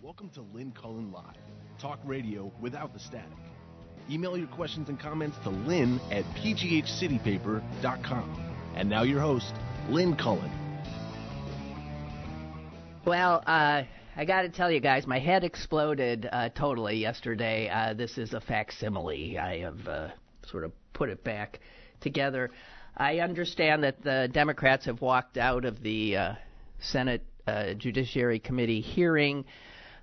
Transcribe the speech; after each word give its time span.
Welcome 0.00 0.30
to 0.30 0.42
Lynn 0.54 0.72
Cullen 0.80 1.10
Live, 1.10 1.34
talk 1.80 1.98
radio 2.04 2.52
without 2.60 2.94
the 2.94 3.00
static. 3.00 3.26
Email 4.08 4.38
your 4.38 4.46
questions 4.46 4.88
and 4.88 4.98
comments 4.98 5.36
to 5.42 5.50
lynn 5.50 6.00
at 6.12 6.24
pghcitypaper.com. 6.36 8.54
And 8.76 8.88
now 8.88 9.02
your 9.02 9.20
host, 9.20 9.52
Lynn 9.88 10.14
Cullen. 10.14 10.52
Well, 13.04 13.42
uh, 13.44 13.82
I 14.16 14.24
got 14.24 14.42
to 14.42 14.50
tell 14.50 14.70
you 14.70 14.78
guys, 14.78 15.04
my 15.04 15.18
head 15.18 15.42
exploded 15.42 16.28
uh, 16.30 16.50
totally 16.50 16.98
yesterday. 16.98 17.68
Uh, 17.68 17.92
this 17.92 18.18
is 18.18 18.34
a 18.34 18.40
facsimile. 18.40 19.36
I 19.36 19.62
have 19.62 19.88
uh, 19.88 20.08
sort 20.48 20.62
of 20.62 20.70
put 20.92 21.08
it 21.08 21.24
back 21.24 21.58
together. 22.00 22.52
I 22.96 23.18
understand 23.18 23.82
that 23.82 24.04
the 24.04 24.28
Democrats 24.32 24.84
have 24.84 25.00
walked 25.00 25.38
out 25.38 25.64
of 25.64 25.82
the 25.82 26.16
uh, 26.16 26.34
Senate 26.78 27.24
uh, 27.48 27.74
Judiciary 27.74 28.38
Committee 28.38 28.80
hearing. 28.80 29.44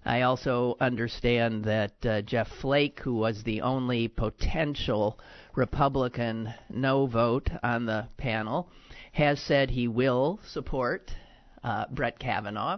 I 0.05 0.21
also 0.21 0.77
understand 0.79 1.63
that 1.63 2.05
uh, 2.05 2.21
Jeff 2.21 2.47
Flake, 2.61 2.99
who 2.99 3.15
was 3.15 3.41
the 3.43 3.61
only 3.61 4.07
potential 4.07 5.19
Republican 5.55 6.53
no 6.69 7.07
vote 7.07 7.49
on 7.63 7.87
the 7.87 8.07
panel, 8.17 8.69
has 9.13 9.39
said 9.39 9.71
he 9.71 9.87
will 9.87 10.39
support 10.45 11.11
uh, 11.63 11.85
Brett 11.91 12.19
Kavanaugh. 12.19 12.77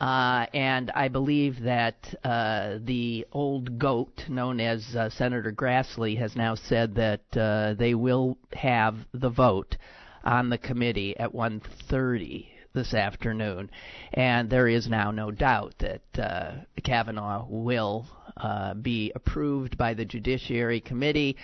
Uh, 0.00 0.46
and 0.54 0.90
I 0.92 1.08
believe 1.08 1.60
that 1.60 2.14
uh, 2.24 2.78
the 2.84 3.26
old 3.32 3.78
goat, 3.78 4.24
known 4.30 4.60
as 4.60 4.96
uh, 4.96 5.10
Senator 5.10 5.52
Grassley, 5.52 6.16
has 6.16 6.34
now 6.34 6.54
said 6.54 6.94
that 6.94 7.36
uh, 7.36 7.74
they 7.74 7.94
will 7.94 8.38
have 8.54 8.96
the 9.12 9.28
vote 9.28 9.76
on 10.24 10.48
the 10.48 10.56
committee 10.56 11.14
at 11.18 11.34
1:30 11.34 12.46
this 12.72 12.94
afternoon, 12.94 13.70
and 14.12 14.48
there 14.48 14.68
is 14.68 14.88
now 14.88 15.10
no 15.10 15.30
doubt 15.30 15.74
that 15.78 16.18
uh, 16.18 16.52
Kavanaugh 16.84 17.46
will 17.48 18.06
uh, 18.36 18.74
be 18.74 19.12
approved 19.14 19.76
by 19.76 19.94
the 19.94 20.04
Judiciary 20.04 20.80
Committee 20.80 21.36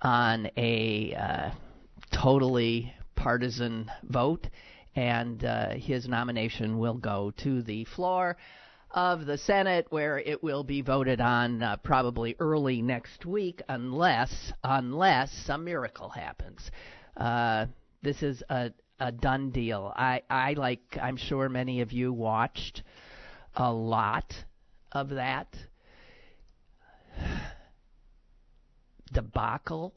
on 0.00 0.48
a 0.56 1.52
totally 2.12 2.94
partisan 3.14 3.90
vote 4.02 4.48
and 4.96 5.44
uh, 5.44 5.70
his 5.70 6.08
nomination 6.08 6.78
will 6.78 6.94
go 6.94 7.32
to 7.38 7.62
the 7.62 7.84
floor 7.84 8.36
of 8.90 9.26
the 9.26 9.36
Senate, 9.38 9.86
where 9.90 10.18
it 10.18 10.42
will 10.42 10.62
be 10.62 10.80
voted 10.80 11.20
on 11.20 11.62
uh, 11.62 11.76
probably 11.78 12.36
early 12.38 12.80
next 12.80 13.26
week, 13.26 13.60
unless 13.68 14.52
unless 14.62 15.32
some 15.46 15.64
miracle 15.64 16.08
happens. 16.08 16.70
Uh, 17.16 17.66
this 18.02 18.22
is 18.22 18.42
a 18.48 18.70
a 19.04 19.12
done 19.12 19.50
deal. 19.50 19.92
I 19.94 20.22
I 20.30 20.54
like 20.54 20.96
I'm 21.00 21.18
sure 21.18 21.50
many 21.50 21.82
of 21.82 21.92
you 21.92 22.10
watched 22.10 22.82
a 23.54 23.70
lot 23.70 24.44
of 24.92 25.10
that 25.10 25.54
debacle 29.12 29.92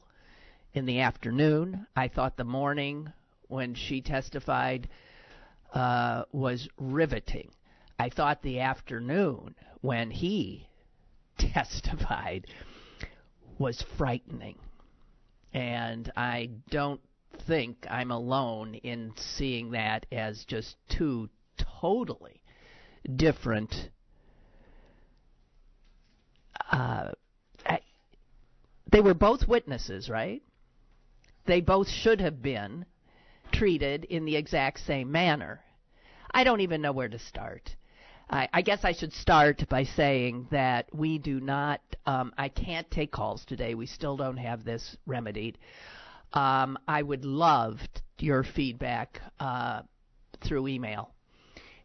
in 0.74 0.84
the 0.84 1.00
afternoon. 1.00 1.86
I 1.96 2.08
thought 2.08 2.36
the 2.36 2.44
morning 2.44 3.10
when 3.48 3.74
she 3.74 4.02
testified 4.02 4.88
uh, 5.72 6.24
was 6.30 6.68
riveting. 6.76 7.50
I 7.98 8.10
thought 8.10 8.42
the 8.42 8.60
afternoon 8.60 9.54
when 9.80 10.10
he 10.10 10.68
testified 11.38 12.46
was 13.58 13.82
frightening. 13.96 14.58
And 15.54 16.12
I 16.14 16.50
don't 16.68 17.00
think 17.48 17.86
I'm 17.90 18.10
alone 18.10 18.74
in 18.74 19.14
seeing 19.16 19.72
that 19.72 20.06
as 20.12 20.44
just 20.44 20.76
two 20.88 21.30
totally 21.80 22.42
different. 23.16 23.74
Uh, 26.70 27.12
I, 27.66 27.80
they 28.92 29.00
were 29.00 29.14
both 29.14 29.48
witnesses, 29.48 30.10
right? 30.10 30.42
They 31.46 31.62
both 31.62 31.88
should 31.88 32.20
have 32.20 32.42
been 32.42 32.84
treated 33.50 34.04
in 34.04 34.26
the 34.26 34.36
exact 34.36 34.80
same 34.80 35.10
manner. 35.10 35.62
I 36.30 36.44
don't 36.44 36.60
even 36.60 36.82
know 36.82 36.92
where 36.92 37.08
to 37.08 37.18
start. 37.18 37.74
I, 38.28 38.48
I 38.52 38.60
guess 38.60 38.80
I 38.84 38.92
should 38.92 39.14
start 39.14 39.66
by 39.70 39.84
saying 39.84 40.48
that 40.50 40.94
we 40.94 41.18
do 41.18 41.40
not, 41.40 41.80
um, 42.04 42.34
I 42.36 42.50
can't 42.50 42.90
take 42.90 43.10
calls 43.10 43.46
today. 43.46 43.74
We 43.74 43.86
still 43.86 44.18
don't 44.18 44.36
have 44.36 44.64
this 44.64 44.98
remedied. 45.06 45.56
Um, 46.32 46.78
I 46.86 47.02
would 47.02 47.24
love 47.24 47.80
your 48.18 48.44
feedback 48.44 49.20
uh, 49.40 49.82
through 50.40 50.68
email. 50.68 51.10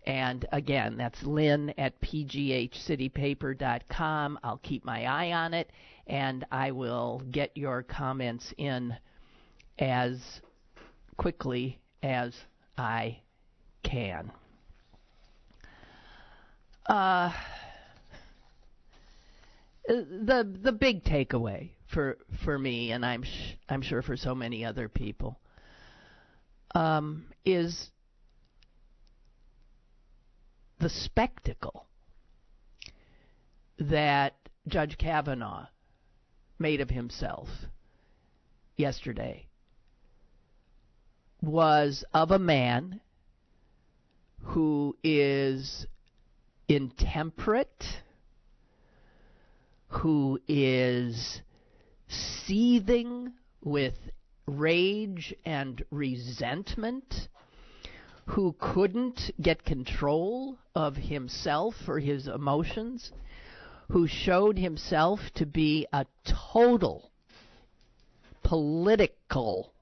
And 0.05 0.45
again, 0.51 0.97
that's 0.97 1.23
lynn 1.23 1.73
at 1.77 2.01
pghcitypaper.com. 2.01 4.39
I'll 4.43 4.57
keep 4.57 4.83
my 4.83 5.05
eye 5.05 5.31
on 5.31 5.53
it, 5.53 5.71
and 6.07 6.45
I 6.51 6.71
will 6.71 7.21
get 7.31 7.55
your 7.55 7.83
comments 7.83 8.53
in 8.57 8.97
as 9.79 10.41
quickly 11.15 11.79
as 12.01 12.35
I 12.77 13.19
can. 13.83 14.29
Uh, 16.85 17.31
the 19.87 20.45
the 20.61 20.73
big 20.73 21.05
takeaway 21.05 21.69
for 21.93 22.17
for 22.43 22.57
me, 22.57 22.91
and 22.91 23.05
I'm 23.05 23.23
sh- 23.23 23.55
I'm 23.69 23.81
sure 23.81 24.01
for 24.01 24.17
so 24.17 24.33
many 24.33 24.65
other 24.65 24.89
people, 24.89 25.39
um, 26.75 27.25
is 27.45 27.91
the 30.79 30.89
spectacle 30.89 31.85
that 33.79 34.35
Judge 34.67 34.97
Kavanaugh 34.97 35.67
made 36.59 36.81
of 36.81 36.89
himself 36.89 37.47
yesterday 38.75 39.47
was 41.41 42.03
of 42.13 42.31
a 42.31 42.39
man 42.39 43.01
who 44.41 44.95
is 45.03 45.85
intemperate, 46.67 48.01
who 49.87 50.39
is 50.47 51.41
seething 52.45 53.33
with 53.61 53.95
rage 54.45 55.33
and 55.45 55.83
resentment, 55.91 57.27
who 58.25 58.55
couldn't 58.59 59.31
get 59.41 59.65
control 59.65 60.57
of 60.75 60.95
himself 60.95 61.75
or 61.87 61.99
his 61.99 62.27
emotions, 62.27 63.11
who 63.89 64.07
showed 64.07 64.57
himself 64.57 65.19
to 65.35 65.45
be 65.45 65.85
a 65.91 66.05
total 66.23 67.11
political 68.43 69.73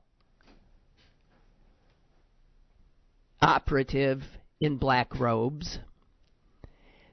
operative 3.42 4.24
in 4.60 4.78
black 4.78 5.20
robes. 5.20 5.80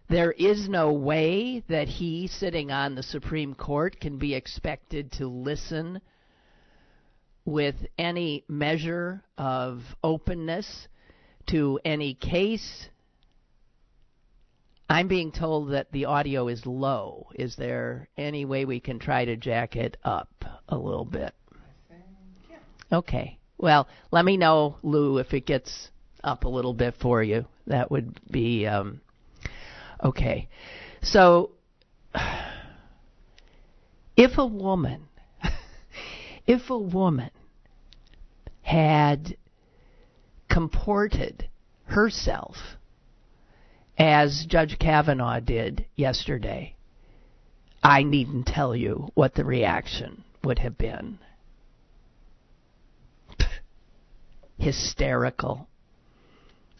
There 0.09 0.33
is 0.33 0.69
no 0.71 0.93
way 0.93 1.63
that 1.69 1.87
he, 1.87 2.29
sitting 2.29 2.71
on 2.71 2.95
the 2.95 3.03
Supreme 3.03 3.55
Court, 3.55 4.01
can 4.01 4.17
be 4.17 4.35
expected 4.35 5.13
to 5.13 5.29
listen 5.29 6.01
with 7.45 7.75
any 7.99 8.45
measure 8.49 9.23
of 9.37 9.83
openness 10.03 10.89
to 11.49 11.79
any 11.85 12.15
case. 12.15 12.89
I'm 14.89 15.09
being 15.09 15.31
told 15.31 15.73
that 15.73 15.93
the 15.93 16.07
audio 16.07 16.49
is 16.49 16.65
low. 16.65 17.29
Is 17.35 17.57
there 17.57 18.09
any 18.17 18.47
way 18.47 18.65
we 18.65 18.81
can 18.81 18.99
try 18.99 19.27
to 19.27 19.37
jack 19.37 19.77
it 19.77 19.99
up 20.05 20.45
a 20.71 20.77
little 20.77 21.05
bit? 21.05 21.35
Okay. 22.91 23.39
Well, 23.59 23.89
let 24.11 24.25
me 24.25 24.39
know, 24.39 24.77
Lou, 24.83 25.19
if 25.19 25.35
it 25.35 25.45
gets 25.45 25.91
up 26.25 26.45
a 26.45 26.49
little 26.49 26.73
bit 26.73 26.95
for 27.01 27.23
you. 27.23 27.45
That 27.67 27.91
would 27.91 28.19
be 28.31 28.67
um, 28.67 29.03
okay. 30.03 30.49
So, 31.03 31.51
if 34.17 34.39
a 34.39 34.47
woman, 34.47 35.09
if 36.47 36.71
a 36.71 36.79
woman 36.79 37.31
had 38.63 39.37
comported 40.49 41.49
herself 41.87 42.57
as 43.99 44.47
Judge 44.47 44.79
Kavanaugh 44.79 45.41
did 45.41 45.87
yesterday, 45.97 46.77
I 47.83 48.03
needn't 48.03 48.47
tell 48.47 48.77
you 48.77 49.09
what 49.15 49.35
the 49.35 49.45
reaction 49.45 50.25
would 50.45 50.61
have 50.61 50.79
been. 50.79 51.19
Hysterical 54.59 55.69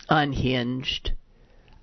unhinged, 0.09 1.13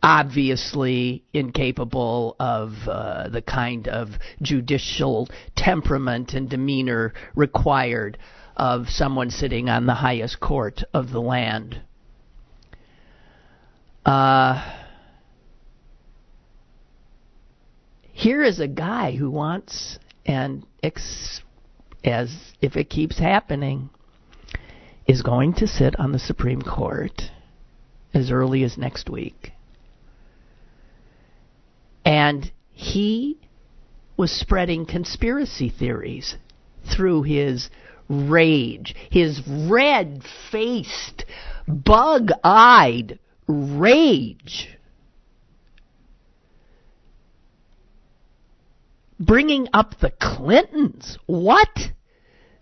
obviously 0.06 1.24
incapable 1.34 2.36
of 2.40 2.74
uh, 2.88 3.28
the 3.28 3.42
kind 3.42 3.88
of 3.88 4.10
judicial 4.40 5.28
temperament 5.56 6.34
and 6.34 6.48
demeanor 6.48 7.12
required 7.34 8.16
of 8.56 8.86
someone 8.88 9.32
sitting 9.32 9.68
on 9.68 9.88
the 9.88 9.96
highest 9.96 10.40
court 10.40 10.84
of 10.94 11.10
the 11.10 11.20
land. 11.20 11.82
Uh, 14.06 14.80
here 18.12 18.44
is 18.44 18.60
a 18.60 18.68
guy 18.68 19.16
who 19.16 19.32
wants 19.32 19.98
and 20.24 20.64
ex- 20.84 21.42
as 22.04 22.54
if 22.62 22.76
it 22.76 22.92
keeps 22.92 23.18
happening 23.18 23.90
is 25.08 25.24
going 25.24 25.52
to 25.56 25.66
sit 25.66 26.00
on 26.00 26.12
the 26.12 26.20
Supreme 26.20 26.62
Court 26.62 27.24
as 28.14 28.30
early 28.30 28.64
as 28.64 28.78
next 28.78 29.10
week. 29.10 29.55
And 32.06 32.52
he 32.72 33.40
was 34.16 34.32
spreading 34.32 34.86
conspiracy 34.86 35.70
theories 35.70 36.38
through 36.86 37.24
his 37.24 37.70
rage, 38.08 38.96
his 39.10 39.42
red 39.48 40.24
faced, 40.52 41.26
bug 41.68 42.30
eyed 42.44 43.20
rage. 43.48 44.70
Bringing 49.20 49.68
up 49.74 50.00
the 50.00 50.12
Clintons. 50.12 51.18
What? 51.26 51.92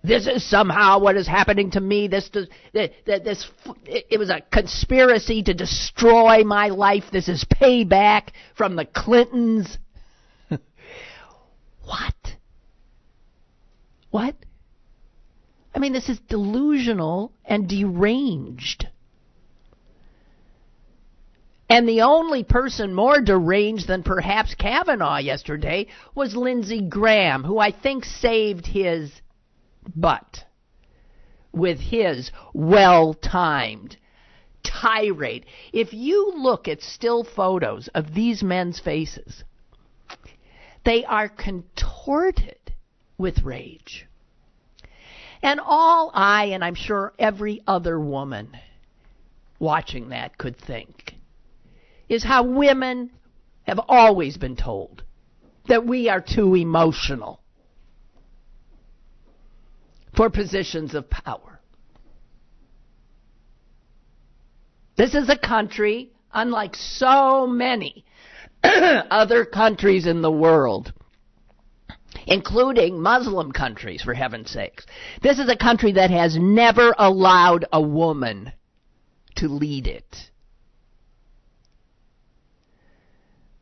This 0.03 0.27
is 0.27 0.47
somehow 0.47 0.99
what 0.99 1.15
is 1.15 1.27
happening 1.27 1.71
to 1.71 1.79
me. 1.79 2.09
This, 2.09 2.29
this, 2.29 2.89
this, 3.05 3.49
it 3.85 4.19
was 4.19 4.29
a 4.29 4.41
conspiracy 4.51 5.41
to 5.43 5.53
destroy 5.53 6.43
my 6.43 6.67
life. 6.67 7.05
This 7.11 7.29
is 7.29 7.45
payback 7.45 8.29
from 8.57 8.75
the 8.75 8.83
Clintons. 8.83 9.77
what? 10.49 12.15
What? 14.11 14.35
I 15.73 15.79
mean, 15.79 15.93
this 15.93 16.09
is 16.09 16.19
delusional 16.27 17.31
and 17.45 17.69
deranged. 17.69 18.87
And 21.69 21.87
the 21.87 22.01
only 22.01 22.43
person 22.43 22.93
more 22.93 23.21
deranged 23.21 23.87
than 23.87 24.03
perhaps 24.03 24.53
Kavanaugh 24.53 25.17
yesterday 25.17 25.87
was 26.13 26.35
Lindsey 26.35 26.81
Graham, 26.81 27.45
who 27.45 27.57
I 27.57 27.71
think 27.71 28.03
saved 28.03 28.67
his 28.67 29.09
butt 29.95 30.45
with 31.51 31.79
his 31.79 32.31
well 32.53 33.13
timed 33.13 33.97
tirade. 34.63 35.45
If 35.71 35.93
you 35.93 36.33
look 36.35 36.67
at 36.67 36.81
still 36.81 37.23
photos 37.23 37.87
of 37.89 38.13
these 38.13 38.43
men's 38.43 38.79
faces, 38.79 39.43
they 40.85 41.05
are 41.05 41.29
contorted 41.29 42.73
with 43.17 43.43
rage. 43.43 44.07
And 45.41 45.59
all 45.63 46.11
I, 46.13 46.45
and 46.45 46.63
I'm 46.63 46.75
sure 46.75 47.13
every 47.19 47.61
other 47.67 47.99
woman 47.99 48.49
watching 49.59 50.09
that 50.09 50.37
could 50.37 50.57
think, 50.57 51.15
is 52.09 52.23
how 52.23 52.43
women 52.43 53.11
have 53.63 53.79
always 53.87 54.37
been 54.37 54.55
told 54.55 55.03
that 55.67 55.85
we 55.85 56.09
are 56.09 56.21
too 56.21 56.55
emotional 56.55 57.42
for 60.15 60.29
positions 60.29 60.93
of 60.93 61.09
power. 61.09 61.59
This 64.95 65.15
is 65.15 65.29
a 65.29 65.37
country, 65.37 66.11
unlike 66.31 66.75
so 66.75 67.47
many 67.47 68.05
other 68.63 69.43
countries 69.43 70.05
in 70.05 70.21
the 70.21 70.31
world, 70.31 70.93
including 72.27 73.01
Muslim 73.01 73.51
countries, 73.51 74.03
for 74.03 74.13
heaven's 74.13 74.51
sakes. 74.51 74.85
This 75.21 75.39
is 75.39 75.49
a 75.49 75.57
country 75.57 75.93
that 75.93 76.11
has 76.11 76.37
never 76.37 76.93
allowed 76.97 77.65
a 77.73 77.81
woman 77.81 78.51
to 79.37 79.47
lead 79.47 79.87
it. 79.87 80.29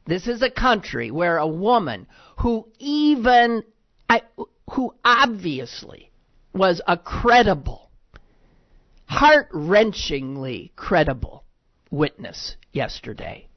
This 0.06 0.28
is 0.28 0.42
a 0.42 0.52
country 0.52 1.12
where 1.12 1.38
a 1.38 1.48
woman 1.48 2.08
who 2.40 2.68
even, 2.80 3.64
who 4.72 4.94
obviously 5.06 6.11
was 6.54 6.82
a 6.88 6.98
credible, 6.98 7.90
heart 9.06 9.50
wrenchingly 9.54 10.72
credible 10.76 11.44
witness 11.90 12.56
yesterday, 12.72 13.48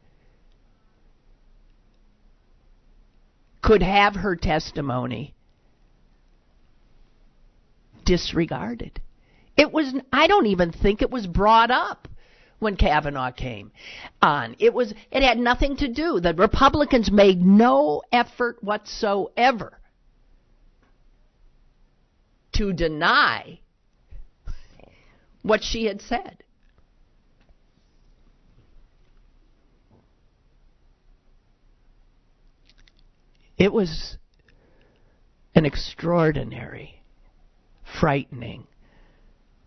could 3.62 3.82
have 3.82 4.14
her 4.16 4.36
testimony 4.36 5.34
disregarded. 8.04 9.00
It 9.56 9.72
was, 9.72 9.94
I 10.12 10.26
don't 10.26 10.46
even 10.46 10.72
think 10.72 11.00
it 11.00 11.10
was 11.10 11.26
brought 11.26 11.70
up 11.70 12.08
when 12.58 12.76
Kavanaugh 12.76 13.30
came 13.30 13.72
on. 14.20 14.56
It 14.58 14.74
was, 14.74 14.92
it 15.10 15.22
had 15.22 15.38
nothing 15.38 15.76
to 15.78 15.88
do. 15.88 16.20
The 16.20 16.34
Republicans 16.34 17.10
made 17.10 17.44
no 17.44 18.02
effort 18.12 18.62
whatsoever 18.62 19.80
to 22.54 22.72
deny 22.72 23.60
what 25.42 25.62
she 25.62 25.84
had 25.86 26.00
said. 26.00 26.42
It 33.56 33.72
was 33.72 34.18
an 35.54 35.64
extraordinary, 35.64 37.02
frightening, 38.00 38.66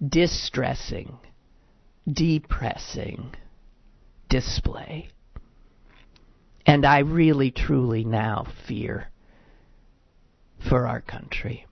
distressing, 0.05 1.17
depressing 2.11 3.35
display. 4.29 5.09
And 6.65 6.85
I 6.85 6.99
really, 6.99 7.49
truly 7.49 8.03
now 8.03 8.45
fear 8.67 9.09
for 10.69 10.85
our 10.85 10.99
country. 10.99 11.65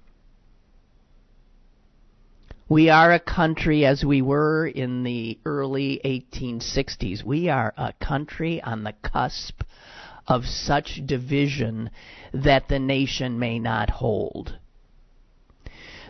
We 2.67 2.89
are 2.89 3.13
a 3.13 3.19
country 3.19 3.85
as 3.85 4.03
we 4.03 4.23
were 4.23 4.65
in 4.65 5.03
the 5.03 5.37
early 5.45 6.01
1860s. 6.03 7.23
We 7.23 7.47
are 7.47 7.71
a 7.77 7.93
country 7.93 8.59
on 8.59 8.83
the 8.83 8.93
cusp 9.03 9.61
of 10.27 10.45
such 10.45 11.05
division 11.05 11.91
that 12.33 12.67
the 12.67 12.79
nation 12.79 13.37
may 13.37 13.59
not 13.59 13.91
hold. 13.91 14.57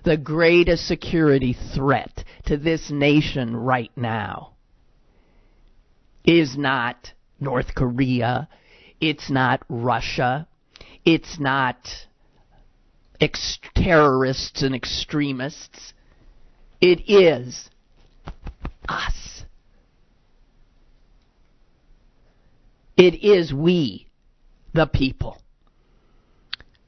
The 0.06 0.16
greatest 0.16 0.88
security 0.88 1.58
threat 1.76 2.24
to 2.46 2.56
this 2.56 2.90
nation 2.90 3.58
right 3.58 3.92
now 3.98 4.54
is 6.24 6.58
not 6.58 7.12
North 7.38 7.76
Korea, 7.76 8.48
it's 9.02 9.30
not 9.30 9.62
Russia, 9.68 10.48
it's 11.04 11.38
not 11.38 12.08
ex- 13.20 13.60
terrorists 13.76 14.62
and 14.62 14.74
extremists 14.74 15.94
it 16.92 17.10
is 17.10 17.70
us. 18.88 19.44
It 22.96 23.24
is 23.24 23.52
we, 23.52 24.06
the 24.74 24.86
people, 24.86 25.42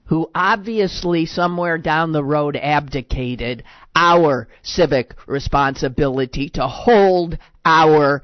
who 0.05 0.29
obviously 0.35 1.25
somewhere 1.25 1.79
down 1.79 2.11
the 2.11 2.23
road 2.23 2.55
abdicated 2.55 3.63
our 3.95 4.47
civic 4.61 5.15
responsibility 5.27 6.49
to 6.49 6.67
hold 6.67 7.39
our 7.65 8.21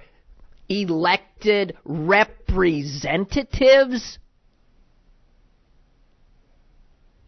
elected 0.70 1.76
representatives 1.84 4.20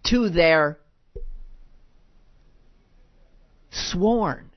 to 0.03 0.29
their 0.29 0.77
sworn 3.75 4.51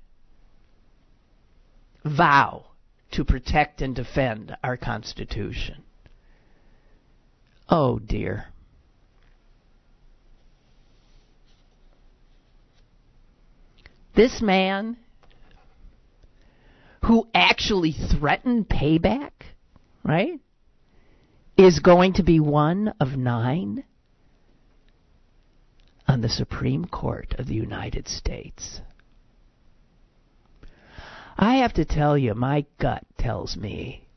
vow 2.05 2.65
to 3.13 3.25
protect 3.25 3.83
and 3.83 3.95
defend 3.95 4.57
our 4.63 4.77
Constitution. 4.77 5.83
Oh 7.69 7.99
dear. 7.99 8.47
This 14.15 14.41
man 14.41 14.97
who 17.05 17.29
actually 17.35 17.93
threatened 17.93 18.69
payback, 18.69 19.31
right, 20.03 20.41
is 21.57 21.79
going 21.79 22.15
to 22.15 22.23
be 22.23 22.41
one 22.41 22.93
of 23.01 23.17
nine 23.17 23.85
on 26.07 26.21
the 26.21 26.29
Supreme 26.29 26.85
Court 26.85 27.35
of 27.39 27.47
the 27.47 27.55
United 27.55 28.09
States. 28.09 28.81
I 31.39 31.57
have 31.57 31.75
to 31.75 31.85
tell 31.85 32.19
you, 32.19 32.35
my 32.35 32.67
gut 32.81 33.05
tells 33.17 33.57
me 33.57 34.09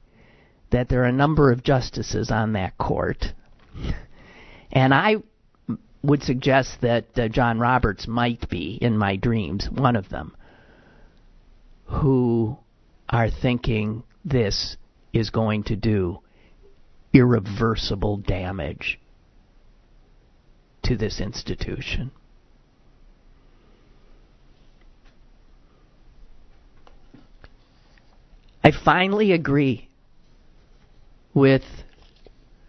that 0.72 0.90
there 0.90 1.02
are 1.04 1.06
a 1.06 1.12
number 1.12 1.52
of 1.52 1.64
justices 1.64 2.32
on 2.32 2.54
that 2.54 2.78
court. 2.78 3.34
And 4.74 4.94
I 4.94 5.18
would 6.02 6.24
suggest 6.24 6.80
that 6.80 7.06
uh, 7.18 7.28
John 7.28 7.60
Roberts 7.60 8.08
might 8.08 8.50
be, 8.50 8.78
in 8.82 8.98
my 8.98 9.18
dreams, 9.18 9.70
one 9.70 9.96
of 9.96 10.08
them, 10.08 10.36
who 11.86 12.58
are 13.10 13.30
thinking 13.30 14.04
this 14.24 14.78
is 15.12 15.30
going 15.30 15.64
to 15.64 15.76
do 15.76 16.20
irreversible 17.14 18.18
damage 18.18 18.98
to 20.84 20.96
this 20.96 21.20
institution. 21.20 22.12
I 28.64 28.72
finally 28.72 29.32
agree 29.32 29.90
with 31.34 31.64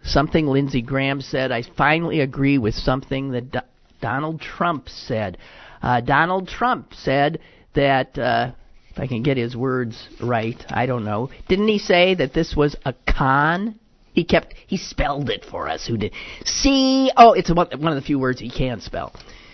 something 0.03 0.47
Lindsey 0.47 0.83
Graham 0.83 1.21
said. 1.21 1.53
I 1.53 1.63
finally 1.77 2.21
agree 2.21 2.59
with 2.59 2.75
something 2.75 3.33
that 3.33 3.51
Do- 3.51 3.61
Donald 4.01 4.41
Trump 4.41 4.89
said. 4.89 5.39
Uh, 5.83 6.01
Donald 6.01 6.49
Trump 6.49 6.95
said 6.95 7.41
that, 7.75 8.19
uh, 8.19 8.53
if 8.91 8.99
I 8.99 9.07
can 9.07 9.23
get 9.23 9.37
his 9.37 9.57
words 9.57 10.09
right, 10.21 10.63
I 10.69 10.87
don't 10.87 11.05
know. 11.05 11.31
Didn't 11.49 11.69
he 11.69 11.79
say 11.79 12.15
that 12.15 12.35
this 12.35 12.55
was 12.57 12.77
a 12.85 12.95
con? 13.07 13.79
He 14.13 14.25
kept, 14.25 14.55
he 14.67 14.77
spelled 14.77 15.31
it 15.31 15.45
for 15.45 15.69
us. 15.69 15.87
Who 15.87 15.97
did? 15.97 16.13
C, 16.45 17.11
oh, 17.17 17.33
it's 17.33 17.51
one 17.51 17.69
of 17.71 17.95
the 17.95 18.03
few 18.03 18.19
words 18.19 18.41
he 18.41 18.51
can 18.51 18.81
spell. 18.81 19.13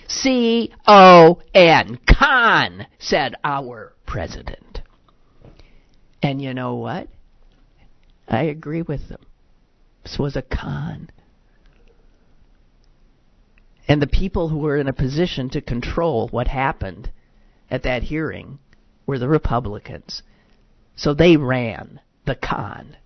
C 0.09 0.73
O 0.87 1.40
N, 1.54 1.99
con, 2.09 2.87
said 2.99 3.35
our 3.45 3.92
president. 4.07 4.68
And 6.23 6.43
you 6.43 6.55
know 6.55 6.75
what? 6.75 7.09
I 8.29 8.45
agree 8.45 8.83
with 8.83 9.09
them. 9.09 9.21
This 10.03 10.19
was 10.19 10.37
a 10.37 10.43
con. 10.43 11.11
And 13.87 14.03
the 14.03 14.07
people 14.07 14.49
who 14.49 14.59
were 14.59 14.77
in 14.77 14.89
a 14.89 14.93
position 14.93 15.49
to 15.51 15.61
control 15.61 16.29
what 16.29 16.49
happened 16.49 17.11
at 17.71 17.85
that 17.85 18.03
hearing 18.03 18.59
were 19.07 19.19
the 19.19 19.29
Republicans. 19.29 20.23
So 20.97 21.15
they 21.15 21.37
ran 21.37 22.01
the 22.27 22.35
con. 22.35 22.97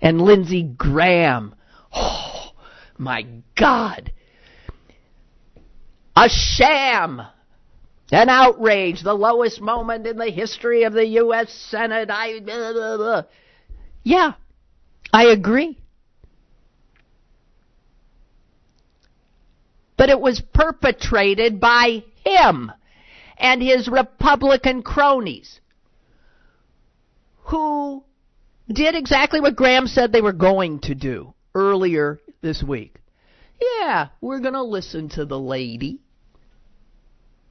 And 0.00 0.20
Lindsey 0.20 0.62
Graham, 0.62 1.54
oh 1.94 2.52
my 2.98 3.26
God, 3.56 4.12
a 6.16 6.28
sham 6.28 7.22
an 8.12 8.28
outrage, 8.28 9.02
the 9.02 9.14
lowest 9.14 9.60
moment 9.60 10.06
in 10.06 10.18
the 10.18 10.30
history 10.30 10.84
of 10.84 10.92
the 10.92 11.06
U.S. 11.06 11.50
Senate. 11.70 12.10
I, 12.10 12.40
blah, 12.40 12.72
blah, 12.72 12.96
blah. 12.98 13.22
Yeah, 14.02 14.34
I 15.12 15.28
agree. 15.28 15.78
But 19.96 20.10
it 20.10 20.20
was 20.20 20.42
perpetrated 20.52 21.58
by 21.58 22.04
him 22.24 22.70
and 23.38 23.62
his 23.62 23.88
Republican 23.88 24.82
cronies 24.82 25.60
who 27.44 28.04
did 28.68 28.94
exactly 28.94 29.40
what 29.40 29.56
Graham 29.56 29.86
said 29.86 30.12
they 30.12 30.20
were 30.20 30.32
going 30.32 30.80
to 30.80 30.94
do 30.94 31.32
earlier 31.54 32.20
this 32.42 32.62
week. 32.62 32.96
Yeah, 33.60 34.08
we're 34.20 34.40
going 34.40 34.54
to 34.54 34.62
listen 34.62 35.08
to 35.10 35.24
the 35.24 35.38
lady 35.38 36.01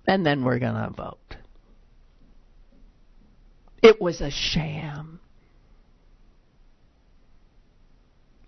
and 0.07 0.25
then 0.25 0.43
we're 0.43 0.59
going 0.59 0.75
to 0.75 0.89
vote. 0.89 1.35
It 3.81 3.99
was 4.01 4.21
a 4.21 4.29
sham. 4.29 5.19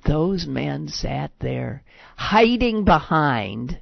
Those 0.05 0.45
men 0.45 0.89
sat 0.89 1.31
there 1.39 1.83
hiding 2.17 2.83
behind 2.83 3.79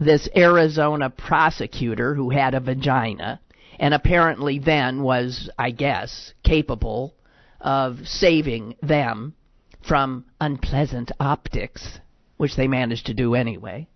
this 0.00 0.28
Arizona 0.36 1.10
prosecutor 1.10 2.14
who 2.14 2.30
had 2.30 2.54
a 2.54 2.60
vagina 2.60 3.40
and 3.78 3.94
apparently 3.94 4.58
then 4.58 5.02
was, 5.02 5.50
I 5.58 5.70
guess, 5.70 6.32
capable 6.42 7.14
of 7.60 8.06
saving 8.06 8.76
them 8.82 9.34
from 9.86 10.24
unpleasant 10.40 11.12
optics, 11.20 12.00
which 12.36 12.56
they 12.56 12.68
managed 12.68 13.06
to 13.06 13.14
do 13.14 13.34
anyway. 13.34 13.88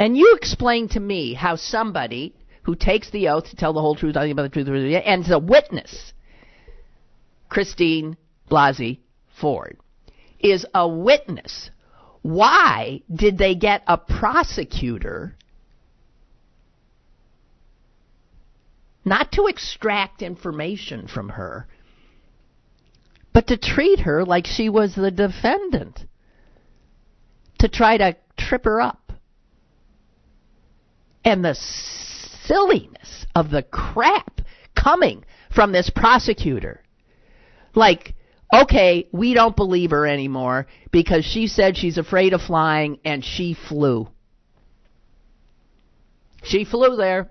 And 0.00 0.16
you 0.16 0.34
explain 0.34 0.88
to 0.88 0.98
me 0.98 1.34
how 1.34 1.56
somebody 1.56 2.34
who 2.62 2.74
takes 2.74 3.10
the 3.10 3.28
oath 3.28 3.50
to 3.50 3.56
tell 3.56 3.74
the 3.74 3.82
whole 3.82 3.94
truth, 3.94 4.14
nothing 4.14 4.34
but 4.34 4.44
the 4.44 4.48
truth, 4.48 4.66
and 4.66 5.22
is 5.22 5.30
a 5.30 5.38
witness, 5.38 6.14
Christine 7.50 8.16
Blasey 8.50 9.00
Ford, 9.38 9.76
is 10.38 10.64
a 10.74 10.88
witness. 10.88 11.70
Why 12.22 13.02
did 13.14 13.36
they 13.36 13.54
get 13.54 13.82
a 13.86 13.98
prosecutor 13.98 15.36
not 19.04 19.32
to 19.32 19.48
extract 19.48 20.22
information 20.22 21.08
from 21.08 21.28
her, 21.28 21.66
but 23.34 23.48
to 23.48 23.58
treat 23.58 24.00
her 24.00 24.24
like 24.24 24.46
she 24.46 24.70
was 24.70 24.94
the 24.94 25.10
defendant, 25.10 26.06
to 27.58 27.68
try 27.68 27.98
to 27.98 28.16
trip 28.38 28.64
her 28.64 28.80
up? 28.80 29.09
And 31.24 31.44
the 31.44 31.54
silliness 31.54 33.26
of 33.34 33.50
the 33.50 33.62
crap 33.62 34.40
coming 34.74 35.24
from 35.54 35.72
this 35.72 35.90
prosecutor. 35.90 36.82
Like, 37.74 38.14
okay, 38.52 39.08
we 39.12 39.34
don't 39.34 39.56
believe 39.56 39.90
her 39.90 40.06
anymore 40.06 40.66
because 40.90 41.24
she 41.24 41.46
said 41.46 41.76
she's 41.76 41.98
afraid 41.98 42.32
of 42.32 42.40
flying 42.40 42.98
and 43.04 43.24
she 43.24 43.54
flew. 43.54 44.08
She 46.42 46.64
flew 46.64 46.96
there. 46.96 47.30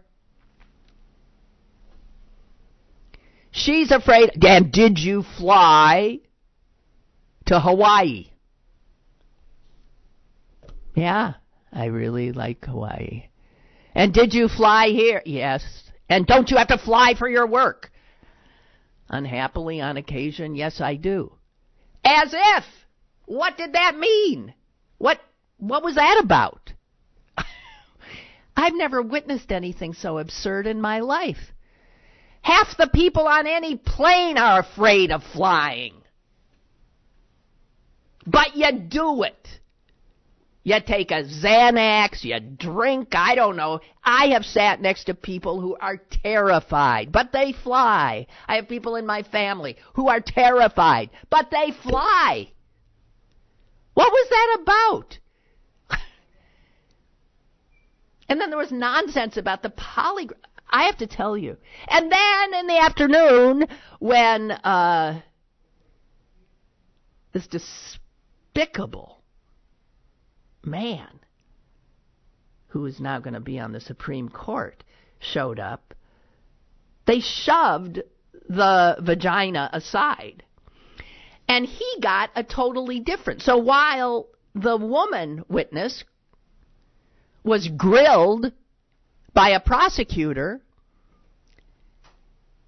She's 3.52 3.92
afraid. 3.92 4.32
And 4.44 4.72
did 4.72 5.00
you 5.00 5.24
fly 5.38 6.20
to 7.48 7.60
Hawaii? 7.60 8.32
Yeah, 10.96 11.34
I 11.72 11.86
really 11.86 12.32
like 12.32 12.66
Hawaii. 12.66 13.29
And 14.00 14.14
did 14.14 14.34
you 14.34 14.48
fly 14.48 14.88
here? 14.88 15.22
Yes. 15.26 15.62
And 16.08 16.26
don't 16.26 16.50
you 16.50 16.56
have 16.56 16.70
to 16.70 16.78
fly 16.78 17.16
for 17.20 17.28
your 17.28 17.46
work? 17.46 17.92
Unhappily, 19.10 19.82
on 19.82 19.98
occasion, 19.98 20.56
yes, 20.56 20.80
I 20.80 20.96
do. 20.96 21.34
As 22.06 22.30
if! 22.34 22.64
What 23.26 23.58
did 23.58 23.74
that 23.74 23.98
mean? 23.98 24.54
What, 25.00 25.20
what 25.58 25.84
was 25.84 25.96
that 25.96 26.22
about? 26.24 26.72
I've 28.56 28.74
never 28.74 29.02
witnessed 29.02 29.52
anything 29.52 29.92
so 29.92 30.18
absurd 30.18 30.66
in 30.66 30.80
my 30.80 31.02
life. 31.02 31.52
Half 32.42 32.78
the 32.78 32.88
people 32.88 33.28
on 33.28 33.48
any 33.48 33.76
plane 33.76 34.38
are 34.38 34.62
afraid 34.62 35.12
of 35.12 35.24
flying. 35.34 35.96
But 38.26 38.56
you 38.56 38.72
do 38.72 39.24
it. 39.24 39.59
You 40.64 40.80
take 40.86 41.12
a 41.12 41.24
Xanax, 41.24 42.24
you 42.24 42.40
drink, 42.40 43.10
I 43.14 43.36
don't 43.36 43.56
know. 43.56 43.80
I 44.04 44.28
have 44.28 44.44
sat 44.44 44.82
next 44.82 45.06
to 45.06 45.14
people 45.14 45.62
who 45.62 45.78
are 45.78 45.98
terrified, 45.98 47.12
but 47.12 47.32
they 47.32 47.54
fly. 47.64 48.28
I 48.48 48.56
have 48.58 48.68
people 48.68 48.96
in 48.96 49.06
my 49.06 49.24
family 49.24 49.78
who 49.94 50.10
are 50.10 50.20
terrified, 50.20 51.12
but 51.30 51.50
they 51.50 51.72
fly. 51.72 52.52
What 53.94 54.12
was 54.12 54.30
that 54.30 54.58
about? 54.62 55.20
and 58.30 58.40
then 58.40 58.50
there 58.50 58.60
was 58.60 58.72
nonsense 58.72 59.38
about 59.38 59.64
the 59.64 59.70
polygraph. 59.70 60.34
I 60.70 60.84
have 60.84 60.98
to 60.98 61.08
tell 61.08 61.36
you. 61.38 61.58
And 61.88 62.12
then 62.12 62.54
in 62.54 62.68
the 62.68 62.78
afternoon, 62.78 63.68
when 64.00 64.52
uh, 64.52 65.22
this 67.34 67.48
despicable 67.48 69.19
man 70.70 71.08
who 72.70 72.86
is 72.86 73.00
now 73.00 73.20
going 73.20 73.34
to 73.34 73.40
be 73.40 73.60
on 73.60 73.72
the 73.72 73.80
Supreme 73.80 74.30
Court 74.30 74.84
showed 75.20 75.60
up, 75.60 75.94
they 77.06 77.20
shoved 77.20 78.02
the 78.48 78.98
vagina 79.00 79.70
aside. 79.74 80.44
And 81.48 81.66
he 81.66 81.96
got 82.02 82.30
a 82.36 82.44
totally 82.44 83.00
different. 83.00 83.42
So 83.42 83.58
while 83.58 84.28
the 84.54 84.78
woman 84.78 85.44
witness 85.50 86.04
was 87.44 87.68
grilled 87.68 88.52
by 89.34 89.50
a 89.50 89.60
prosecutor, 89.60 90.62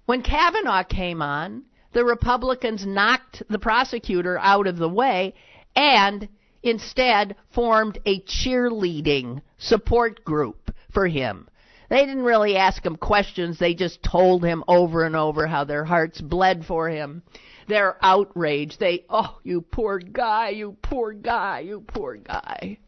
when 0.06 0.22
Kavanaugh 0.22 0.82
came 0.82 1.22
on, 1.22 1.64
the 1.92 2.04
Republicans 2.04 2.84
knocked 2.84 3.42
the 3.48 3.58
prosecutor 3.58 4.38
out 4.38 4.66
of 4.66 4.78
the 4.78 4.88
way 4.88 5.34
and 5.76 6.28
instead 6.62 7.36
formed 7.54 7.98
a 8.06 8.20
cheerleading 8.22 9.42
support 9.58 10.24
group 10.24 10.74
for 10.92 11.06
him. 11.06 11.48
They 11.88 12.06
didn't 12.06 12.22
really 12.22 12.56
ask 12.56 12.84
him 12.84 12.96
questions, 12.96 13.58
they 13.58 13.74
just 13.74 14.02
told 14.02 14.44
him 14.44 14.64
over 14.66 15.04
and 15.04 15.14
over 15.14 15.46
how 15.46 15.64
their 15.64 15.84
hearts 15.84 16.20
bled 16.20 16.64
for 16.64 16.88
him. 16.88 17.22
Their 17.68 17.96
outrage. 18.02 18.78
They, 18.78 19.04
oh, 19.08 19.38
you 19.44 19.60
poor 19.60 19.98
guy, 19.98 20.50
you 20.50 20.76
poor 20.82 21.12
guy, 21.12 21.60
you 21.60 21.84
poor 21.86 22.16
guy. 22.16 22.78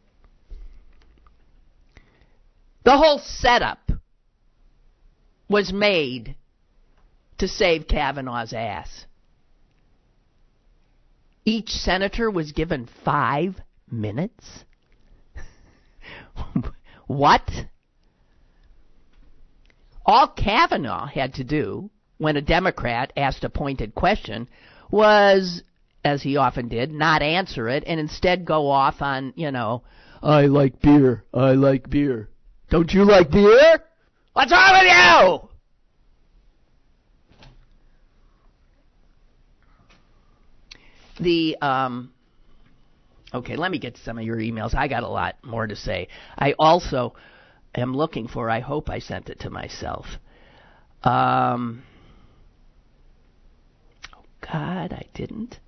The 2.85 2.97
whole 2.97 3.19
setup 3.19 3.91
was 5.49 5.73
made 5.73 6.37
to 7.39 7.49
save 7.49 7.87
Kavanaugh's 7.89 8.53
ass. 8.53 9.07
Each 11.45 11.71
senator 11.71 12.31
was 12.31 12.53
given 12.53 12.89
five 13.05 13.61
minutes? 13.91 14.65
what? 17.07 17.49
All 20.07 20.29
Kavanaugh 20.29 21.07
had 21.07 21.35
to 21.35 21.45
do 21.45 21.91
when 22.19 22.37
a 22.37 22.43
Democrat 22.43 23.13
asked 23.17 23.45
a 23.45 23.51
pointed 23.51 23.95
question 23.95 24.49
was, 24.91 25.63
as 26.05 26.23
he 26.23 26.37
often 26.37 26.69
did, 26.69 26.93
not 26.93 27.23
answer 27.23 27.69
it 27.69 27.85
and 27.87 27.99
instead 27.99 28.45
go 28.45 28.69
off 28.69 29.01
on, 29.01 29.33
you 29.37 29.51
know, 29.51 29.83
I 30.23 30.47
like 30.47 30.81
beer, 30.81 31.25
I 31.33 31.53
like 31.53 31.89
beer. 31.91 32.29
Don't 32.71 32.93
you 32.93 33.05
like 33.05 33.31
beer? 33.31 33.79
What's 34.33 34.53
wrong 34.53 34.73
with 34.73 34.91
you? 34.91 35.49
The 41.21 41.57
um 41.61 42.13
okay, 43.35 43.57
let 43.57 43.71
me 43.71 43.79
get 43.79 43.97
to 43.97 44.01
some 44.03 44.19
of 44.19 44.25
your 44.25 44.39
emails. 44.39 44.75
I 44.75 44.89
got 44.89 45.03
a 45.03 45.09
lot 45.09 45.37
more 45.43 45.67
to 45.67 45.77
say. 45.77 46.09
I 46.39 46.55
also 46.59 47.15
am 47.75 47.95
looking 47.95 48.29
for 48.29 48.49
I 48.49 48.61
hope 48.61 48.89
I 48.89 49.01
sent 49.01 49.29
it 49.29 49.41
to 49.41 49.51
myself. 49.51 50.07
Um 51.03 51.83
oh 54.17 54.25
God, 54.41 54.93
I 54.93 55.07
didn't. 55.15 55.59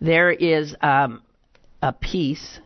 There 0.00 0.32
is 0.32 0.74
um 0.80 1.22
a 1.82 1.92
piece 1.92 2.60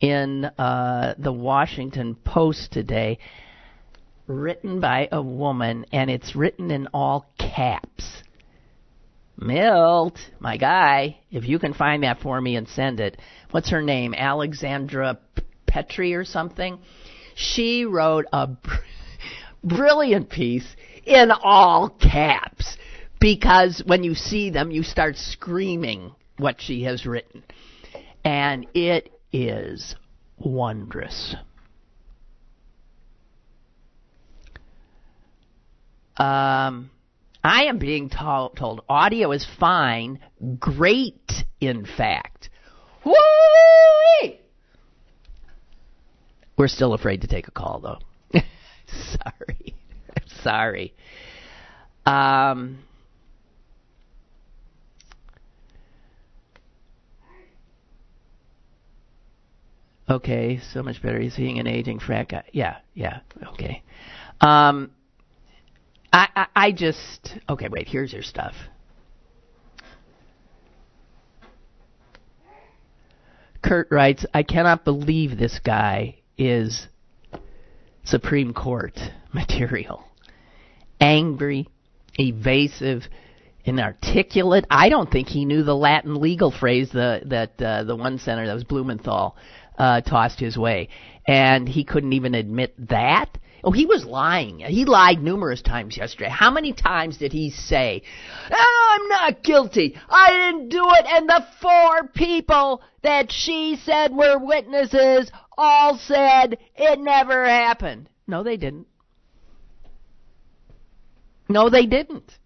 in 0.00 0.46
uh, 0.46 1.14
the 1.18 1.32
Washington 1.32 2.14
Post 2.14 2.72
today 2.72 3.18
written 4.26 4.80
by 4.80 5.08
a 5.12 5.20
woman, 5.20 5.84
and 5.92 6.10
it's 6.10 6.34
written 6.34 6.70
in 6.70 6.88
all 6.88 7.26
caps. 7.38 8.19
Milt, 9.40 10.18
my 10.38 10.58
guy, 10.58 11.18
if 11.30 11.48
you 11.48 11.58
can 11.58 11.72
find 11.72 12.02
that 12.02 12.20
for 12.20 12.38
me 12.40 12.56
and 12.56 12.68
send 12.68 13.00
it. 13.00 13.16
What's 13.50 13.70
her 13.70 13.80
name? 13.80 14.14
Alexandra 14.14 15.18
Petri 15.66 16.14
or 16.14 16.24
something? 16.24 16.78
She 17.34 17.86
wrote 17.86 18.26
a 18.32 18.48
br- 18.48 18.70
brilliant 19.64 20.28
piece 20.28 20.76
in 21.06 21.30
all 21.30 21.88
caps 21.88 22.76
because 23.18 23.82
when 23.86 24.04
you 24.04 24.14
see 24.14 24.50
them, 24.50 24.70
you 24.70 24.82
start 24.82 25.16
screaming 25.16 26.14
what 26.36 26.60
she 26.60 26.82
has 26.82 27.06
written. 27.06 27.42
And 28.22 28.66
it 28.74 29.10
is 29.32 29.96
wondrous. 30.38 31.34
Um, 36.18 36.90
I 37.42 37.64
am 37.64 37.78
being 37.78 38.10
told, 38.10 38.56
told 38.56 38.82
audio 38.88 39.32
is 39.32 39.46
fine, 39.58 40.18
great, 40.58 41.44
in 41.60 41.86
fact. 41.86 42.50
Woo! 43.04 43.14
We're 46.58 46.68
still 46.68 46.92
afraid 46.92 47.22
to 47.22 47.26
take 47.26 47.48
a 47.48 47.50
call, 47.50 47.80
though. 47.80 48.40
sorry. 48.86 49.74
sorry. 50.42 50.94
Um, 52.04 52.80
okay, 60.08 60.60
so 60.74 60.82
much 60.82 61.02
better. 61.02 61.18
He's 61.18 61.34
seeing 61.34 61.58
an 61.58 61.66
aging 61.66 62.00
frat 62.00 62.28
guy. 62.28 62.44
Yeah, 62.52 62.76
yeah, 62.92 63.20
okay. 63.54 63.82
Um, 64.42 64.90
I, 66.12 66.28
I, 66.34 66.46
I 66.56 66.72
just 66.72 67.34
okay. 67.48 67.68
Wait, 67.68 67.88
here's 67.88 68.12
your 68.12 68.22
stuff. 68.22 68.54
Kurt 73.62 73.88
writes, 73.90 74.24
I 74.32 74.42
cannot 74.42 74.84
believe 74.84 75.36
this 75.36 75.60
guy 75.62 76.16
is 76.38 76.88
Supreme 78.04 78.54
Court 78.54 78.98
material. 79.32 80.04
Angry, 81.00 81.68
evasive, 82.18 83.02
inarticulate. 83.64 84.66
I 84.70 84.88
don't 84.88 85.10
think 85.10 85.28
he 85.28 85.44
knew 85.44 85.62
the 85.62 85.76
Latin 85.76 86.20
legal 86.20 86.50
phrase 86.50 86.90
the, 86.90 87.22
that 87.26 87.60
uh, 87.62 87.84
the 87.84 87.96
one 87.96 88.18
senator, 88.18 88.46
that 88.46 88.54
was 88.54 88.64
Blumenthal, 88.64 89.36
uh, 89.78 90.00
tossed 90.00 90.40
his 90.40 90.56
way. 90.56 90.88
And 91.26 91.68
he 91.68 91.84
couldn't 91.84 92.12
even 92.12 92.34
admit 92.34 92.74
that. 92.88 93.38
Oh, 93.62 93.72
he 93.72 93.84
was 93.84 94.04
lying. 94.06 94.60
He 94.60 94.86
lied 94.86 95.22
numerous 95.22 95.60
times 95.60 95.96
yesterday. 95.96 96.30
How 96.30 96.50
many 96.50 96.72
times 96.72 97.18
did 97.18 97.32
he 97.32 97.50
say, 97.50 98.02
oh, 98.50 98.98
I'm 98.98 99.08
not 99.08 99.42
guilty. 99.42 99.96
I 100.08 100.30
didn't 100.30 100.70
do 100.70 100.82
it. 100.82 101.06
And 101.06 101.28
the 101.28 101.46
four 101.60 102.08
people 102.14 102.82
that 103.02 103.30
she 103.30 103.76
said 103.84 104.14
were 104.14 104.38
witnesses 104.38 105.30
all 105.58 105.98
said 105.98 106.58
it 106.74 106.98
never 106.98 107.44
happened. 107.44 108.08
No, 108.26 108.42
they 108.42 108.56
didn't. 108.56 108.86
No, 111.48 111.68
they 111.68 111.84
didn't. 111.84 112.38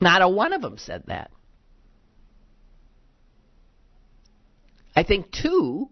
Not 0.00 0.22
a 0.22 0.28
one 0.28 0.52
of 0.52 0.62
them 0.62 0.76
said 0.78 1.04
that. 1.06 1.30
I 4.96 5.02
think 5.02 5.30
two 5.30 5.90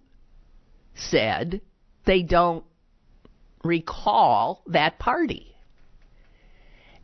said 0.99 1.61
they 2.05 2.23
don't 2.23 2.65
recall 3.65 4.63
that 4.67 4.99
party. 4.99 5.55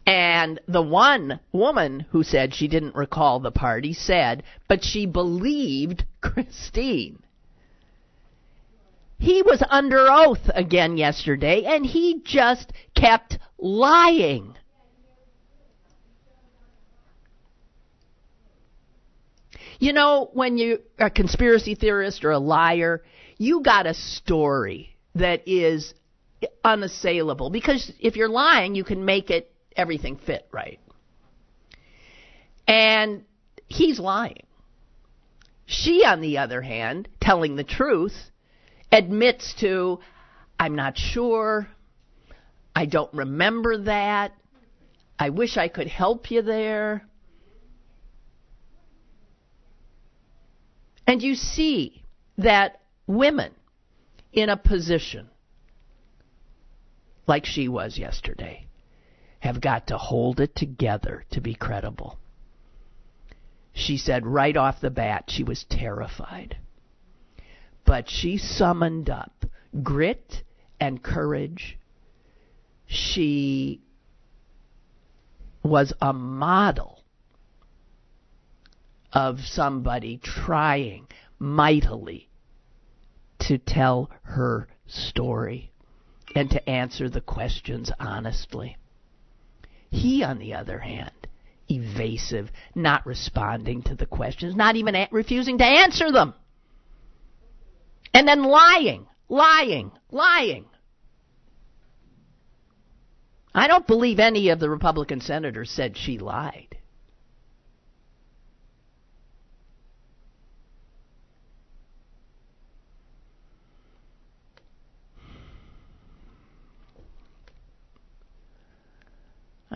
And 0.06 0.60
the 0.68 0.82
one 0.82 1.40
woman 1.52 2.06
who 2.10 2.22
said 2.22 2.54
she 2.54 2.68
didn't 2.68 2.94
recall 2.94 3.40
the 3.40 3.50
party 3.50 3.94
said, 3.94 4.42
but 4.68 4.84
she 4.84 5.06
believed 5.06 6.04
Christine. 6.20 7.22
He 9.18 9.42
was 9.42 9.62
under 9.70 10.10
oath 10.10 10.50
again 10.54 10.98
yesterday, 10.98 11.64
and 11.64 11.86
he 11.86 12.20
just 12.22 12.72
kept 12.94 13.38
lying. 13.58 14.56
You 19.78 19.92
know, 19.92 20.28
when 20.32 20.58
you're 20.58 20.78
a 20.98 21.10
conspiracy 21.10 21.74
theorist 21.74 22.24
or 22.24 22.32
a 22.32 22.38
liar, 22.38 23.02
you 23.38 23.62
got 23.62 23.86
a 23.86 23.94
story 23.94 24.96
that 25.14 25.42
is 25.46 25.94
unassailable 26.64 27.50
because 27.50 27.92
if 28.00 28.16
you're 28.16 28.28
lying, 28.28 28.74
you 28.74 28.84
can 28.84 29.04
make 29.04 29.30
it 29.30 29.52
everything 29.76 30.16
fit 30.16 30.46
right. 30.52 30.80
And 32.66 33.24
he's 33.66 33.98
lying. 33.98 34.46
She, 35.66 36.04
on 36.04 36.20
the 36.20 36.38
other 36.38 36.62
hand, 36.62 37.08
telling 37.20 37.56
the 37.56 37.64
truth, 37.64 38.14
admits 38.92 39.54
to, 39.60 40.00
I'm 40.58 40.76
not 40.76 40.96
sure. 40.96 41.68
I 42.76 42.86
don't 42.86 43.12
remember 43.12 43.84
that. 43.84 44.32
I 45.18 45.30
wish 45.30 45.56
I 45.56 45.68
could 45.68 45.86
help 45.86 46.30
you 46.30 46.42
there. 46.42 47.06
And 51.06 51.22
you 51.22 51.34
see 51.34 52.02
that 52.38 52.80
women 53.06 53.52
in 54.32 54.48
a 54.48 54.56
position 54.56 55.28
like 57.26 57.44
she 57.44 57.68
was 57.68 57.98
yesterday 57.98 58.66
have 59.40 59.60
got 59.60 59.86
to 59.88 59.98
hold 59.98 60.40
it 60.40 60.54
together 60.54 61.24
to 61.30 61.40
be 61.40 61.54
credible. 61.54 62.18
She 63.72 63.96
said 63.96 64.26
right 64.26 64.56
off 64.56 64.80
the 64.80 64.90
bat 64.90 65.24
she 65.28 65.44
was 65.44 65.64
terrified. 65.64 66.56
But 67.84 68.08
she 68.08 68.38
summoned 68.38 69.10
up 69.10 69.44
grit 69.82 70.42
and 70.80 71.02
courage. 71.02 71.78
She 72.86 73.80
was 75.62 75.92
a 76.00 76.12
model 76.12 77.02
of 79.12 79.40
somebody 79.40 80.18
trying 80.22 81.06
mightily 81.38 82.28
to 83.48 83.58
tell 83.58 84.10
her 84.22 84.68
story 84.86 85.72
and 86.34 86.50
to 86.50 86.68
answer 86.68 87.08
the 87.08 87.20
questions 87.20 87.90
honestly. 87.98 88.76
He, 89.90 90.24
on 90.24 90.38
the 90.38 90.54
other 90.54 90.78
hand, 90.78 91.12
evasive, 91.68 92.50
not 92.74 93.06
responding 93.06 93.82
to 93.82 93.94
the 93.94 94.06
questions, 94.06 94.56
not 94.56 94.76
even 94.76 94.94
a- 94.94 95.08
refusing 95.10 95.58
to 95.58 95.64
answer 95.64 96.10
them. 96.10 96.34
And 98.12 98.26
then 98.26 98.42
lying, 98.42 99.06
lying, 99.28 99.92
lying. 100.10 100.66
I 103.54 103.68
don't 103.68 103.86
believe 103.86 104.18
any 104.18 104.48
of 104.48 104.58
the 104.58 104.68
Republican 104.68 105.20
senators 105.20 105.70
said 105.70 105.96
she 105.96 106.18
lied. 106.18 106.76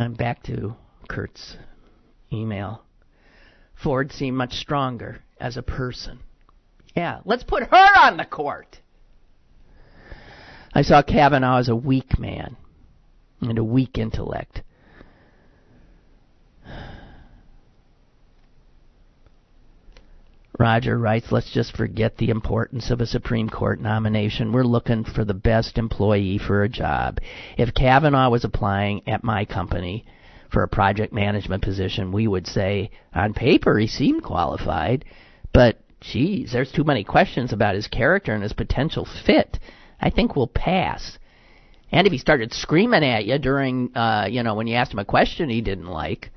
I'm 0.00 0.14
back 0.14 0.44
to 0.44 0.76
Kurt's 1.08 1.56
email. 2.32 2.82
Ford 3.74 4.12
seemed 4.12 4.36
much 4.36 4.54
stronger 4.54 5.22
as 5.40 5.56
a 5.56 5.62
person. 5.62 6.20
Yeah, 6.94 7.18
let's 7.24 7.42
put 7.42 7.64
her 7.64 7.98
on 8.00 8.16
the 8.16 8.24
court. 8.24 8.78
I 10.72 10.82
saw 10.82 11.02
Kavanaugh 11.02 11.58
as 11.58 11.68
a 11.68 11.74
weak 11.74 12.16
man 12.16 12.56
and 13.40 13.58
a 13.58 13.64
weak 13.64 13.98
intellect. 13.98 14.62
Roger 20.58 20.98
writes, 20.98 21.30
let's 21.30 21.52
just 21.52 21.76
forget 21.76 22.16
the 22.16 22.30
importance 22.30 22.90
of 22.90 23.00
a 23.00 23.06
Supreme 23.06 23.48
Court 23.48 23.80
nomination. 23.80 24.52
We're 24.52 24.64
looking 24.64 25.04
for 25.04 25.24
the 25.24 25.32
best 25.32 25.78
employee 25.78 26.38
for 26.38 26.64
a 26.64 26.68
job. 26.68 27.20
If 27.56 27.74
Kavanaugh 27.74 28.28
was 28.28 28.44
applying 28.44 29.08
at 29.08 29.22
my 29.22 29.44
company 29.44 30.04
for 30.50 30.64
a 30.64 30.68
project 30.68 31.12
management 31.12 31.62
position, 31.62 32.10
we 32.10 32.26
would 32.26 32.48
say, 32.48 32.90
on 33.14 33.34
paper, 33.34 33.78
he 33.78 33.86
seemed 33.86 34.24
qualified, 34.24 35.04
but 35.52 35.78
geez, 36.00 36.50
there's 36.52 36.72
too 36.72 36.84
many 36.84 37.04
questions 37.04 37.52
about 37.52 37.76
his 37.76 37.86
character 37.86 38.32
and 38.32 38.42
his 38.42 38.52
potential 38.52 39.06
fit. 39.26 39.60
I 40.00 40.10
think 40.10 40.34
we'll 40.34 40.48
pass. 40.48 41.18
And 41.92 42.06
if 42.06 42.12
he 42.12 42.18
started 42.18 42.52
screaming 42.52 43.04
at 43.04 43.26
you 43.26 43.38
during, 43.38 43.96
uh, 43.96 44.26
you 44.28 44.42
know, 44.42 44.54
when 44.54 44.66
you 44.66 44.74
asked 44.74 44.92
him 44.92 44.98
a 44.98 45.04
question 45.04 45.48
he 45.48 45.60
didn't 45.60 45.86
like, 45.86 46.30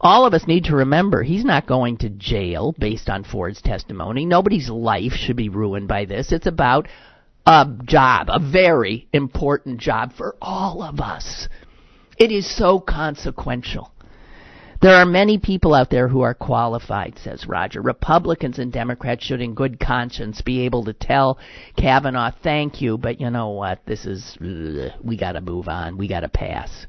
all 0.00 0.24
of 0.26 0.34
us 0.34 0.46
need 0.46 0.64
to 0.64 0.76
remember 0.76 1.22
he's 1.22 1.44
not 1.44 1.66
going 1.66 1.98
to 1.98 2.08
jail 2.08 2.74
based 2.78 3.10
on 3.10 3.24
Ford's 3.24 3.60
testimony. 3.60 4.24
Nobody's 4.24 4.70
life 4.70 5.12
should 5.12 5.36
be 5.36 5.48
ruined 5.48 5.88
by 5.88 6.06
this. 6.06 6.32
It's 6.32 6.46
about 6.46 6.88
a 7.46 7.66
job, 7.84 8.28
a 8.30 8.38
very 8.40 9.08
important 9.12 9.78
job 9.78 10.12
for 10.16 10.36
all 10.40 10.82
of 10.82 11.00
us. 11.00 11.48
It 12.18 12.30
is 12.30 12.48
so 12.54 12.80
consequential. 12.80 13.92
There 14.82 14.94
are 14.94 15.04
many 15.04 15.38
people 15.38 15.74
out 15.74 15.90
there 15.90 16.08
who 16.08 16.22
are 16.22 16.32
qualified, 16.32 17.18
says 17.18 17.46
Roger. 17.46 17.82
Republicans 17.82 18.58
and 18.58 18.72
Democrats 18.72 19.22
should, 19.24 19.42
in 19.42 19.52
good 19.52 19.78
conscience, 19.78 20.40
be 20.40 20.60
able 20.60 20.84
to 20.84 20.94
tell 20.94 21.38
Kavanaugh, 21.76 22.32
thank 22.42 22.80
you, 22.80 22.96
but 22.96 23.20
you 23.20 23.28
know 23.28 23.50
what? 23.50 23.80
This 23.84 24.06
is, 24.06 24.38
we 24.40 25.18
gotta 25.18 25.42
move 25.42 25.68
on. 25.68 25.98
We 25.98 26.08
gotta 26.08 26.30
pass. 26.30 26.86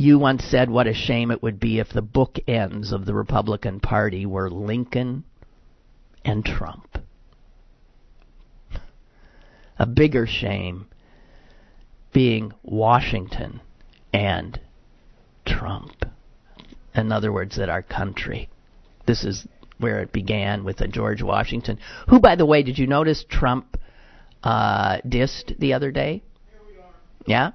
You 0.00 0.20
once 0.20 0.44
said 0.44 0.70
what 0.70 0.86
a 0.86 0.94
shame 0.94 1.32
it 1.32 1.42
would 1.42 1.58
be 1.58 1.80
if 1.80 1.88
the 1.88 2.04
bookends 2.04 2.92
of 2.92 3.04
the 3.04 3.14
Republican 3.14 3.80
Party 3.80 4.26
were 4.26 4.48
Lincoln 4.48 5.24
and 6.24 6.44
Trump. 6.44 6.98
A 9.76 9.86
bigger 9.86 10.24
shame 10.24 10.86
being 12.12 12.52
Washington 12.62 13.60
and 14.12 14.60
Trump. 15.44 16.04
In 16.94 17.10
other 17.10 17.32
words, 17.32 17.56
that 17.56 17.68
our 17.68 17.82
country. 17.82 18.48
This 19.04 19.24
is 19.24 19.48
where 19.78 19.98
it 19.98 20.12
began 20.12 20.62
with 20.62 20.80
a 20.80 20.86
George 20.86 21.24
Washington, 21.24 21.80
who, 22.08 22.20
by 22.20 22.36
the 22.36 22.46
way, 22.46 22.62
did 22.62 22.78
you 22.78 22.86
notice 22.86 23.24
Trump 23.28 23.76
uh, 24.44 24.98
dissed 24.98 25.58
the 25.58 25.72
other 25.72 25.90
day? 25.90 26.22
Yeah? 27.26 27.50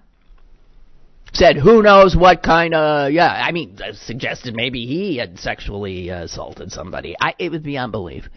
Said 1.33 1.57
who 1.57 1.81
knows 1.81 2.15
what 2.15 2.43
kind 2.43 2.73
of 2.75 3.11
yeah 3.11 3.43
i 3.45 3.51
mean 3.51 3.77
suggested 3.93 4.55
maybe 4.55 4.85
he 4.85 5.17
had 5.17 5.37
sexually 5.39 6.09
assaulted 6.09 6.71
somebody. 6.71 7.15
I 7.19 7.33
it 7.39 7.51
would 7.51 7.63
be 7.63 7.77
unbelief. 7.77 8.29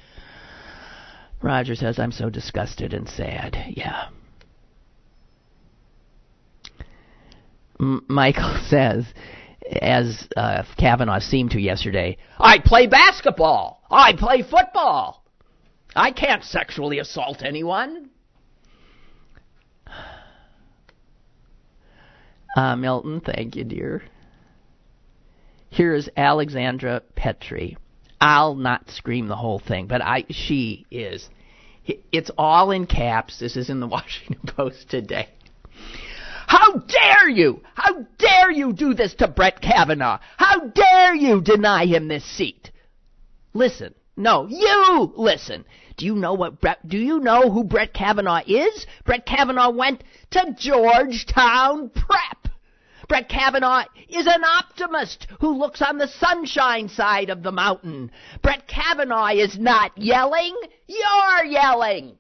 Roger 1.43 1.75
says 1.75 1.99
i'm 1.99 2.13
so 2.13 2.31
disgusted 2.31 2.95
and 2.95 3.09
sad. 3.09 3.57
Yeah. 3.77 4.09
M- 7.79 8.05
michael 8.09 8.59
says 8.69 9.05
as 9.83 10.29
uh, 10.37 10.63
kavanaugh 10.79 11.19
seemed 11.19 11.51
to 11.51 11.61
yesterday 11.61 12.17
i 12.39 12.59
play 12.59 12.87
basketball. 12.87 13.83
I 13.91 14.15
play 14.15 14.43
football. 14.43 15.23
I 15.95 16.13
can't 16.13 16.43
sexually 16.45 16.99
assault 16.99 17.43
anyone 17.43 18.11
Uh, 22.57 22.75
Milton, 22.75 23.21
thank 23.21 23.55
you, 23.55 23.65
dear. 23.65 24.03
Here 25.69 25.93
is 25.95 26.09
Alexandra 26.17 27.03
Petri. 27.15 27.77
I'll 28.19 28.55
not 28.55 28.89
scream 28.91 29.29
the 29.29 29.37
whole 29.37 29.59
thing, 29.59 29.89
but 29.89 30.01
I 30.01 30.25
she 30.31 30.87
is. 30.91 31.29
It's 32.11 32.31
all 32.39 32.71
in 32.71 32.87
caps. 32.87 33.39
This 33.39 33.57
is 33.57 33.69
in 33.69 33.79
the 33.81 33.87
Washington 33.97 34.41
Post 34.47 34.89
today. 34.89 35.29
How 36.47 36.79
dare 36.79 37.29
you? 37.29 37.61
How 37.75 38.07
dare 38.17 38.51
you 38.51 38.73
do 38.73 38.95
this 38.95 39.15
to 39.17 39.29
Brett 39.29 39.61
Kavanaugh? 39.61 40.21
How 40.39 40.61
dare 40.61 41.15
you 41.15 41.43
deny 41.43 41.85
him 41.85 42.09
this 42.09 42.25
seat? 42.25 42.71
Listen. 43.53 43.95
No, 44.17 44.47
you 44.49 45.13
listen. 45.15 45.67
Do 45.99 46.07
you 46.07 46.15
know 46.15 46.35
what 46.35 46.61
Brett, 46.61 46.87
do 46.87 46.97
you 46.99 47.21
know 47.21 47.51
who 47.51 47.65
Brett 47.65 47.93
Kavanaugh 47.93 48.43
is? 48.47 48.87
Brett 49.05 49.27
Kavanaugh 49.27 49.71
went 49.71 50.03
to 50.31 50.55
Georgetown 50.59 51.91
Prep. 51.91 52.46
Brett 53.09 53.29
Kavanaugh 53.29 53.85
is 54.09 54.27
an 54.27 54.45
optimist 54.45 55.29
who 55.41 55.57
looks 55.57 55.81
on 55.81 55.99
the 55.99 56.09
sunshine 56.09 56.89
side 56.89 57.31
of 57.31 57.43
the 57.43 57.53
mountain. 57.53 58.11
Brett 58.43 58.67
Kavanaugh 58.67 59.29
is 59.29 59.59
not 59.59 59.93
yelling. 59.97 60.57
You're 60.87 61.45
yelling. 61.45 62.17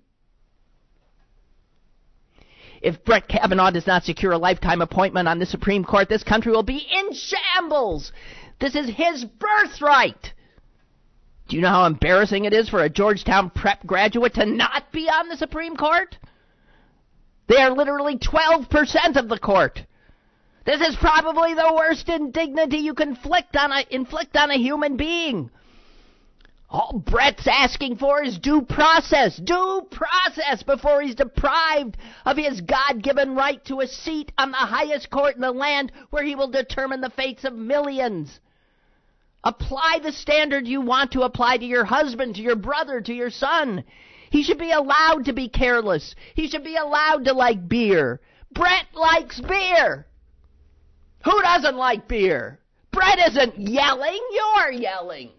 If 2.81 3.05
Brett 3.05 3.27
Kavanaugh 3.27 3.71
does 3.71 3.87
not 3.87 4.05
secure 4.05 4.33
a 4.33 4.39
lifetime 4.39 4.81
appointment 4.81 5.29
on 5.29 5.39
the 5.39 5.47
Supreme 5.47 5.85
Court, 5.85 6.09
this 6.09 6.23
country 6.23 6.53
will 6.53 6.63
be 6.63 6.87
in 6.91 7.13
shambles. 7.15 8.13
This 8.61 8.77
is 8.77 8.89
his 8.89 9.25
birthright. 9.25 10.33
Do 11.49 11.57
you 11.57 11.63
know 11.63 11.69
how 11.69 11.87
embarrassing 11.87 12.45
it 12.45 12.53
is 12.53 12.69
for 12.69 12.83
a 12.83 12.91
Georgetown 12.91 13.51
prep 13.51 13.87
graduate 13.87 14.35
to 14.35 14.47
not 14.47 14.93
be 14.93 15.09
on 15.09 15.29
the 15.29 15.37
Supreme 15.37 15.77
Court? 15.77 16.17
They 17.49 17.57
are 17.57 17.71
literally 17.71 18.19
12% 18.19 19.17
of 19.17 19.29
the 19.29 19.39
court. 19.39 19.81
This 20.67 20.81
is 20.81 20.97
probably 20.97 21.55
the 21.55 21.73
worst 21.77 22.09
indignity 22.09 22.79
you 22.79 22.93
can 22.93 23.11
inflict 23.11 23.57
on 23.57 23.71
a, 23.71 23.87
inflict 23.89 24.37
on 24.37 24.51
a 24.51 24.59
human 24.59 24.97
being. 24.97 25.49
All 26.69 26.99
Brett's 26.99 27.47
asking 27.47 27.99
for 27.99 28.21
is 28.25 28.41
due 28.41 28.63
process, 28.63 29.37
due 29.37 29.87
process 29.93 30.65
before 30.65 31.01
he's 31.01 31.15
deprived 31.15 31.97
of 32.25 32.37
his 32.37 32.61
God-given 32.61 33.37
right 33.37 33.65
to 33.67 33.81
a 33.81 33.87
seat 33.87 34.33
on 34.37 34.51
the 34.51 34.57
highest 34.57 35.09
court 35.09 35.37
in 35.37 35.43
the 35.43 35.53
land 35.53 35.93
where 36.11 36.25
he 36.25 36.35
will 36.35 36.51
determine 36.51 37.01
the 37.01 37.11
fates 37.11 37.45
of 37.45 37.55
millions. 37.55 38.41
Apply 39.45 40.01
the 40.03 40.11
standard 40.11 40.67
you 40.67 40.81
want 40.81 41.13
to 41.13 41.23
apply 41.23 41.59
to 41.59 41.65
your 41.65 41.85
husband, 41.85 42.35
to 42.35 42.43
your 42.43 42.57
brother, 42.57 43.01
to 43.01 43.15
your 43.15 43.31
son. 43.31 43.85
He 44.31 44.43
should 44.43 44.59
be 44.59 44.73
allowed 44.73 45.27
to 45.27 45.33
be 45.33 45.49
careless. 45.49 46.17
He 46.35 46.49
should 46.49 46.65
be 46.65 46.75
allowed 46.75 47.27
to 47.27 47.33
like 47.33 47.69
beer. 47.69 48.21
Brett 48.51 48.87
likes 48.93 49.41
beer. 49.41 50.07
Who 51.27 51.43
doesn't 51.43 51.77
like 51.77 52.07
beer? 52.07 52.61
Brett 52.93 53.19
isn't 53.31 53.59
yelling, 53.59 54.21
you're 54.33 54.73
yelling. 54.73 55.31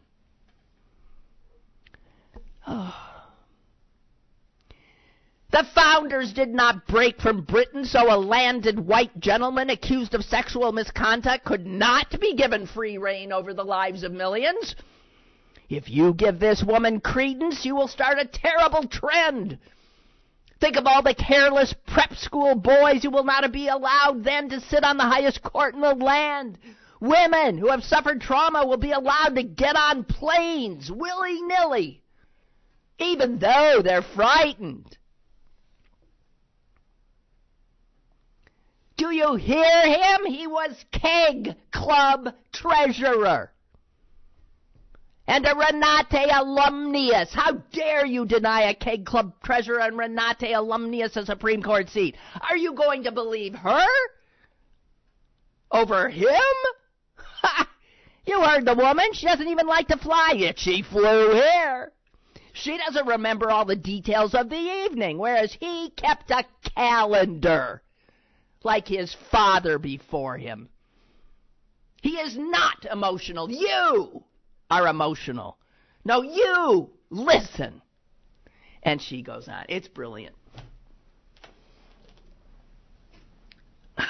Oh. 2.68 2.94
The 5.50 5.66
founders 5.74 6.34
did 6.34 6.50
not 6.50 6.86
break 6.88 7.22
from 7.22 7.46
Britain 7.46 7.86
so 7.86 8.14
a 8.14 8.20
landed 8.20 8.78
white 8.78 9.18
gentleman 9.18 9.70
accused 9.70 10.14
of 10.14 10.26
sexual 10.26 10.74
misconduct 10.74 11.46
could 11.46 11.66
not 11.66 12.20
be 12.20 12.36
given 12.36 12.68
free 12.68 12.98
rein 12.98 13.32
over 13.32 13.54
the 13.54 13.64
lives 13.64 14.04
of 14.04 14.12
millions. 14.12 14.76
If 15.70 15.90
you 15.90 16.14
give 16.14 16.40
this 16.40 16.62
woman 16.62 17.00
credence, 17.00 17.64
you 17.64 17.76
will 17.76 17.88
start 17.88 18.20
a 18.20 18.26
terrible 18.26 18.90
trend. 18.90 19.58
Think 20.60 20.76
of 20.76 20.88
all 20.88 21.04
the 21.04 21.14
careless 21.14 21.74
prep 21.86 22.16
school 22.16 22.56
boys 22.56 23.04
who 23.04 23.12
will 23.12 23.24
not 23.24 23.52
be 23.52 23.68
allowed 23.68 24.24
then 24.24 24.50
to 24.50 24.60
sit 24.60 24.84
on 24.84 24.98
the 24.98 25.04
highest 25.04 25.44
court 25.44 25.76
in 25.76 25.82
the 25.82 25.94
land. 25.94 26.58
Women 27.00 27.58
who 27.60 27.68
have 27.68 27.84
suffered 27.84 28.22
trauma 28.22 28.66
will 28.66 28.78
be 28.78 28.92
allowed 28.92 29.36
to 29.36 29.44
get 29.44 29.76
on 29.76 30.04
planes 30.04 30.92
willy 30.92 31.42
nilly, 31.44 32.02
even 32.98 33.38
though 33.38 33.82
they're 33.84 34.02
frightened. 34.02 34.98
Do 38.98 39.12
you 39.12 39.36
hear 39.36 39.88
him? 39.88 40.26
He 40.26 40.48
was 40.48 40.84
Keg 40.92 41.56
Club 41.72 42.34
treasurer 42.52 43.52
and 45.28 45.46
a 45.46 45.54
Renate 45.54 46.32
alumnius. 46.32 47.34
How 47.34 47.54
dare 47.74 48.06
you 48.06 48.26
deny 48.26 48.70
a 48.70 48.74
Keg 48.74 49.06
Club 49.06 49.34
treasurer 49.44 49.82
and 49.82 49.98
Renate 49.98 50.54
alumnius 50.56 51.18
a 51.18 51.26
Supreme 51.26 51.62
Court 51.62 51.90
seat? 51.90 52.16
Are 52.50 52.58
you 52.58 52.74
going 52.74 53.04
to 53.04 53.12
believe 53.12 53.54
her? 53.54 53.86
Over 55.72 56.08
him? 56.10 56.30
you 58.26 58.42
heard 58.42 58.66
the 58.66 58.76
woman. 58.76 59.08
She 59.12 59.26
doesn't 59.28 59.48
even 59.48 59.68
like 59.68 59.90
to 59.90 59.98
fly, 59.98 60.34
yet 60.38 60.58
she 60.58 60.82
flew 60.82 61.34
here. 61.34 61.92
She 62.54 62.78
doesn't 62.78 63.06
remember 63.06 63.52
all 63.52 63.66
the 63.66 63.76
details 63.76 64.34
of 64.34 64.50
the 64.50 64.56
evening, 64.56 65.18
whereas 65.20 65.56
he 65.60 65.92
kept 65.92 66.32
a 66.32 66.44
calendar 66.76 67.84
like 68.64 68.88
his 68.88 69.16
father 69.30 69.78
before 69.78 70.38
him. 70.38 70.70
He 72.02 72.18
is 72.18 72.36
not 72.38 72.86
emotional. 72.90 73.52
You 73.52 74.24
are 74.70 74.88
emotional. 74.88 75.58
No, 76.04 76.22
you 76.22 76.90
listen. 77.10 77.82
And 78.84 79.02
she 79.02 79.22
goes 79.22 79.48
on. 79.48 79.66
It's 79.70 79.88
brilliant. 79.88 80.36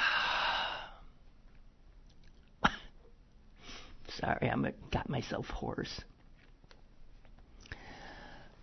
Sorry, 4.19 4.49
I'm 4.49 4.67
got 4.91 5.09
myself 5.09 5.45
hoarse. 5.47 6.01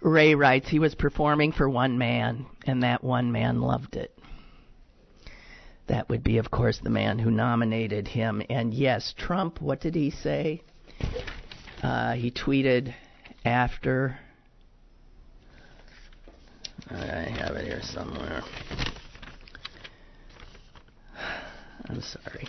Ray 0.00 0.34
writes 0.34 0.68
he 0.68 0.78
was 0.78 0.94
performing 0.94 1.52
for 1.52 1.68
one 1.68 1.96
man, 1.96 2.44
and 2.66 2.82
that 2.82 3.02
one 3.02 3.32
man 3.32 3.62
loved 3.62 3.96
it. 3.96 4.16
That 5.86 6.08
would 6.10 6.22
be, 6.22 6.38
of 6.38 6.50
course, 6.50 6.78
the 6.78 6.90
man 6.90 7.18
who 7.18 7.30
nominated 7.30 8.08
him. 8.08 8.42
And 8.50 8.72
yes, 8.74 9.14
Trump, 9.16 9.60
what 9.60 9.80
did 9.80 9.94
he 9.94 10.10
say? 10.10 10.62
Uh, 11.84 12.14
he 12.14 12.30
tweeted 12.30 12.94
after. 13.44 14.18
I 16.90 16.96
have 16.96 17.56
it 17.56 17.66
here 17.66 17.82
somewhere. 17.82 18.42
I'm 21.86 22.00
sorry. 22.00 22.48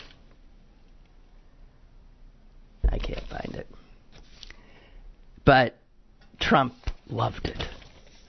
I 2.87 2.97
can't 2.97 3.27
find 3.27 3.55
it. 3.55 3.67
But 5.43 5.75
Trump 6.39 6.73
loved 7.09 7.49
it. 7.49 7.61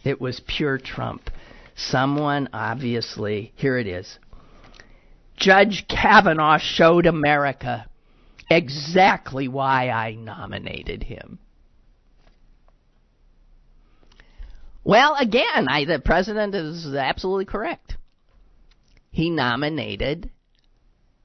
It 0.03 0.21
was 0.21 0.41
pure 0.49 0.77
Trump. 0.77 1.31
Someone 1.77 2.49
obviously, 2.53 3.53
here 3.55 3.79
it 3.79 3.87
is. 3.87 4.19
Judge 5.37 5.87
Kavanaugh 5.87 6.59
showed 6.59 7.07
America 7.07 7.87
exactly 8.49 9.49
why 9.49 9.91
I 9.91 10.15
nominated 10.15 11.03
him. 11.05 11.39
Well, 14.85 15.17
again, 15.19 15.67
I, 15.69 15.85
the 15.85 15.99
president 15.99 16.55
is 16.55 16.95
absolutely 16.95 17.47
correct. 17.47 17.97
He 19.11 19.31
nominated 19.31 20.31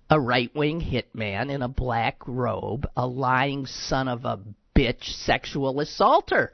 a 0.10 0.20
right 0.20 0.54
wing 0.56 0.82
hitman 0.82 1.52
in 1.52 1.62
a 1.62 1.68
black 1.68 2.18
robe, 2.28 2.88
a 2.98 3.06
lying 3.06 3.66
son 3.68 4.08
of 4.08 4.26
a 4.26 4.40
bitch 4.76 5.04
sexual 5.04 5.80
assaulter. 5.80 6.54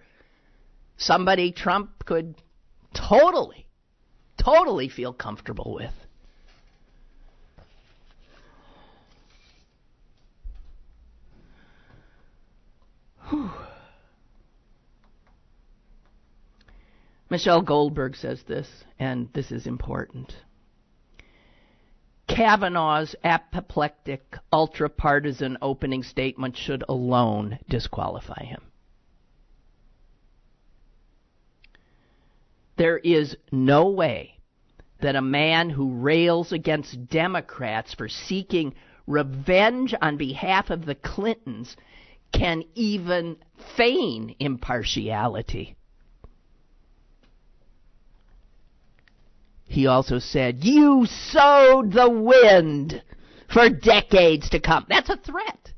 Somebody 0.98 1.52
Trump 1.52 2.06
could 2.06 2.36
totally, 2.94 3.68
totally 4.38 4.90
feel 4.90 5.14
comfortable 5.14 5.76
with. 5.76 5.94
Whew. 13.30 13.52
Michelle 17.30 17.62
Goldberg 17.62 18.16
says 18.16 18.44
this, 18.44 18.68
and 19.00 19.28
this 19.34 19.52
is 19.52 19.68
important. 19.68 20.34
Kavanaugh's 22.28 23.16
apoplectic, 23.24 24.38
ultra 24.52 24.90
partisan 24.90 25.58
opening 25.62 26.04
statement 26.04 26.56
should 26.56 26.84
alone 26.88 27.60
disqualify 27.68 28.44
him. 28.44 28.62
There 32.78 32.98
is 32.98 33.36
no 33.52 33.90
way 33.90 34.38
that 35.02 35.16
a 35.16 35.22
man 35.22 35.70
who 35.70 35.96
rails 35.96 36.52
against 36.52 37.10
Democrats 37.10 37.94
for 37.94 38.08
seeking 38.08 38.76
revenge 39.08 39.96
on 40.02 40.18
behalf 40.18 40.70
of 40.70 40.86
the 40.86 40.96
Clintons 40.96 41.76
can 42.32 42.64
even 42.76 43.38
feign 43.76 44.36
impartiality. 44.40 45.76
He 49.66 49.86
also 49.88 50.20
said, 50.20 50.64
You 50.64 51.06
sowed 51.06 51.92
the 51.92 52.10
wind 52.10 53.02
for 53.54 53.70
decades 53.70 54.50
to 54.50 54.60
come. 54.60 54.86
That's 54.90 55.10
a 55.10 55.18
threat. 55.18 55.74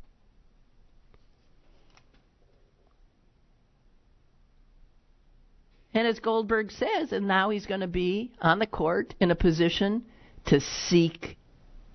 And 5.93 6.07
as 6.07 6.19
Goldberg 6.19 6.71
says, 6.71 7.11
and 7.11 7.27
now 7.27 7.49
he's 7.49 7.65
going 7.65 7.81
to 7.81 7.87
be 7.87 8.31
on 8.41 8.59
the 8.59 8.67
court 8.67 9.15
in 9.19 9.31
a 9.31 9.35
position 9.35 10.05
to 10.45 10.61
seek 10.61 11.37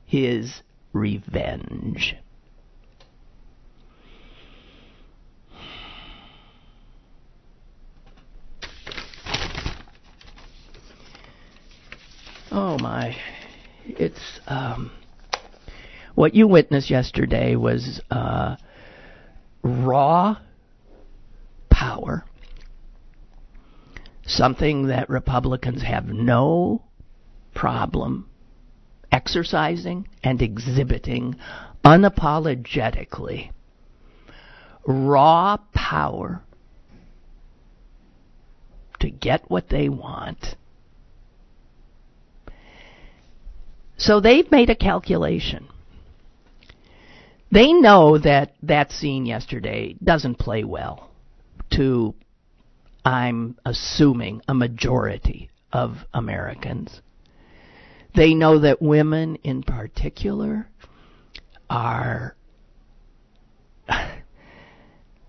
his 0.04 0.62
revenge. 0.92 2.16
Oh 12.56 12.78
my. 12.78 13.16
It's 13.84 14.38
um 14.46 14.92
what 16.14 16.36
you 16.36 16.46
witnessed 16.46 16.88
yesterday 16.88 17.56
was 17.56 18.00
uh 18.12 18.54
raw 19.64 20.36
power. 21.68 22.24
Something 24.24 24.86
that 24.86 25.10
Republicans 25.10 25.82
have 25.82 26.06
no 26.06 26.84
problem 27.54 28.28
exercising 29.10 30.06
and 30.22 30.40
exhibiting 30.40 31.34
unapologetically. 31.84 33.50
Raw 34.86 35.56
power 35.74 36.40
to 39.00 39.10
get 39.10 39.50
what 39.50 39.70
they 39.70 39.88
want 39.88 40.54
So 43.96 44.20
they've 44.20 44.50
made 44.50 44.70
a 44.70 44.74
calculation. 44.74 45.68
They 47.50 47.72
know 47.72 48.18
that 48.18 48.54
that 48.62 48.90
scene 48.90 49.26
yesterday 49.26 49.94
doesn't 50.02 50.38
play 50.38 50.64
well 50.64 51.10
to, 51.74 52.14
I'm 53.04 53.56
assuming, 53.64 54.42
a 54.48 54.54
majority 54.54 55.50
of 55.72 55.98
Americans. 56.12 57.00
They 58.16 58.34
know 58.34 58.58
that 58.60 58.82
women 58.82 59.36
in 59.36 59.62
particular 59.62 60.68
are. 61.70 62.36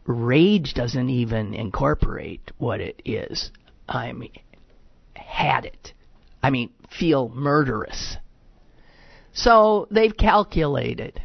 Rage 0.07 0.73
doesn't 0.75 1.09
even 1.09 1.53
incorporate 1.55 2.51
what 2.57 2.79
it 2.79 3.01
is. 3.05 3.51
I 3.89 4.13
mean, 4.13 4.31
had 5.15 5.65
it. 5.65 5.93
I 6.43 6.51
mean, 6.51 6.71
feel 6.91 7.29
murderous 7.29 8.17
so 9.35 9.87
they've 9.91 10.15
calculated. 10.15 11.21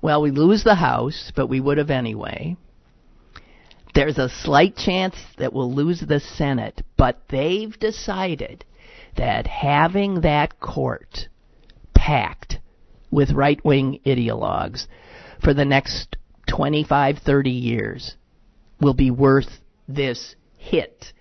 Well, 0.00 0.22
we 0.22 0.30
lose 0.30 0.64
the 0.64 0.76
House, 0.76 1.32
but 1.34 1.48
we 1.48 1.60
would 1.60 1.76
have 1.76 1.90
anyway. 1.90 2.56
There's 3.94 4.16
a 4.16 4.28
slight 4.28 4.76
chance 4.76 5.16
that 5.36 5.52
we'll 5.52 5.74
lose 5.74 6.00
the 6.00 6.20
Senate, 6.20 6.82
but 6.96 7.20
they've 7.28 7.76
decided 7.78 8.64
that 9.16 9.48
having 9.48 10.20
that 10.20 10.60
court 10.60 11.28
packed 11.94 12.60
with 13.10 13.32
right 13.32 13.62
wing 13.64 14.00
ideologues 14.06 14.86
for 15.42 15.52
the 15.52 15.64
next 15.64 16.16
25, 16.48 17.18
30 17.18 17.50
years 17.50 18.14
will 18.80 18.94
be 18.94 19.10
worth 19.10 19.58
this 19.88 20.36
hit 20.56 21.12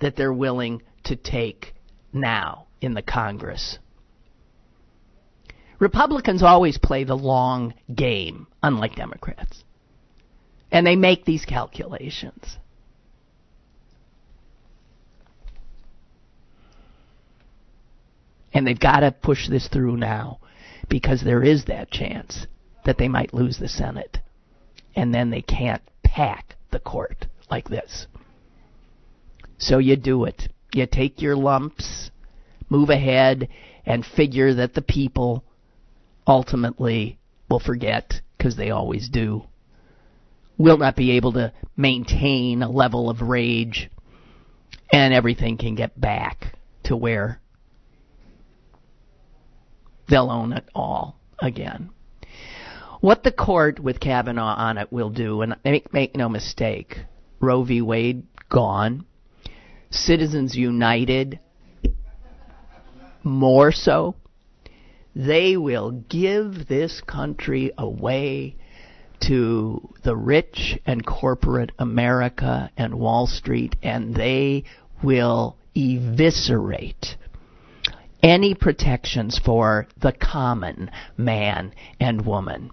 that 0.00 0.16
they're 0.16 0.32
willing 0.32 0.82
to 1.04 1.16
take 1.16 1.74
now 2.12 2.66
in 2.82 2.92
the 2.92 3.02
Congress. 3.02 3.78
Republicans 5.80 6.42
always 6.42 6.76
play 6.76 7.04
the 7.04 7.16
long 7.16 7.74
game, 7.92 8.46
unlike 8.62 8.94
Democrats. 8.94 9.64
And 10.70 10.86
they 10.86 10.94
make 10.94 11.24
these 11.24 11.46
calculations. 11.46 12.58
And 18.52 18.66
they've 18.66 18.78
got 18.78 19.00
to 19.00 19.10
push 19.10 19.48
this 19.48 19.68
through 19.68 19.96
now 19.96 20.38
because 20.88 21.22
there 21.22 21.42
is 21.42 21.64
that 21.64 21.90
chance 21.90 22.46
that 22.84 22.98
they 22.98 23.08
might 23.08 23.32
lose 23.32 23.58
the 23.58 23.68
Senate. 23.68 24.18
And 24.94 25.14
then 25.14 25.30
they 25.30 25.42
can't 25.42 25.82
pack 26.04 26.56
the 26.70 26.80
court 26.80 27.26
like 27.50 27.68
this. 27.68 28.06
So 29.56 29.78
you 29.78 29.96
do 29.96 30.24
it. 30.24 30.48
You 30.74 30.86
take 30.86 31.22
your 31.22 31.36
lumps, 31.36 32.10
move 32.68 32.90
ahead, 32.90 33.48
and 33.86 34.04
figure 34.04 34.54
that 34.54 34.74
the 34.74 34.82
people 34.82 35.44
ultimately 36.26 37.18
will 37.48 37.60
forget, 37.60 38.20
because 38.36 38.56
they 38.56 38.70
always 38.70 39.08
do, 39.08 39.42
will 40.58 40.76
not 40.76 40.96
be 40.96 41.12
able 41.12 41.32
to 41.32 41.52
maintain 41.76 42.62
a 42.62 42.70
level 42.70 43.10
of 43.10 43.20
rage, 43.22 43.90
and 44.92 45.14
everything 45.14 45.56
can 45.56 45.74
get 45.74 46.00
back 46.00 46.56
to 46.84 46.96
where 46.96 47.40
they'll 50.08 50.30
own 50.30 50.52
it 50.52 50.64
all 50.74 51.16
again. 51.38 51.90
What 53.00 53.22
the 53.22 53.32
court 53.32 53.80
with 53.80 54.00
Kavanaugh 54.00 54.54
on 54.56 54.76
it 54.76 54.92
will 54.92 55.10
do, 55.10 55.40
and 55.40 55.56
make, 55.64 55.92
make 55.92 56.16
no 56.16 56.28
mistake, 56.28 56.98
Roe 57.40 57.64
v. 57.64 57.80
Wade 57.80 58.26
gone, 58.50 59.06
Citizens 59.90 60.54
United 60.54 61.40
more 63.22 63.72
so, 63.72 64.14
they 65.14 65.56
will 65.56 65.90
give 65.90 66.68
this 66.68 67.00
country 67.00 67.72
away 67.76 68.54
to 69.20 69.92
the 70.02 70.16
rich 70.16 70.78
and 70.86 71.04
corporate 71.04 71.72
America 71.78 72.70
and 72.76 72.94
Wall 72.94 73.26
Street, 73.26 73.76
and 73.82 74.14
they 74.14 74.64
will 75.02 75.56
eviscerate 75.76 77.16
any 78.22 78.54
protections 78.54 79.38
for 79.38 79.86
the 80.00 80.12
common 80.12 80.90
man 81.16 81.72
and 81.98 82.24
woman. 82.24 82.70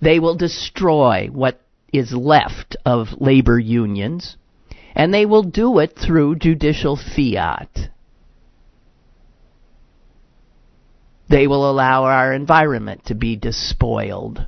They 0.00 0.18
will 0.18 0.36
destroy 0.36 1.28
what 1.32 1.60
is 1.92 2.12
left 2.12 2.76
of 2.86 3.20
labor 3.20 3.58
unions, 3.58 4.36
and 4.94 5.12
they 5.12 5.26
will 5.26 5.42
do 5.42 5.78
it 5.78 5.96
through 5.96 6.36
judicial 6.36 6.96
fiat. 6.96 7.90
They 11.30 11.46
will 11.46 11.70
allow 11.70 12.06
our 12.06 12.32
environment 12.32 13.04
to 13.06 13.14
be 13.14 13.36
despoiled. 13.36 14.46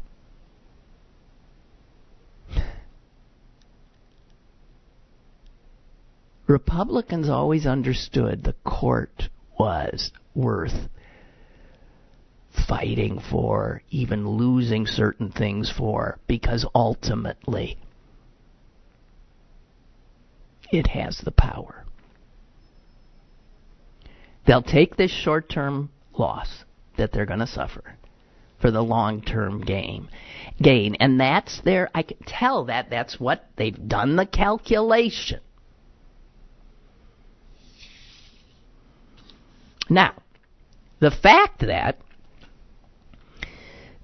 Republicans 6.48 7.28
always 7.28 7.66
understood 7.66 8.42
the 8.42 8.56
court 8.64 9.28
was 9.56 10.10
worth 10.34 10.88
fighting 12.68 13.20
for, 13.30 13.82
even 13.90 14.30
losing 14.30 14.84
certain 14.88 15.30
things 15.30 15.70
for, 15.70 16.18
because 16.26 16.66
ultimately 16.74 17.78
it 20.72 20.88
has 20.88 21.18
the 21.18 21.30
power. 21.30 21.84
They'll 24.48 24.62
take 24.62 24.96
this 24.96 25.12
short 25.12 25.48
term 25.48 25.90
loss 26.18 26.64
that 26.96 27.12
they're 27.12 27.26
going 27.26 27.40
to 27.40 27.46
suffer 27.46 27.96
for 28.60 28.70
the 28.70 28.82
long-term 28.82 29.60
gain. 29.62 30.08
Gain, 30.60 30.94
and 31.00 31.20
that's 31.20 31.60
their. 31.62 31.90
I 31.94 32.02
can 32.02 32.18
tell 32.26 32.66
that 32.66 32.90
that's 32.90 33.18
what 33.18 33.48
they've 33.56 33.88
done 33.88 34.16
the 34.16 34.26
calculation. 34.26 35.40
Now, 39.90 40.14
the 41.00 41.10
fact 41.10 41.60
that 41.66 41.98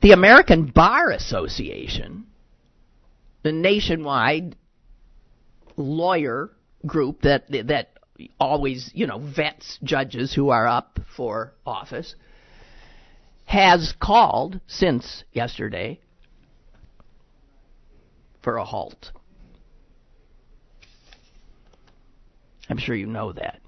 the 0.02 0.12
American 0.12 0.66
Bar 0.66 1.10
Association, 1.12 2.26
the 3.42 3.52
nationwide 3.52 4.56
lawyer 5.76 6.50
group 6.84 7.22
that 7.22 7.44
that 7.48 7.90
always, 8.40 8.90
you 8.92 9.06
know, 9.06 9.18
vets 9.18 9.78
judges 9.82 10.34
who 10.34 10.50
are 10.50 10.66
up 10.66 10.98
for 11.16 11.54
office, 11.64 12.16
has 13.48 13.94
called 13.98 14.60
since 14.66 15.24
yesterday 15.32 15.98
for 18.42 18.58
a 18.58 18.64
halt. 18.64 19.10
I'm 22.68 22.76
sure 22.76 22.94
you 22.94 23.06
know 23.06 23.32
that. 23.32 23.62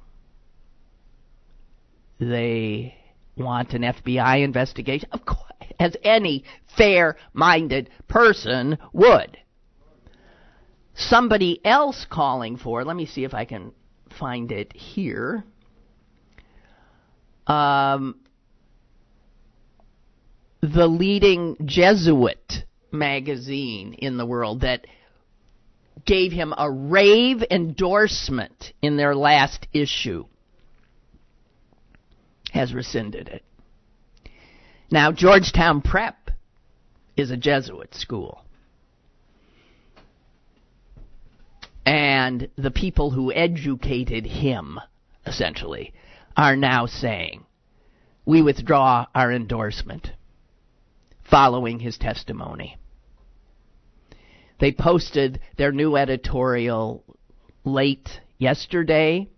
They 2.18 2.94
want 3.38 3.72
an 3.72 3.80
FBI 3.80 4.44
investigation, 4.44 5.08
of 5.12 5.24
course, 5.24 5.40
as 5.78 5.96
any 6.02 6.44
fair 6.76 7.16
minded 7.32 7.88
person 8.06 8.76
would. 8.92 9.38
Somebody 10.94 11.58
else 11.64 12.04
calling 12.10 12.58
for, 12.58 12.84
let 12.84 12.96
me 12.96 13.06
see 13.06 13.24
if 13.24 13.32
I 13.32 13.46
can 13.46 13.72
find 14.18 14.52
it 14.52 14.74
here. 14.76 15.42
Um, 17.46 18.16
the 20.62 20.86
leading 20.86 21.56
Jesuit 21.64 22.64
magazine 22.92 23.94
in 23.94 24.16
the 24.16 24.26
world 24.26 24.60
that 24.60 24.86
gave 26.04 26.32
him 26.32 26.52
a 26.56 26.70
rave 26.70 27.42
endorsement 27.50 28.72
in 28.82 28.96
their 28.96 29.14
last 29.14 29.66
issue 29.72 30.24
has 32.52 32.74
rescinded 32.74 33.28
it. 33.28 33.44
Now, 34.90 35.12
Georgetown 35.12 35.82
Prep 35.82 36.30
is 37.16 37.30
a 37.30 37.36
Jesuit 37.36 37.94
school. 37.94 38.44
And 41.86 42.48
the 42.56 42.70
people 42.70 43.10
who 43.10 43.32
educated 43.32 44.26
him, 44.26 44.80
essentially, 45.26 45.92
are 46.36 46.56
now 46.56 46.86
saying, 46.86 47.44
we 48.26 48.42
withdraw 48.42 49.06
our 49.14 49.32
endorsement 49.32 50.12
following 51.30 51.78
his 51.78 51.96
testimony. 51.96 52.76
They 54.58 54.72
posted 54.72 55.40
their 55.56 55.72
new 55.72 55.96
editorial 55.96 57.04
late 57.64 58.20
yesterday, 58.38 59.28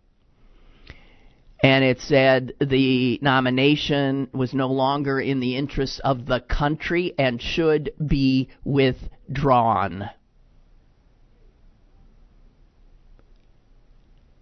and 1.63 1.85
it 1.85 2.01
said 2.01 2.55
the 2.61 3.21
nomination 3.23 4.29
was 4.33 4.53
no 4.53 4.69
longer 4.69 5.21
in 5.21 5.39
the 5.39 5.57
interests 5.57 6.01
of 6.03 6.27
the 6.27 6.41
country 6.41 7.15
and 7.19 7.41
should 7.41 7.93
be 8.05 8.49
withdrawn. 8.65 10.11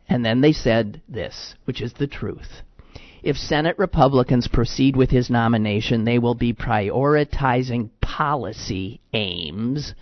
And 0.08 0.24
then 0.24 0.40
they 0.40 0.52
said 0.52 1.02
this, 1.08 1.54
which 1.64 1.82
is 1.82 1.92
the 1.92 2.06
truth. 2.06 2.62
If 3.22 3.36
Senate 3.36 3.78
Republicans 3.78 4.48
proceed 4.48 4.96
with 4.96 5.10
his 5.10 5.28
nomination, 5.28 6.04
they 6.04 6.18
will 6.18 6.34
be 6.34 6.54
prioritizing 6.54 7.90
policy 8.00 9.00
aims 9.12 9.94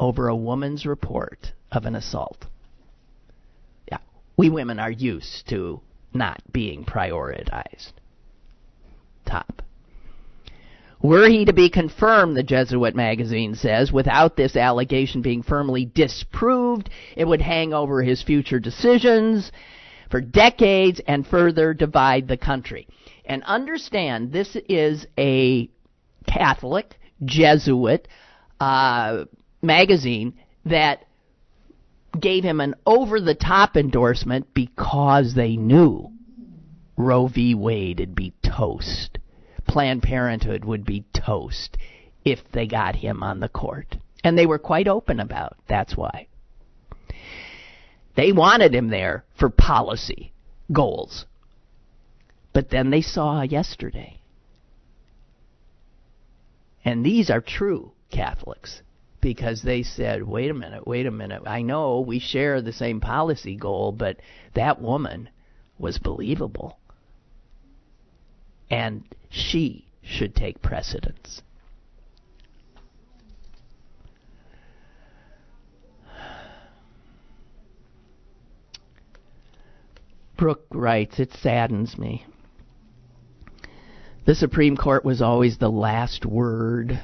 over 0.00 0.28
a 0.28 0.36
woman's 0.36 0.86
report 0.86 1.52
of 1.70 1.84
an 1.84 1.94
assault. 1.94 2.46
Yeah, 3.90 3.98
we 4.36 4.48
women 4.48 4.78
are 4.78 4.90
used 4.90 5.48
to 5.48 5.80
not 6.14 6.40
being 6.52 6.84
prioritized. 6.84 7.92
Top. 9.26 9.62
Were 11.00 11.28
he 11.28 11.44
to 11.44 11.52
be 11.52 11.70
confirmed, 11.70 12.36
the 12.36 12.42
Jesuit 12.42 12.96
magazine 12.96 13.54
says, 13.54 13.92
without 13.92 14.36
this 14.36 14.56
allegation 14.56 15.22
being 15.22 15.42
firmly 15.42 15.84
disproved, 15.84 16.90
it 17.14 17.24
would 17.26 17.42
hang 17.42 17.72
over 17.72 18.02
his 18.02 18.22
future 18.22 18.58
decisions 18.58 19.52
for 20.10 20.20
decades 20.20 21.00
and 21.06 21.26
further 21.26 21.74
divide 21.74 22.28
the 22.28 22.36
country. 22.36 22.88
And 23.24 23.42
understand 23.44 24.32
this 24.32 24.56
is 24.68 25.06
a 25.18 25.68
Catholic 26.26 26.94
Jesuit 27.24 28.08
uh, 28.60 29.24
magazine 29.62 30.34
that 30.64 31.04
gave 32.18 32.44
him 32.44 32.60
an 32.60 32.74
over 32.86 33.20
the 33.20 33.34
top 33.34 33.76
endorsement 33.76 34.52
because 34.54 35.34
they 35.34 35.56
knew 35.56 36.10
Roe 36.96 37.28
v. 37.28 37.54
Wade 37.54 38.00
would 38.00 38.14
be 38.14 38.34
toast. 38.42 39.18
Planned 39.66 40.02
Parenthood 40.02 40.64
would 40.64 40.84
be 40.84 41.04
toast 41.12 41.76
if 42.24 42.40
they 42.52 42.66
got 42.66 42.96
him 42.96 43.22
on 43.22 43.40
the 43.40 43.48
court. 43.48 43.96
And 44.24 44.36
they 44.36 44.46
were 44.46 44.58
quite 44.58 44.88
open 44.88 45.20
about 45.20 45.56
that's 45.68 45.96
why. 45.96 46.28
They 48.18 48.32
wanted 48.32 48.74
him 48.74 48.88
there 48.88 49.24
for 49.38 49.48
policy 49.48 50.32
goals. 50.72 51.24
But 52.52 52.68
then 52.68 52.90
they 52.90 53.00
saw 53.00 53.42
yesterday. 53.42 54.20
And 56.84 57.06
these 57.06 57.30
are 57.30 57.40
true 57.40 57.92
Catholics 58.10 58.82
because 59.20 59.62
they 59.62 59.84
said, 59.84 60.24
wait 60.24 60.50
a 60.50 60.54
minute, 60.54 60.84
wait 60.84 61.06
a 61.06 61.12
minute. 61.12 61.42
I 61.46 61.62
know 61.62 62.00
we 62.00 62.18
share 62.18 62.60
the 62.60 62.72
same 62.72 63.00
policy 63.00 63.54
goal, 63.54 63.92
but 63.92 64.16
that 64.54 64.82
woman 64.82 65.28
was 65.78 65.98
believable. 65.98 66.80
And 68.68 69.04
she 69.30 69.86
should 70.02 70.34
take 70.34 70.60
precedence. 70.60 71.40
Brooke 80.38 80.66
writes, 80.70 81.18
It 81.18 81.32
saddens 81.32 81.98
me. 81.98 82.24
The 84.24 84.36
Supreme 84.36 84.76
Court 84.76 85.04
was 85.04 85.20
always 85.20 85.58
the 85.58 85.70
last 85.70 86.24
word. 86.24 87.00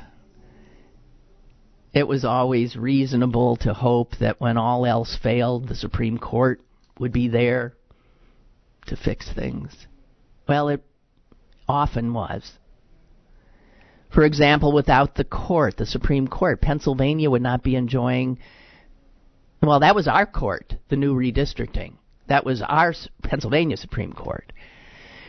It 1.93 2.07
was 2.07 2.25
always 2.25 2.77
reasonable 2.77 3.57
to 3.57 3.75
hope 3.75 4.17
that 4.21 4.41
when 4.41 4.57
all 4.57 4.87
else 4.87 5.19
failed, 5.21 5.69
the 5.69 5.75
Supreme 5.75 6.17
Court 6.17 6.61
would 6.99 7.13
be 7.13 7.29
there 7.29 7.75
to 8.87 8.97
fix 8.97 9.31
things. 9.33 9.87
Well, 10.49 10.69
it 10.69 10.85
often 11.69 12.15
was. 12.15 12.53
For 14.13 14.25
example, 14.25 14.73
without 14.73 15.17
the 15.17 15.25
court, 15.25 15.77
the 15.77 15.87
Supreme 15.87 16.29
Court, 16.29 16.61
Pennsylvania 16.61 17.31
would 17.31 17.43
not 17.43 17.65
be 17.65 17.75
enjoying. 17.75 18.39
Well, 19.61 19.81
that 19.81 19.97
was 19.97 20.07
our 20.07 20.27
court, 20.27 20.75
the 20.89 20.97
new 20.97 21.17
redistricting. 21.17 21.95
That 22.29 22.45
was 22.45 22.63
our 22.63 22.95
Pennsylvania 23.23 23.77
Supreme 23.77 24.13
Court. 24.13 24.53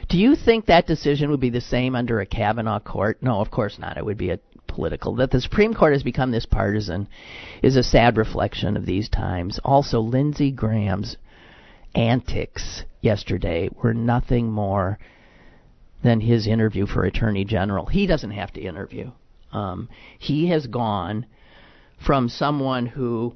Do 0.07 0.17
you 0.17 0.35
think 0.35 0.65
that 0.65 0.87
decision 0.87 1.31
would 1.31 1.39
be 1.39 1.49
the 1.49 1.61
same 1.61 1.95
under 1.95 2.19
a 2.19 2.25
Kavanaugh 2.25 2.79
court? 2.79 3.17
No, 3.21 3.41
of 3.41 3.49
course 3.49 3.79
not. 3.79 3.97
It 3.97 4.05
would 4.05 4.17
be 4.17 4.29
a 4.29 4.39
political. 4.67 5.15
That 5.15 5.31
the 5.31 5.41
Supreme 5.41 5.73
Court 5.73 5.93
has 5.93 6.03
become 6.03 6.31
this 6.31 6.45
partisan 6.45 7.07
is 7.63 7.75
a 7.75 7.83
sad 7.83 8.17
reflection 8.17 8.77
of 8.77 8.85
these 8.85 9.09
times. 9.09 9.59
Also, 9.63 9.99
Lindsey 9.99 10.51
Graham's 10.51 11.17
antics 11.95 12.83
yesterday 13.01 13.69
were 13.81 13.93
nothing 13.93 14.51
more 14.51 14.99
than 16.03 16.19
his 16.19 16.45
interview 16.45 16.85
for 16.85 17.03
Attorney 17.03 17.45
General. 17.45 17.85
He 17.87 18.05
doesn't 18.05 18.31
have 18.31 18.51
to 18.53 18.61
interview. 18.61 19.11
Um, 19.51 19.89
he 20.19 20.49
has 20.49 20.67
gone 20.67 21.25
from 22.05 22.29
someone 22.29 22.85
who 22.85 23.35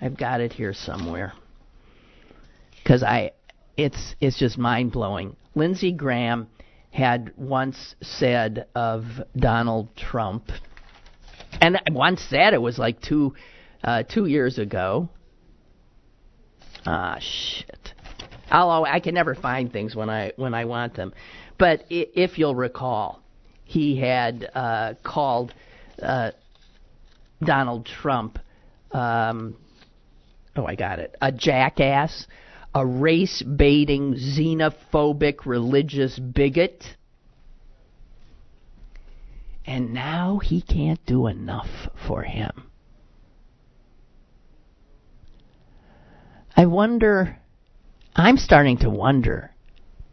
I've 0.00 0.16
got 0.16 0.40
it 0.40 0.52
here 0.52 0.72
somewhere 0.72 1.32
because 2.82 3.02
I 3.02 3.32
it's 3.76 4.14
it's 4.20 4.38
just 4.38 4.58
mind 4.58 4.92
blowing. 4.92 5.36
Lindsey 5.54 5.92
Graham 5.92 6.48
had 6.90 7.32
once 7.36 7.94
said 8.02 8.66
of 8.74 9.04
Donald 9.36 9.94
Trump, 9.96 10.50
and 11.60 11.80
once 11.92 12.22
said 12.28 12.54
it 12.54 12.60
was 12.60 12.78
like 12.78 13.00
two 13.00 13.34
uh, 13.84 14.02
two 14.02 14.26
years 14.26 14.58
ago. 14.58 15.08
Ah 16.86 17.18
shit. 17.20 17.94
I'll 18.50 18.84
I 18.84 19.00
can 19.00 19.14
never 19.14 19.34
find 19.34 19.72
things 19.72 19.94
when 19.94 20.10
I 20.10 20.32
when 20.36 20.54
I 20.54 20.64
want 20.64 20.94
them, 20.94 21.12
but 21.58 21.84
if 21.88 22.38
you'll 22.38 22.56
recall, 22.56 23.22
he 23.64 23.96
had 23.96 24.50
uh, 24.54 24.94
called 25.04 25.54
uh, 26.02 26.32
Donald 27.42 27.86
Trump. 27.86 28.38
Um, 28.90 29.56
oh, 30.56 30.66
I 30.66 30.74
got 30.74 30.98
it. 30.98 31.16
A 31.20 31.32
jackass 31.32 32.26
a 32.74 32.86
race 32.86 33.42
baiting, 33.42 34.14
xenophobic, 34.14 35.44
religious 35.44 36.18
bigot. 36.18 36.96
And 39.66 39.92
now 39.92 40.38
he 40.38 40.62
can't 40.62 41.04
do 41.06 41.26
enough 41.26 41.88
for 42.06 42.22
him. 42.22 42.70
I 46.56 46.66
wonder, 46.66 47.38
I'm 48.14 48.36
starting 48.36 48.78
to 48.78 48.90
wonder, 48.90 49.52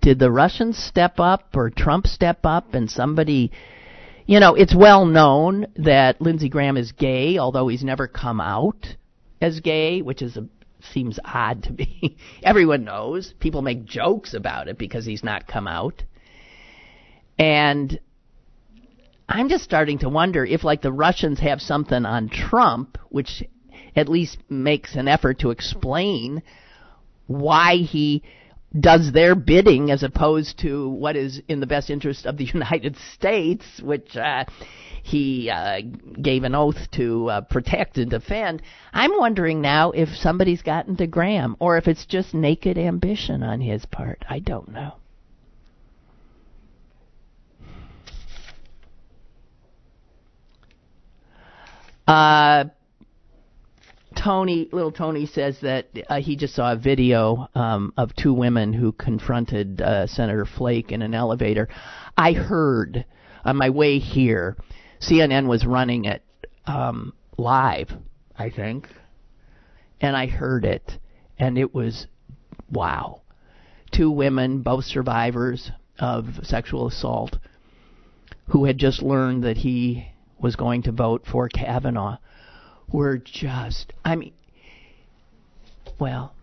did 0.02 0.20
the 0.20 0.32
Russians 0.32 0.78
step 0.78 1.20
up 1.20 1.56
or 1.56 1.70
Trump 1.70 2.08
step 2.08 2.40
up 2.44 2.74
and 2.74 2.90
somebody, 2.90 3.52
you 4.26 4.40
know, 4.40 4.56
it's 4.56 4.76
well 4.76 5.06
known 5.06 5.68
that 5.76 6.22
Lindsey 6.22 6.50
Graham 6.50 6.78
is 6.78 6.92
gay, 6.92 7.38
although 7.38 7.68
he's 7.68 7.84
never 7.84 8.08
come 8.08 8.40
out 8.40 8.96
as 9.42 9.60
gay, 9.60 10.02
which 10.02 10.22
is 10.22 10.38
a 10.38 10.48
seems 10.94 11.20
odd 11.24 11.64
to 11.64 11.74
me. 11.74 12.18
Everyone 12.44 12.84
knows. 12.84 13.34
People 13.40 13.62
make 13.62 13.86
jokes 13.86 14.34
about 14.34 14.68
it 14.68 14.78
because 14.78 15.06
he's 15.06 15.24
not 15.24 15.48
come 15.48 15.68
out. 15.68 16.04
And 17.38 18.00
I'm 19.30 19.50
just 19.50 19.64
starting 19.64 20.00
to 20.00 20.10
wonder 20.10 20.46
if, 20.46 20.64
like, 20.64 20.82
the 20.82 20.92
Russians 20.92 21.40
have 21.40 21.62
something 21.62 22.06
on 22.06 22.30
Trump, 22.30 22.98
which 23.10 23.44
at 23.96 24.10
least 24.10 24.38
makes 24.50 24.96
an 24.96 25.08
effort 25.08 25.40
to 25.40 25.52
explain 25.52 26.42
why 27.28 27.76
he 27.76 28.24
does 28.78 29.12
their 29.12 29.36
bidding 29.36 29.92
as 29.92 30.04
opposed 30.04 30.60
to 30.60 30.90
what 30.90 31.16
is 31.16 31.42
in 31.48 31.60
the 31.60 31.68
best 31.68 31.90
interest 31.90 32.26
of 32.26 32.38
the 32.38 32.46
United 32.54 32.96
States, 33.14 33.66
which 33.82 34.16
uh, 34.16 34.46
he 35.04 35.50
uh, 35.50 35.80
gave 36.22 36.44
an 36.44 36.54
oath 36.54 36.92
to 36.92 37.30
uh, 37.30 37.42
protect 37.42 37.98
and 37.98 38.12
defend. 38.12 38.62
I'm 38.94 39.18
wondering 39.18 39.62
now 39.62 39.92
if 39.92 40.10
somebody's 40.10 40.62
gotten 40.62 40.98
to 40.98 41.08
Graham 41.08 41.56
or 41.60 41.78
if 41.78 41.88
it's 41.88 42.06
just 42.06 42.34
naked 42.34 42.78
ambition 42.78 43.42
on 43.42 43.62
his 43.62 43.86
part. 43.86 44.26
I 44.30 44.40
don't 44.40 44.70
know. 44.70 44.94
Uh, 52.06 52.66
Tony, 54.18 54.68
little 54.72 54.92
Tony 54.92 55.26
says 55.26 55.58
that 55.62 55.88
uh, 56.10 56.20
he 56.20 56.36
just 56.36 56.56
saw 56.56 56.72
a 56.72 56.76
video 56.76 57.48
um, 57.56 57.94
of 57.98 58.16
two 58.16 58.34
women 58.34 58.74
who 58.74 58.92
confronted 58.92 59.82
uh, 59.82 60.08
Senator 60.08 60.46
Flake 60.46 60.92
in 60.92 61.02
an 61.02 61.14
elevator. 61.14 61.70
I 62.18 62.34
heard 62.34 63.06
on 63.46 63.58
my 63.58 63.70
way 63.70 64.00
here 64.00 64.58
CNN 65.02 65.48
was 65.48 65.66
running 65.66 66.06
it 66.06 66.24
um, 66.66 67.14
live, 67.38 67.90
I 68.36 68.50
think, 68.50 68.88
and 70.02 70.16
I 70.16 70.28
heard 70.28 70.66
it, 70.66 70.92
and 71.38 71.58
it 71.58 71.74
was 71.74 72.08
wow. 72.72 73.22
Two 73.92 74.12
women, 74.12 74.62
both 74.62 74.86
survivors 74.86 75.72
of 76.00 76.26
sexual 76.44 76.88
assault, 76.88 77.38
who 78.50 78.66
had 78.66 78.78
just 78.78 79.02
learned 79.02 79.44
that 79.44 79.58
he 79.58 80.08
was 80.40 80.56
going 80.56 80.84
to 80.84 80.92
vote 80.92 81.26
for 81.30 81.50
Kavanaugh, 81.50 82.18
were 82.92 83.18
just, 83.18 83.94
I 84.06 84.16
mean, 84.16 84.34
well, 86.00 86.34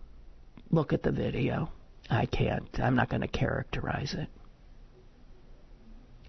look 0.71 0.93
at 0.93 1.03
the 1.03 1.11
video. 1.11 1.69
I 2.09 2.25
can't. 2.25 2.67
I'm 2.79 2.95
not 2.95 3.09
going 3.09 3.21
to 3.21 3.27
characterize 3.27 4.13
it. 4.13 4.27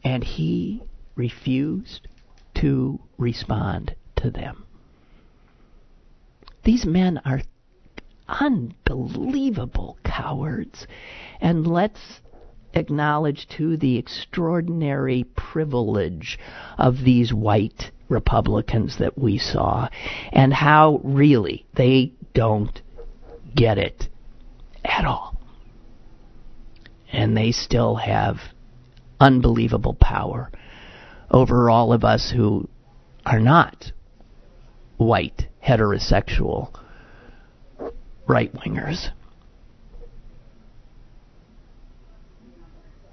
And 0.05 0.23
he 0.23 0.83
refused 1.17 2.09
to 2.57 3.01
respond 3.19 3.95
to 4.17 4.31
them. 4.31 4.64
These 6.64 6.87
men 6.87 7.21
are 7.25 7.43
unbelievable 8.29 9.99
cowards. 10.05 10.87
And 11.41 11.67
let's 11.67 12.01
acknowledge, 12.77 13.49
too, 13.49 13.77
the 13.77 13.97
extraordinary 13.99 15.24
privilege 15.37 16.39
of 16.79 16.99
these 17.05 17.33
white 17.33 17.91
Republicans 18.09 18.99
that 18.99 19.18
we 19.18 19.39
saw 19.39 19.89
and 20.33 20.53
how 20.53 21.01
really 21.03 21.66
they 21.74 22.12
don't 22.35 22.81
get 23.55 23.79
it 23.79 24.09
at 24.85 25.05
all. 25.05 25.41
And 27.12 27.37
they 27.37 27.53
still 27.53 27.97
have 27.97 28.37
unbelievable 29.18 29.97
power 30.01 30.51
over 31.31 31.70
all 31.70 31.93
of 31.93 32.05
us 32.05 32.31
who 32.35 32.68
are 33.24 33.41
not 33.41 33.93
white, 34.99 35.47
heterosexual 35.66 36.70
right 38.29 38.53
wingers. 38.55 39.11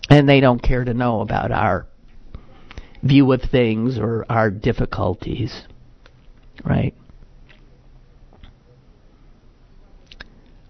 And 0.10 0.28
they 0.28 0.40
don't 0.40 0.62
care 0.62 0.84
to 0.84 0.94
know 0.94 1.22
about 1.22 1.52
our 1.52 1.88
view 3.02 3.32
of 3.32 3.42
things 3.42 3.98
or 3.98 4.26
our 4.30 4.52
difficulties, 4.52 5.64
right? 6.64 6.94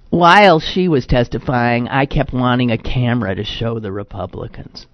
While 0.09 0.59
she 0.59 0.87
was 0.87 1.05
testifying, 1.05 1.87
I 1.87 2.05
kept 2.05 2.33
wanting 2.33 2.71
a 2.71 2.77
camera 2.77 3.35
to 3.35 3.43
show 3.43 3.79
the 3.79 3.91
Republicans 3.91 4.85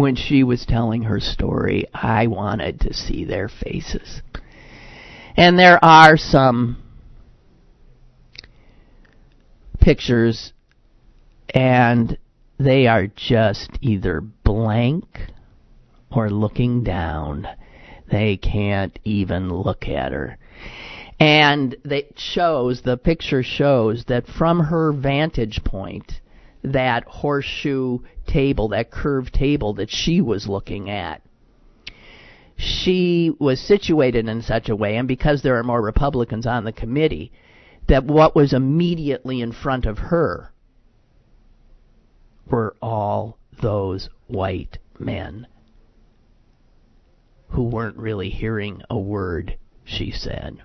when 0.00 0.16
she 0.16 0.42
was 0.42 0.64
telling 0.64 1.02
her 1.02 1.20
story, 1.20 1.84
I 1.92 2.26
wanted 2.26 2.80
to 2.80 2.94
see 2.94 3.24
their 3.24 3.48
faces. 3.48 4.22
And 5.36 5.58
there 5.58 5.82
are 5.84 6.16
some 6.16 6.82
pictures, 9.80 10.52
and 11.54 12.16
they 12.60 12.86
are 12.86 13.06
just 13.06 13.70
either 13.80 14.20
blank 14.20 15.06
or 16.12 16.28
looking 16.28 16.84
down. 16.84 17.48
They 18.10 18.36
can't 18.36 18.98
even 19.02 19.48
look 19.50 19.88
at 19.88 20.12
her. 20.12 20.36
And 21.18 21.74
it 21.84 22.18
shows, 22.18 22.82
the 22.82 22.98
picture 22.98 23.42
shows 23.42 24.04
that 24.08 24.26
from 24.26 24.60
her 24.60 24.92
vantage 24.92 25.64
point, 25.64 26.20
that 26.62 27.04
horseshoe 27.04 28.00
table, 28.26 28.68
that 28.68 28.90
curved 28.90 29.32
table 29.32 29.72
that 29.74 29.90
she 29.90 30.20
was 30.20 30.46
looking 30.46 30.90
at. 30.90 31.22
She 32.56 33.32
was 33.38 33.58
situated 33.58 34.28
in 34.28 34.42
such 34.42 34.68
a 34.68 34.76
way, 34.76 34.96
and 34.96 35.08
because 35.08 35.40
there 35.40 35.56
are 35.56 35.62
more 35.62 35.80
Republicans 35.80 36.46
on 36.46 36.64
the 36.64 36.72
committee, 36.72 37.32
that 37.88 38.04
what 38.04 38.36
was 38.36 38.52
immediately 38.52 39.40
in 39.40 39.52
front 39.52 39.86
of 39.86 39.96
her 39.96 40.52
were 42.50 42.76
all 42.82 43.38
those 43.60 44.08
white 44.26 44.78
men 44.98 45.46
who 47.48 47.62
weren't 47.62 47.96
really 47.96 48.30
hearing 48.30 48.82
a 48.88 48.98
word 48.98 49.56
she 49.84 50.10
said 50.10 50.58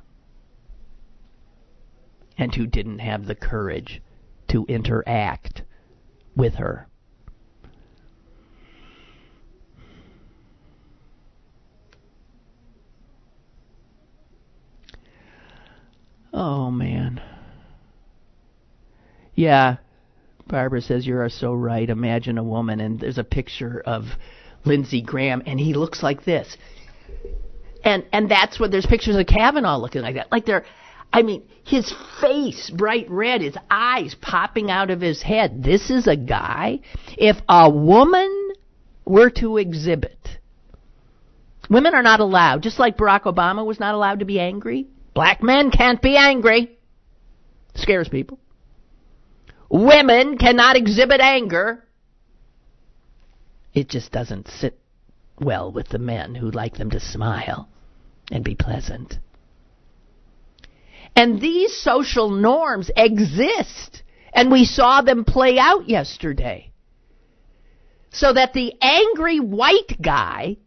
and 2.37 2.53
who 2.55 2.67
didn't 2.67 2.99
have 2.99 3.25
the 3.25 3.35
courage 3.35 4.01
to 4.47 4.65
interact 4.67 5.63
with 6.35 6.55
her. 6.55 6.87
Oh 16.33 16.69
man. 16.69 17.21
Yeah, 19.33 19.77
Barbara 20.47 20.81
says 20.81 21.07
you're 21.07 21.27
so 21.29 21.53
right. 21.53 21.89
Imagine 21.89 22.37
a 22.37 22.43
woman, 22.43 22.79
and 22.79 22.99
there's 22.99 23.17
a 23.17 23.23
picture 23.23 23.81
of 23.85 24.03
Lindsey 24.63 25.01
Graham, 25.01 25.41
and 25.45 25.59
he 25.59 25.73
looks 25.73 26.03
like 26.03 26.23
this. 26.23 26.55
And 27.83 28.05
and 28.11 28.29
that's 28.29 28.59
what 28.59 28.71
there's 28.71 28.85
pictures 28.85 29.15
of 29.15 29.25
Kavanaugh 29.27 29.77
looking 29.77 30.01
like 30.01 30.15
that. 30.15 30.31
Like 30.31 30.45
they're, 30.45 30.65
I 31.13 31.21
mean, 31.21 31.43
his 31.63 31.93
face 32.19 32.69
bright 32.69 33.09
red, 33.09 33.41
his 33.41 33.55
eyes 33.69 34.15
popping 34.21 34.69
out 34.69 34.89
of 34.89 35.01
his 35.01 35.21
head. 35.21 35.63
This 35.63 35.89
is 35.89 36.07
a 36.07 36.15
guy. 36.15 36.79
If 37.17 37.37
a 37.47 37.69
woman 37.69 38.53
were 39.05 39.29
to 39.31 39.57
exhibit, 39.57 40.17
women 41.69 41.93
are 41.93 42.03
not 42.03 42.19
allowed. 42.19 42.63
Just 42.63 42.79
like 42.79 42.97
Barack 42.97 43.23
Obama 43.23 43.65
was 43.65 43.79
not 43.79 43.95
allowed 43.95 44.19
to 44.19 44.25
be 44.25 44.39
angry. 44.39 44.87
Black 45.13 45.41
men 45.41 45.71
can't 45.71 46.01
be 46.01 46.17
angry. 46.17 46.77
Scares 47.75 48.09
people. 48.09 48.39
Women 49.69 50.37
cannot 50.37 50.75
exhibit 50.75 51.21
anger. 51.21 51.83
It 53.73 53.89
just 53.89 54.11
doesn't 54.11 54.47
sit 54.47 54.79
well 55.39 55.71
with 55.71 55.89
the 55.89 55.99
men 55.99 56.35
who 56.35 56.51
like 56.51 56.77
them 56.77 56.91
to 56.91 56.99
smile 56.99 57.67
and 58.31 58.43
be 58.43 58.55
pleasant. 58.55 59.19
And 61.15 61.39
these 61.39 61.75
social 61.75 62.29
norms 62.29 62.91
exist, 62.95 64.03
and 64.33 64.51
we 64.51 64.65
saw 64.65 65.01
them 65.01 65.23
play 65.23 65.57
out 65.57 65.87
yesterday. 65.87 66.71
So 68.11 68.33
that 68.33 68.53
the 68.53 68.73
angry 68.81 69.39
white 69.39 70.01
guy 70.01 70.57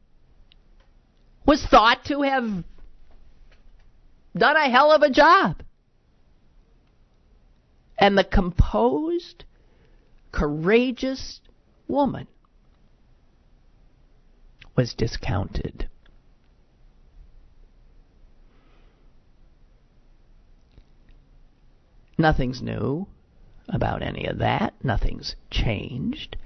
was 1.47 1.65
thought 1.65 2.05
to 2.07 2.23
have 2.23 2.65
done 4.37 4.57
a 4.57 4.71
hell 4.71 4.93
of 4.93 5.03
a 5.03 5.11
job. 5.11 5.63
And 7.99 8.17
the 8.17 8.25
composed, 8.25 9.45
courageous 10.31 11.41
woman 11.89 12.29
was 14.77 14.95
discounted. 14.95 15.89
Nothing's 22.17 22.63
new 22.63 23.07
about 23.69 24.03
any 24.03 24.27
of 24.27 24.39
that. 24.39 24.75
Nothing's 24.83 25.37
changed. 25.51 26.37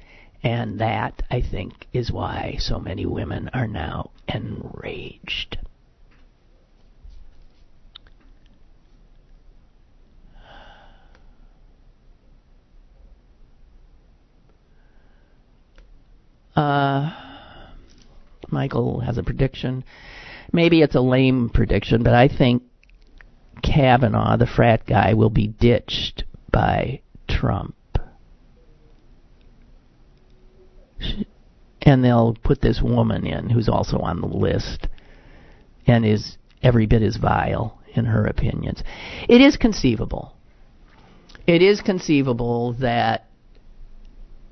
And 0.43 0.81
that, 0.81 1.23
I 1.31 1.41
think, 1.41 1.87
is 1.93 2.11
why 2.11 2.57
so 2.59 2.79
many 2.79 3.07
women 3.07 3.49
are 3.53 3.69
now 3.69 4.11
enraged. 4.27 5.59
Uh, 16.55 17.11
Michael 18.51 19.01
has 19.01 19.19
a 19.19 19.23
prediction. 19.23 19.85
Maybe 20.53 20.83
it's 20.83 20.95
a 20.95 21.01
lame 21.01 21.49
prediction, 21.49 22.03
but 22.03 22.15
I 22.15 22.29
think 22.29 22.63
Kavanaugh, 23.63 24.37
the 24.37 24.47
frat 24.47 24.87
guy, 24.87 25.15
will 25.15 25.31
be 25.31 25.47
ditched 25.47 26.25
by 26.51 27.01
Trump. 27.29 27.75
And 31.81 32.05
they'll 32.05 32.37
put 32.45 32.61
this 32.61 32.81
woman 32.81 33.27
in 33.27 33.51
who's 33.51 33.69
also 33.69 33.99
on 33.99 34.21
the 34.21 34.29
list 34.29 34.87
and 35.87 36.05
is 36.05 36.37
every 36.63 36.87
bit 36.87 37.03
as 37.03 37.17
vile 37.17 37.81
in 37.95 38.05
her 38.05 38.25
opinions. 38.25 38.85
It 39.29 39.41
is 39.41 39.57
conceivable. 39.57 40.37
It 41.47 41.61
is 41.61 41.81
conceivable 41.81 42.75
that 42.75 43.29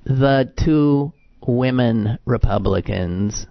the 0.05 0.53
two 0.65 1.13
women 1.47 2.19
Republicans 2.25 3.47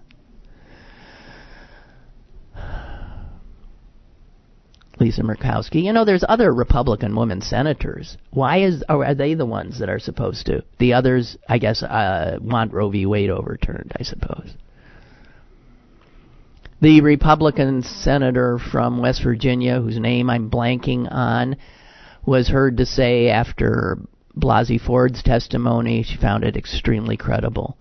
Lisa 5.00 5.22
Murkowski. 5.22 5.82
You 5.82 5.92
know, 5.92 6.04
there's 6.04 6.24
other 6.28 6.52
Republican 6.52 7.16
women 7.16 7.40
senators. 7.40 8.18
Why 8.30 8.58
is 8.58 8.84
are 8.88 9.14
they 9.14 9.34
the 9.34 9.46
ones 9.46 9.78
that 9.78 9.88
are 9.88 9.98
supposed 9.98 10.46
to? 10.46 10.62
The 10.78 10.92
others, 10.92 11.38
I 11.48 11.58
guess, 11.58 11.82
uh, 11.82 12.38
want 12.40 12.72
Roe 12.72 12.90
v. 12.90 13.06
Wade 13.06 13.30
overturned. 13.30 13.92
I 13.98 14.02
suppose. 14.02 14.54
The 16.82 17.00
Republican 17.00 17.82
senator 17.82 18.58
from 18.58 19.00
West 19.00 19.22
Virginia, 19.22 19.80
whose 19.80 19.98
name 19.98 20.30
I'm 20.30 20.50
blanking 20.50 21.10
on, 21.10 21.56
was 22.24 22.48
heard 22.48 22.78
to 22.78 22.86
say 22.86 23.28
after 23.28 23.98
Blasey 24.36 24.80
Ford's 24.80 25.22
testimony, 25.22 26.02
she 26.02 26.16
found 26.16 26.44
it 26.44 26.56
extremely 26.56 27.16
credible. 27.16 27.76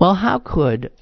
Well, 0.00 0.14
how 0.14 0.38
could 0.38 0.92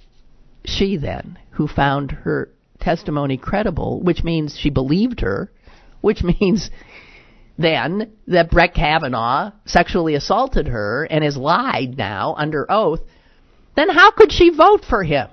she 0.65 0.97
then, 0.97 1.39
who 1.53 1.69
found 1.69 2.11
her 2.11 2.51
testimony 2.81 3.37
credible, 3.37 4.03
which 4.03 4.25
means 4.25 4.59
she 4.59 4.71
believed 4.71 5.21
her, 5.21 5.53
which 6.01 6.25
means 6.41 6.69
then 7.57 8.13
that 8.27 8.51
Brett 8.51 8.75
Kavanaugh 8.75 9.53
sexually 9.65 10.17
assaulted 10.17 10.67
her 10.67 11.05
and 11.05 11.23
has 11.23 11.37
lied 11.37 11.97
now 11.97 12.35
under 12.37 12.71
oath, 12.71 13.01
then 13.77 13.89
how 13.89 14.11
could 14.11 14.33
she 14.33 14.51
vote 14.51 14.85
for 14.85 15.05
him? 15.05 15.29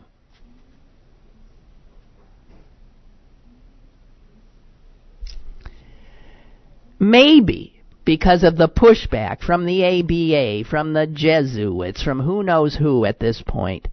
Maybe 6.99 7.74
because 8.05 8.43
of 8.43 8.55
the 8.55 8.69
pushback 8.69 9.41
from 9.41 9.65
the 9.65 9.83
ABA, 9.83 10.69
from 10.69 10.93
the 10.93 11.07
Jesuits, 11.07 12.03
from 12.03 12.19
who 12.21 12.43
knows 12.43 12.75
who 12.75 13.03
at 13.03 13.19
this 13.19 13.41
point, 13.41 13.87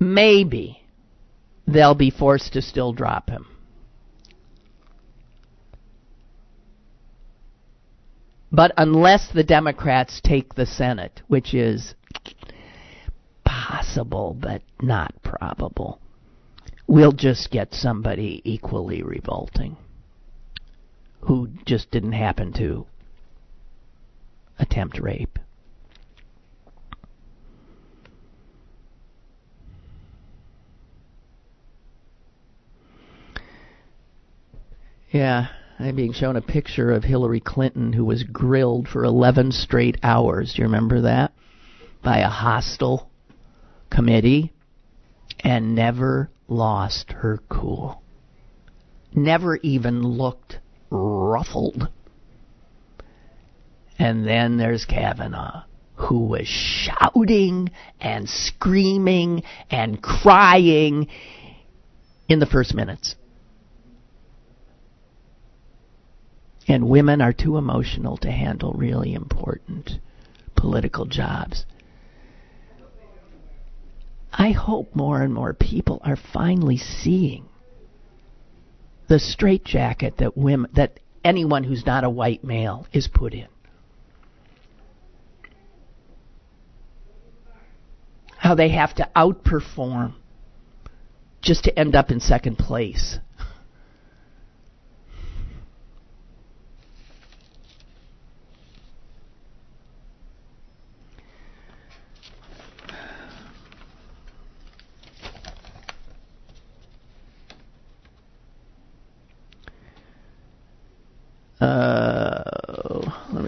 maybe 0.00 0.82
they'll 1.66 1.94
be 1.94 2.10
forced 2.10 2.52
to 2.52 2.62
still 2.62 2.92
drop 2.92 3.30
him. 3.30 3.46
But 8.50 8.72
unless 8.76 9.32
the 9.32 9.44
Democrats 9.44 10.20
take 10.22 10.54
the 10.54 10.66
Senate, 10.66 11.22
which 11.26 11.54
is 11.54 11.94
possible 13.44 14.36
but 14.38 14.62
not 14.80 15.14
probable, 15.22 16.00
we'll 16.86 17.12
just 17.12 17.50
get 17.50 17.74
somebody 17.74 18.42
equally 18.44 19.02
revolting 19.02 19.76
who 21.24 21.48
just 21.64 21.90
didn't 21.90 22.12
happen 22.12 22.52
to 22.52 22.86
attempt 24.58 24.98
rape. 24.98 25.38
Yeah, 35.10 35.46
I'm 35.78 35.94
being 35.94 36.12
shown 36.12 36.34
a 36.36 36.42
picture 36.42 36.90
of 36.90 37.04
Hillary 37.04 37.40
Clinton 37.40 37.92
who 37.92 38.04
was 38.04 38.24
grilled 38.24 38.88
for 38.88 39.04
11 39.04 39.52
straight 39.52 39.96
hours. 40.02 40.54
Do 40.54 40.62
you 40.62 40.66
remember 40.66 41.02
that? 41.02 41.32
By 42.02 42.18
a 42.18 42.28
hostile 42.28 43.08
committee 43.90 44.52
and 45.40 45.74
never 45.74 46.30
lost 46.48 47.12
her 47.12 47.38
cool. 47.48 48.02
Never 49.14 49.56
even 49.58 50.02
looked 50.02 50.58
ruffled. 50.94 51.88
And 53.98 54.26
then 54.26 54.56
there's 54.56 54.84
Kavanaugh, 54.84 55.64
who 55.96 56.26
was 56.26 56.46
shouting 56.46 57.70
and 58.00 58.28
screaming 58.28 59.42
and 59.70 60.02
crying 60.02 61.08
in 62.28 62.38
the 62.38 62.46
first 62.46 62.74
minutes. 62.74 63.16
And 66.66 66.88
women 66.88 67.20
are 67.20 67.32
too 67.32 67.58
emotional 67.58 68.16
to 68.18 68.30
handle 68.30 68.72
really 68.72 69.12
important 69.12 69.90
political 70.56 71.04
jobs. 71.04 71.66
I 74.32 74.50
hope 74.50 74.96
more 74.96 75.22
and 75.22 75.32
more 75.32 75.52
people 75.52 76.00
are 76.04 76.16
finally 76.16 76.78
seeing 76.78 77.44
the 79.08 79.18
straitjacket 79.18 80.16
that 80.18 80.36
women 80.36 80.70
that 80.74 81.00
anyone 81.24 81.64
who's 81.64 81.84
not 81.86 82.04
a 82.04 82.10
white 82.10 82.44
male 82.44 82.86
is 82.92 83.08
put 83.08 83.34
in. 83.34 83.48
How 88.36 88.54
they 88.54 88.68
have 88.70 88.94
to 88.96 89.08
outperform 89.16 90.14
just 91.40 91.64
to 91.64 91.78
end 91.78 91.94
up 91.94 92.10
in 92.10 92.20
second 92.20 92.58
place. 92.58 93.18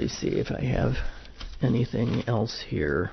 See 0.08 0.28
if 0.28 0.52
I 0.52 0.62
have 0.64 0.94
anything 1.60 2.22
else 2.28 2.64
here. 2.68 3.10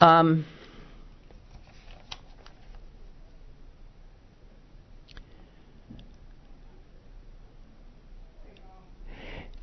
Um, 0.00 0.44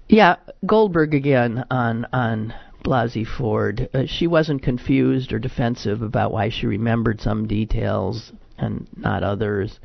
yeah, 0.08 0.38
Goldberg 0.66 1.14
again 1.14 1.66
on 1.70 2.06
on 2.14 2.54
Blasey 2.84 3.28
Ford. 3.28 3.90
Uh, 3.94 4.04
she 4.08 4.28
wasn't 4.28 4.64
confused 4.64 5.34
or 5.34 5.40
defensive 5.40 6.02
about 6.02 6.32
why 6.32 6.50
she 6.50 6.68
remembered 6.68 7.20
some 7.20 7.48
details 7.48 8.32
and 8.58 8.88
not 8.96 9.24
others. 9.24 9.80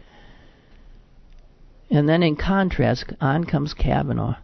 And 1.90 2.09
then 2.09 2.22
in 2.22 2.36
contrast, 2.36 3.12
on 3.20 3.45
comes 3.45 3.74
Kavanaugh. 3.74 4.36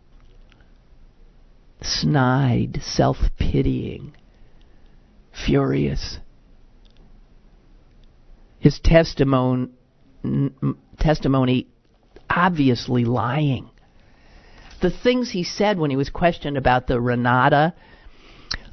Snide, 1.83 2.81
self 2.83 3.17
pitying, 3.39 4.15
furious. 5.33 6.19
His 8.59 8.79
testimony, 8.79 9.71
testimony 10.99 11.69
obviously 12.29 13.05
lying. 13.05 13.71
The 14.83 14.91
things 14.91 15.31
he 15.31 15.45
said 15.45 15.79
when 15.79 15.91
he 15.91 15.97
was 15.97 16.11
questioned 16.11 16.59
about 16.59 16.87
the 16.87 17.01
Renata 17.01 17.75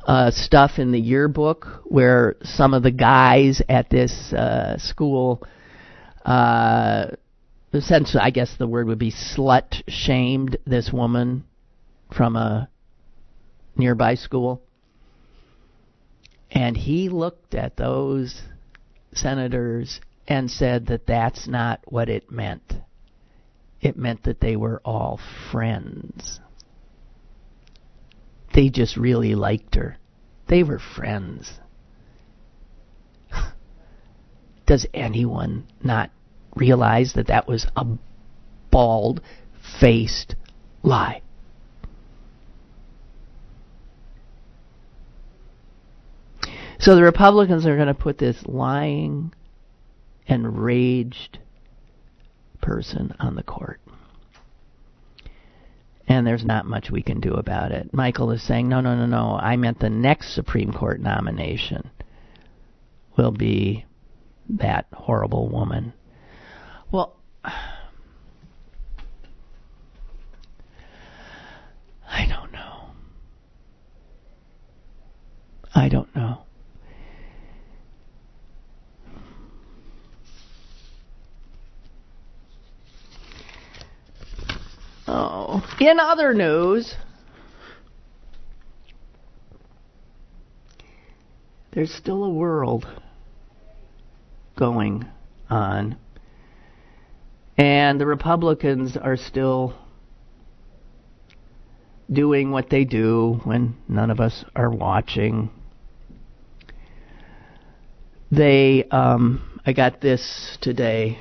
uh, 0.06 0.32
stuff 0.32 0.78
in 0.78 0.92
the 0.92 1.00
yearbook, 1.00 1.82
where 1.86 2.36
some 2.44 2.74
of 2.74 2.84
the 2.84 2.92
guys 2.92 3.62
at 3.70 3.90
this 3.90 4.34
uh, 4.34 4.78
school 4.78 5.42
uh, 6.26 7.08
essentially, 7.74 8.22
I 8.22 8.32
guess 8.32 8.56
the 8.58 8.68
word 8.68 8.88
would 8.88 9.00
be 9.00 9.12
slut 9.12 9.82
shamed 9.88 10.58
this 10.66 10.92
woman 10.92 11.46
from 12.14 12.36
a 12.36 12.70
nearby 13.78 14.16
school. 14.16 14.62
And 16.52 16.78
he 16.78 17.10
looked 17.10 17.56
at 17.56 17.78
those 17.78 18.42
senators 19.14 20.00
and 20.28 20.50
said 20.50 20.88
that 20.88 21.08
that's 21.08 21.48
not 21.48 21.82
what 21.86 22.10
it 22.10 22.32
meant. 22.32 22.74
It 23.82 23.98
meant 23.98 24.24
that 24.24 24.40
they 24.40 24.56
were 24.56 24.82
all 24.84 25.20
friends. 25.52 26.40
They 28.54 28.70
just 28.70 28.98
really 28.98 29.36
liked 29.36 29.76
her. 29.76 29.98
They 30.48 30.64
were 30.64 30.80
friends. 30.80 31.52
Does 34.66 34.88
anyone 34.94 35.68
not 35.84 36.12
realize 36.58 37.14
that 37.14 37.28
that 37.28 37.48
was 37.48 37.68
a 37.76 37.86
bald 38.72 39.22
faced 39.80 40.36
lie. 40.84 41.22
So 46.80 46.96
the 46.96 47.04
Republicans 47.04 47.66
are 47.66 47.76
going 47.76 47.88
to 47.88 47.94
put 47.94 48.18
this 48.18 48.46
lying, 48.46 49.34
enraged 50.28 51.40
person 52.62 53.14
on 53.20 53.36
the 53.36 53.44
court. 53.44 53.80
And 56.08 56.26
there's 56.26 56.46
not 56.46 56.66
much 56.66 56.90
we 56.90 57.02
can 57.02 57.20
do 57.20 57.34
about 57.34 57.72
it. 57.72 57.94
Michael 57.94 58.32
is 58.32 58.42
saying, 58.42 58.70
no, 58.70 58.80
no, 58.80 58.96
no, 58.96 59.06
no. 59.06 59.38
I 59.42 59.58
meant 59.58 59.80
the 59.80 59.90
next 59.90 60.34
Supreme 60.34 60.72
Court 60.72 61.02
nomination 61.02 61.90
will 63.18 63.32
be 63.32 63.86
that 64.50 64.86
horrible 64.94 65.50
woman. 65.50 65.92
Well, 66.92 67.18
I 67.44 67.52
don't 72.30 72.54
know. 72.54 72.90
I 75.76 75.90
don't 75.90 76.16
know. 76.16 76.44
Oh, 85.10 85.64
in 85.88 86.00
other 86.00 86.34
news, 86.34 86.96
there's 91.72 91.94
still 91.94 92.24
a 92.24 92.30
world 92.30 92.86
going 94.58 95.06
on 95.50 95.98
and 97.58 98.00
the 98.00 98.06
Republicans 98.06 98.96
are 98.96 99.18
still 99.18 99.74
doing 102.12 102.52
what 102.52 102.70
they 102.70 102.86
do 102.86 103.42
when 103.44 103.76
none 103.88 104.12
of 104.12 104.20
us 104.20 104.46
are 104.56 104.70
watching. 104.70 105.50
They, 108.32 108.84
um, 108.92 109.60
I 109.66 109.74
got 109.74 110.02
this 110.02 110.58
today. 110.62 111.18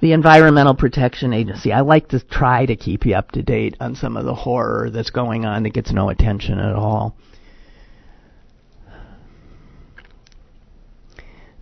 The 0.00 0.12
Environmental 0.12 0.74
Protection 0.74 1.34
Agency. 1.34 1.72
I 1.72 1.80
like 1.80 2.08
to 2.08 2.20
try 2.20 2.64
to 2.64 2.74
keep 2.74 3.04
you 3.04 3.14
up 3.14 3.32
to 3.32 3.42
date 3.42 3.76
on 3.80 3.94
some 3.94 4.16
of 4.16 4.24
the 4.24 4.34
horror 4.34 4.88
that's 4.90 5.10
going 5.10 5.44
on 5.44 5.62
that 5.64 5.74
gets 5.74 5.92
no 5.92 6.08
attention 6.08 6.58
at 6.58 6.74
all. 6.74 7.16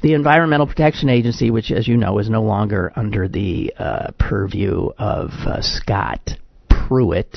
The 0.03 0.15
Environmental 0.15 0.69
Protection 0.69 1.09
Agency, 1.09 1.51
which, 1.51 1.73
as 1.73 1.89
you 1.89 1.97
know, 1.97 2.21
is 2.21 2.31
no 2.31 2.43
longer 2.43 2.93
under 2.95 3.27
the 3.27 3.75
uh, 3.77 4.13
purview 4.17 4.91
of 4.97 5.31
uh, 5.45 5.61
Scott 5.61 6.39
Pruitt, 6.69 7.37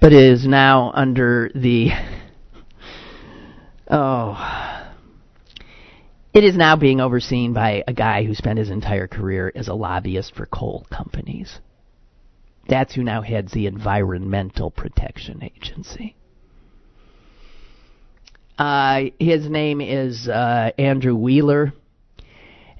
but 0.00 0.14
is 0.14 0.46
now 0.46 0.92
under 0.94 1.50
the. 1.54 1.90
Oh. 3.94 4.81
It 6.34 6.44
is 6.44 6.56
now 6.56 6.76
being 6.76 7.00
overseen 7.00 7.52
by 7.52 7.84
a 7.86 7.92
guy 7.92 8.24
who 8.24 8.34
spent 8.34 8.58
his 8.58 8.70
entire 8.70 9.06
career 9.06 9.52
as 9.54 9.68
a 9.68 9.74
lobbyist 9.74 10.34
for 10.34 10.46
coal 10.46 10.86
companies. 10.90 11.58
That's 12.68 12.94
who 12.94 13.02
now 13.02 13.20
heads 13.20 13.52
the 13.52 13.66
Environmental 13.66 14.70
Protection 14.70 15.42
Agency. 15.42 16.16
Uh, 18.56 19.04
his 19.18 19.48
name 19.48 19.80
is 19.80 20.28
uh, 20.28 20.70
Andrew 20.78 21.14
Wheeler. 21.14 21.74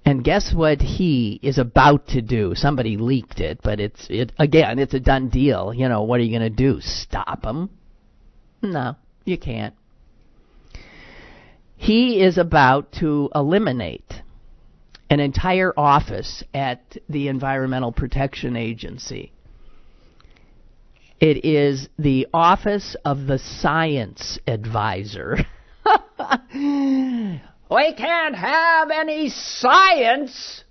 And 0.05 0.25
guess 0.25 0.53
what 0.55 0.81
he 0.81 1.39
is 1.43 1.59
about 1.59 2.09
to 2.09 2.23
do? 2.23 2.55
Somebody 2.55 2.97
leaked 2.97 3.39
it, 3.39 3.61
but 3.63 3.79
it's 3.81 4.07
it 4.11 4.33
again. 4.39 4.79
It's 4.79 4.95
a 4.95 5.01
done 5.01 5.29
deal. 5.29 5.73
You 5.73 5.89
know 5.89 6.03
what 6.03 6.19
are 6.19 6.25
you 6.25 6.37
going 6.37 6.51
to 6.51 6.57
do? 6.57 6.81
Stop 6.81 7.45
him? 7.45 7.71
No, 8.63 8.97
you 9.25 9.39
can't. 9.39 9.75
He 11.83 12.23
is 12.23 12.39
about 12.39 12.93
to 13.01 13.29
eliminate 13.35 14.23
an 15.11 15.19
entire 15.19 15.73
office 15.77 16.45
at 16.55 16.97
the 17.09 17.27
Environmental 17.27 17.91
Protection 17.91 18.55
Agency. 18.55 19.33
It 21.19 21.45
is 21.45 21.89
the 21.99 22.29
Office 22.33 22.95
of 23.05 23.27
the 23.27 23.41
Science 23.41 24.39
Advisor. 24.47 25.39
we 26.55 27.93
can't 27.95 28.37
have 28.37 28.91
any 28.93 29.29
science 29.29 30.63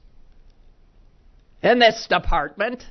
in 1.62 1.80
this 1.80 2.08
department. 2.08 2.86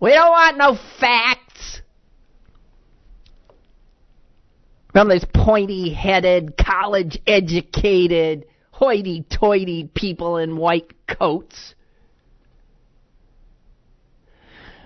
We 0.00 0.12
don't 0.12 0.30
want 0.30 0.56
no 0.56 0.78
facts 0.98 1.82
from 4.96 5.10
these 5.10 5.26
pointy 5.34 5.92
headed, 5.92 6.56
college 6.56 7.18
educated, 7.26 8.46
hoity 8.70 9.26
toity 9.30 9.90
people 9.94 10.38
in 10.38 10.56
white 10.56 10.90
coats. 11.06 11.74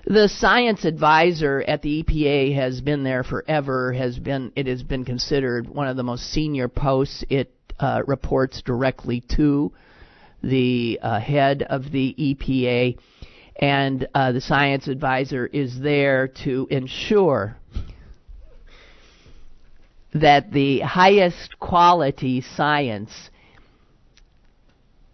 The 0.04 0.26
science 0.26 0.84
advisor 0.84 1.62
at 1.64 1.82
the 1.82 2.02
EPA 2.02 2.56
has 2.56 2.80
been 2.80 3.04
there 3.04 3.22
forever. 3.22 3.92
Has 3.92 4.18
been 4.18 4.50
it 4.56 4.66
has 4.66 4.82
been 4.82 5.04
considered 5.04 5.68
one 5.68 5.86
of 5.86 5.96
the 5.96 6.02
most 6.02 6.24
senior 6.32 6.66
posts. 6.66 7.22
It 7.30 7.52
uh, 7.78 8.02
reports 8.04 8.62
directly 8.62 9.22
to 9.36 9.70
the 10.42 10.98
uh, 11.00 11.20
head 11.20 11.62
of 11.62 11.92
the 11.92 12.16
EPA, 12.18 12.98
and 13.60 14.08
uh, 14.12 14.32
the 14.32 14.40
science 14.40 14.88
advisor 14.88 15.46
is 15.46 15.78
there 15.78 16.26
to 16.42 16.66
ensure 16.68 17.59
that 20.14 20.50
the 20.52 20.80
highest 20.80 21.58
quality 21.58 22.40
science 22.40 23.30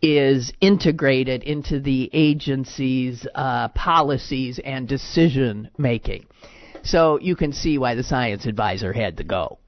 is 0.03 0.53
integrated 0.61 1.43
into 1.43 1.81
the 1.81 2.11
agency's 2.13 3.27
uh, 3.35 3.69
policies 3.69 4.61
and 4.65 4.89
decision 4.89 5.71
making. 5.79 6.27
So 6.83 7.19
you 7.19 7.35
can 7.35 7.53
see 7.53 7.79
why 7.79 7.95
the 7.95 8.05
science 8.05 8.47
advisor 8.47 8.93
had 8.93 9.17
to 9.17 9.25
go. 9.25 9.59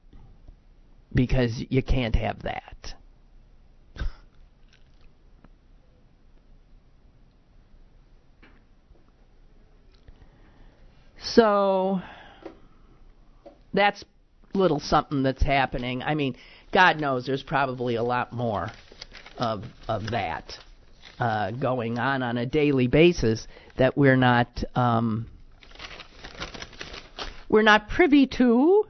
Because 1.12 1.64
you 1.68 1.83
can't 1.83 2.14
have 2.14 2.43
that. 2.43 2.95
So 11.18 12.01
that's 13.72 14.05
little 14.55 14.81
something 14.81 15.23
that's 15.23 15.43
happening. 15.43 16.03
I 16.03 16.15
mean, 16.15 16.37
God 16.73 17.01
knows 17.01 17.27
there's 17.27 17.43
probably 17.43 17.95
a 17.97 18.03
lot 18.03 18.33
more 18.33 18.71
of 19.39 19.65
of 19.89 20.11
that 20.11 20.59
uh, 21.19 21.51
going 21.53 21.99
on 21.99 22.23
on 22.23 22.37
a 22.37 22.47
daily 22.47 22.87
basis 22.87 23.47
that 23.77 23.97
we're 23.97 24.17
not 24.17 24.63
um, 24.75 25.27
we're 27.49 27.63
not 27.63 27.89
privy 27.89 28.27
to. 28.27 28.85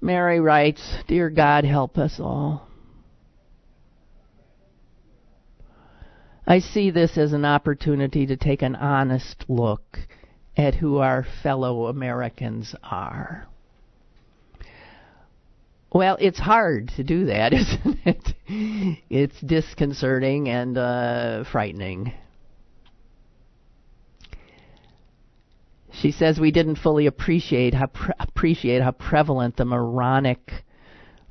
Mary 0.00 0.40
writes, 0.40 0.82
"Dear 1.06 1.30
God, 1.30 1.64
help 1.64 1.98
us 1.98 2.18
all." 2.18 2.66
I 6.46 6.58
see 6.58 6.90
this 6.90 7.16
as 7.16 7.32
an 7.32 7.44
opportunity 7.44 8.26
to 8.26 8.36
take 8.36 8.62
an 8.62 8.74
honest 8.74 9.44
look 9.46 9.98
at 10.60 10.74
who 10.74 10.98
our 10.98 11.24
fellow 11.42 11.86
Americans 11.86 12.74
are. 12.82 13.46
Well, 15.92 16.18
it's 16.20 16.38
hard 16.38 16.92
to 16.96 17.02
do 17.02 17.26
that, 17.26 17.52
isn't 17.54 17.98
it? 18.04 19.02
It's 19.08 19.40
disconcerting 19.40 20.48
and 20.48 20.76
uh, 20.76 21.44
frightening. 21.50 22.12
She 25.92 26.12
says 26.12 26.38
we 26.38 26.52
didn't 26.52 26.76
fully 26.76 27.06
appreciate 27.06 27.74
how 27.74 27.86
pre- 27.86 28.14
appreciate 28.20 28.82
how 28.82 28.92
prevalent 28.92 29.56
the 29.56 29.64
moronic 29.64 30.64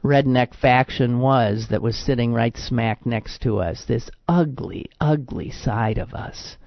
redneck 0.04 0.54
faction 0.54 1.20
was 1.20 1.68
that 1.70 1.82
was 1.82 1.98
sitting 1.98 2.34
right 2.34 2.58
smack 2.58 3.06
next 3.06 3.42
to 3.44 3.60
us. 3.60 3.86
This 3.86 4.10
ugly, 4.28 4.90
ugly 5.00 5.52
side 5.52 5.98
of 5.98 6.14
us 6.14 6.58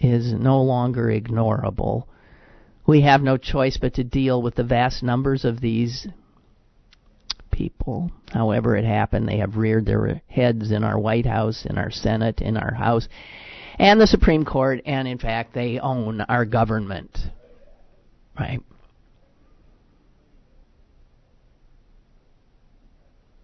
is 0.00 0.32
no 0.32 0.62
longer 0.62 1.06
ignorable. 1.06 2.04
We 2.86 3.02
have 3.02 3.22
no 3.22 3.36
choice 3.36 3.76
but 3.80 3.94
to 3.94 4.04
deal 4.04 4.40
with 4.42 4.54
the 4.54 4.64
vast 4.64 5.02
numbers 5.02 5.44
of 5.44 5.60
these 5.60 6.08
people. 7.50 8.10
However, 8.32 8.74
it 8.76 8.84
happened, 8.84 9.28
they 9.28 9.38
have 9.38 9.56
reared 9.56 9.86
their 9.86 10.22
heads 10.28 10.72
in 10.72 10.82
our 10.82 10.98
White 10.98 11.26
House, 11.26 11.66
in 11.66 11.76
our 11.76 11.90
Senate, 11.90 12.40
in 12.40 12.56
our 12.56 12.74
House, 12.74 13.06
and 13.78 14.00
the 14.00 14.06
Supreme 14.06 14.44
Court, 14.44 14.80
and 14.86 15.06
in 15.06 15.18
fact, 15.18 15.52
they 15.54 15.78
own 15.78 16.22
our 16.22 16.44
government. 16.44 17.16
Right? 18.38 18.60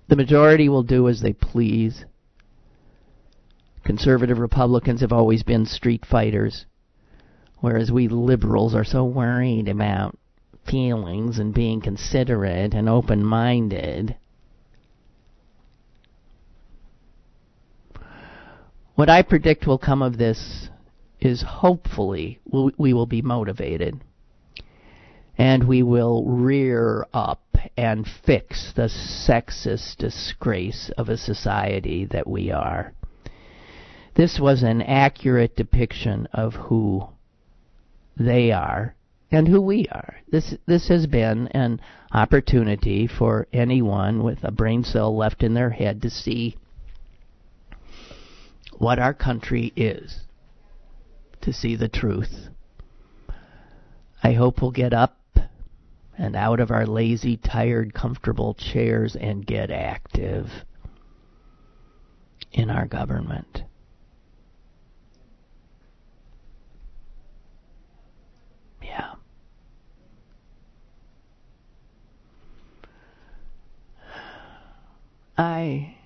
The 0.08 0.16
majority 0.16 0.68
will 0.68 0.84
do 0.84 1.08
as 1.08 1.20
they 1.20 1.32
please. 1.32 2.04
Conservative 3.86 4.38
Republicans 4.38 5.00
have 5.00 5.12
always 5.12 5.44
been 5.44 5.64
street 5.64 6.04
fighters, 6.04 6.66
whereas 7.60 7.92
we 7.92 8.08
liberals 8.08 8.74
are 8.74 8.82
so 8.82 9.04
worried 9.04 9.68
about 9.68 10.18
feelings 10.68 11.38
and 11.38 11.54
being 11.54 11.80
considerate 11.80 12.74
and 12.74 12.88
open 12.88 13.24
minded. 13.24 14.16
What 18.96 19.08
I 19.08 19.22
predict 19.22 19.68
will 19.68 19.78
come 19.78 20.02
of 20.02 20.18
this 20.18 20.68
is 21.20 21.42
hopefully 21.42 22.40
we 22.44 22.92
will 22.92 23.06
be 23.06 23.22
motivated 23.22 24.00
and 25.38 25.68
we 25.68 25.84
will 25.84 26.24
rear 26.24 27.06
up 27.14 27.44
and 27.76 28.04
fix 28.04 28.72
the 28.74 28.88
sexist 28.88 29.98
disgrace 29.98 30.90
of 30.98 31.08
a 31.08 31.16
society 31.16 32.04
that 32.06 32.26
we 32.26 32.50
are. 32.50 32.92
This 34.16 34.40
was 34.40 34.62
an 34.62 34.80
accurate 34.80 35.56
depiction 35.56 36.26
of 36.32 36.54
who 36.54 37.08
they 38.16 38.50
are 38.50 38.94
and 39.30 39.46
who 39.46 39.60
we 39.60 39.86
are. 39.92 40.16
This 40.30 40.54
this 40.64 40.88
has 40.88 41.06
been 41.06 41.48
an 41.48 41.82
opportunity 42.12 43.06
for 43.06 43.46
anyone 43.52 44.22
with 44.22 44.42
a 44.42 44.50
brain 44.50 44.84
cell 44.84 45.14
left 45.14 45.42
in 45.42 45.52
their 45.52 45.68
head 45.68 46.00
to 46.00 46.08
see 46.08 46.56
what 48.78 48.98
our 48.98 49.12
country 49.12 49.72
is, 49.76 50.20
to 51.42 51.52
see 51.52 51.76
the 51.76 51.88
truth. 51.88 52.48
I 54.22 54.32
hope 54.32 54.62
we'll 54.62 54.70
get 54.70 54.94
up 54.94 55.18
and 56.16 56.34
out 56.34 56.60
of 56.60 56.70
our 56.70 56.86
lazy, 56.86 57.36
tired, 57.36 57.92
comfortable 57.92 58.54
chairs 58.54 59.14
and 59.14 59.46
get 59.46 59.70
active 59.70 60.46
in 62.50 62.70
our 62.70 62.86
government. 62.86 63.64
I, 75.38 75.96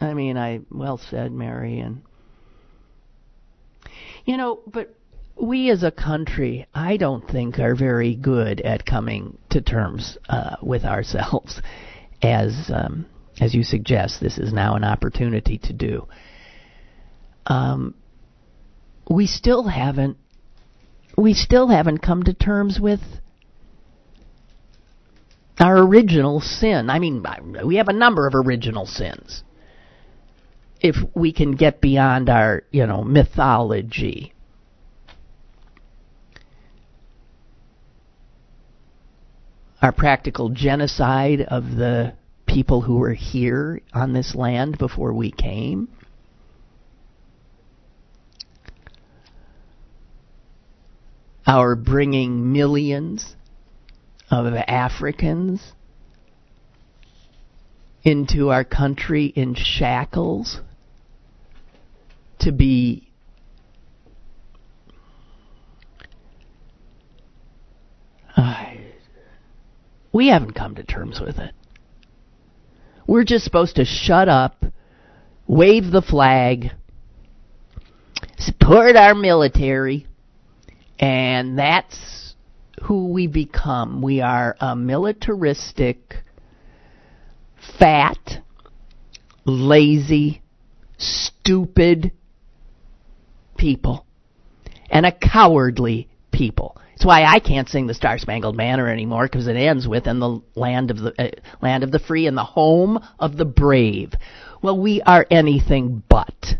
I 0.00 0.14
mean, 0.14 0.36
I 0.36 0.60
well 0.70 0.98
said, 0.98 1.32
Mary, 1.32 1.80
and 1.80 2.02
you 4.24 4.36
know, 4.36 4.60
but 4.66 4.94
we 5.36 5.70
as 5.70 5.82
a 5.82 5.90
country, 5.90 6.66
I 6.74 6.96
don't 6.96 7.26
think 7.28 7.58
are 7.58 7.74
very 7.74 8.14
good 8.14 8.60
at 8.60 8.84
coming 8.84 9.38
to 9.50 9.60
terms 9.60 10.18
uh, 10.28 10.56
with 10.62 10.84
ourselves, 10.84 11.60
as 12.22 12.70
um, 12.72 13.06
as 13.40 13.54
you 13.54 13.62
suggest. 13.62 14.20
This 14.20 14.38
is 14.38 14.52
now 14.52 14.76
an 14.76 14.84
opportunity 14.84 15.58
to 15.58 15.72
do. 15.72 16.06
Um, 17.46 17.94
we 19.08 19.26
still 19.26 19.64
haven't 19.64 20.16
we 21.16 21.34
still 21.34 21.68
haven't 21.68 21.98
come 21.98 22.22
to 22.22 22.34
terms 22.34 22.78
with 22.80 23.00
our 25.60 25.78
original 25.78 26.40
sin. 26.40 26.90
I 26.90 26.98
mean, 26.98 27.24
we 27.64 27.76
have 27.76 27.88
a 27.88 27.92
number 27.92 28.26
of 28.26 28.34
original 28.34 28.86
sins. 28.86 29.42
If 30.80 30.96
we 31.14 31.32
can 31.32 31.52
get 31.52 31.80
beyond 31.80 32.28
our, 32.28 32.64
you 32.70 32.86
know, 32.86 33.04
mythology. 33.04 34.34
Our 39.80 39.92
practical 39.92 40.48
genocide 40.48 41.42
of 41.42 41.76
the 41.76 42.14
people 42.46 42.82
who 42.82 42.96
were 42.96 43.14
here 43.14 43.80
on 43.92 44.12
this 44.12 44.34
land 44.34 44.78
before 44.78 45.12
we 45.12 45.30
came. 45.30 45.88
Our 51.46 51.74
bringing 51.74 52.52
millions 52.52 53.34
of 54.32 54.54
Africans 54.54 55.72
into 58.02 58.50
our 58.50 58.64
country 58.64 59.26
in 59.26 59.54
shackles 59.54 60.60
to 62.40 62.50
be 62.50 63.08
uh, 68.36 68.64
we 70.12 70.28
haven't 70.28 70.54
come 70.54 70.74
to 70.74 70.82
terms 70.82 71.20
with 71.20 71.38
it. 71.38 71.54
We're 73.06 73.24
just 73.24 73.44
supposed 73.44 73.76
to 73.76 73.84
shut 73.84 74.28
up, 74.28 74.64
wave 75.46 75.90
the 75.90 76.02
flag, 76.02 76.72
support 78.38 78.96
our 78.96 79.14
military, 79.14 80.06
and 80.98 81.58
that's 81.58 82.31
who 82.82 83.08
we 83.08 83.26
become. 83.26 84.02
We 84.02 84.20
are 84.20 84.56
a 84.60 84.74
militaristic, 84.74 86.16
fat, 87.78 88.42
lazy, 89.44 90.42
stupid 90.98 92.12
people. 93.56 94.06
And 94.90 95.06
a 95.06 95.12
cowardly 95.12 96.08
people. 96.32 96.76
It's 96.94 97.04
why 97.04 97.24
I 97.24 97.38
can't 97.38 97.68
sing 97.68 97.86
the 97.86 97.94
Star 97.94 98.18
Spangled 98.18 98.56
Banner 98.56 98.88
anymore 98.88 99.24
because 99.24 99.46
it 99.46 99.56
ends 99.56 99.88
with 99.88 100.06
"in 100.06 100.20
the 100.20 100.40
land 100.54 100.90
of 100.90 100.98
the 100.98 101.14
uh, 101.18 101.30
land 101.60 101.82
of 101.84 101.90
the 101.90 101.98
free 101.98 102.26
and 102.26 102.36
the 102.36 102.44
home 102.44 102.98
of 103.18 103.36
the 103.36 103.44
brave." 103.44 104.12
Well, 104.60 104.78
we 104.78 105.00
are 105.02 105.26
anything 105.30 106.02
but. 106.08 106.56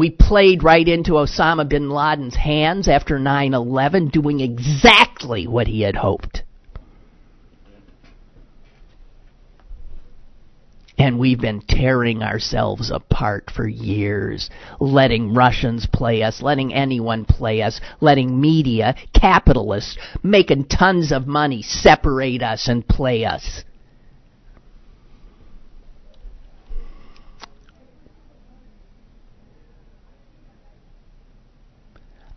We 0.00 0.08
played 0.08 0.62
right 0.62 0.88
into 0.88 1.12
Osama 1.12 1.68
bin 1.68 1.90
Laden's 1.90 2.34
hands 2.34 2.88
after 2.88 3.18
9 3.18 3.52
11, 3.52 4.08
doing 4.08 4.40
exactly 4.40 5.46
what 5.46 5.66
he 5.66 5.82
had 5.82 5.94
hoped. 5.94 6.42
And 10.96 11.18
we've 11.18 11.38
been 11.38 11.60
tearing 11.60 12.22
ourselves 12.22 12.90
apart 12.90 13.50
for 13.54 13.68
years, 13.68 14.48
letting 14.80 15.34
Russians 15.34 15.84
play 15.84 16.22
us, 16.22 16.40
letting 16.40 16.72
anyone 16.72 17.26
play 17.26 17.60
us, 17.60 17.78
letting 18.00 18.40
media, 18.40 18.94
capitalists, 19.12 19.98
making 20.22 20.64
tons 20.64 21.12
of 21.12 21.26
money 21.26 21.60
separate 21.60 22.42
us 22.42 22.68
and 22.68 22.88
play 22.88 23.26
us. 23.26 23.64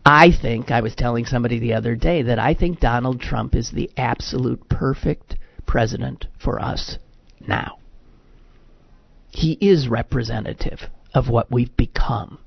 I 0.05 0.31
think, 0.31 0.69
I 0.69 0.81
was 0.81 0.95
telling 0.95 1.25
somebody 1.25 1.59
the 1.59 1.73
other 1.73 1.95
day, 1.95 2.23
that 2.23 2.39
I 2.39 2.53
think 2.53 2.79
Donald 2.79 3.21
Trump 3.21 3.55
is 3.55 3.71
the 3.71 3.89
absolute 3.95 4.67
perfect 4.67 5.37
president 5.65 6.27
for 6.37 6.61
us 6.61 6.97
now. 7.39 7.77
He 9.29 9.53
is 9.61 9.87
representative 9.87 10.89
of 11.13 11.29
what 11.29 11.51
we've 11.51 11.75
become. 11.77 12.39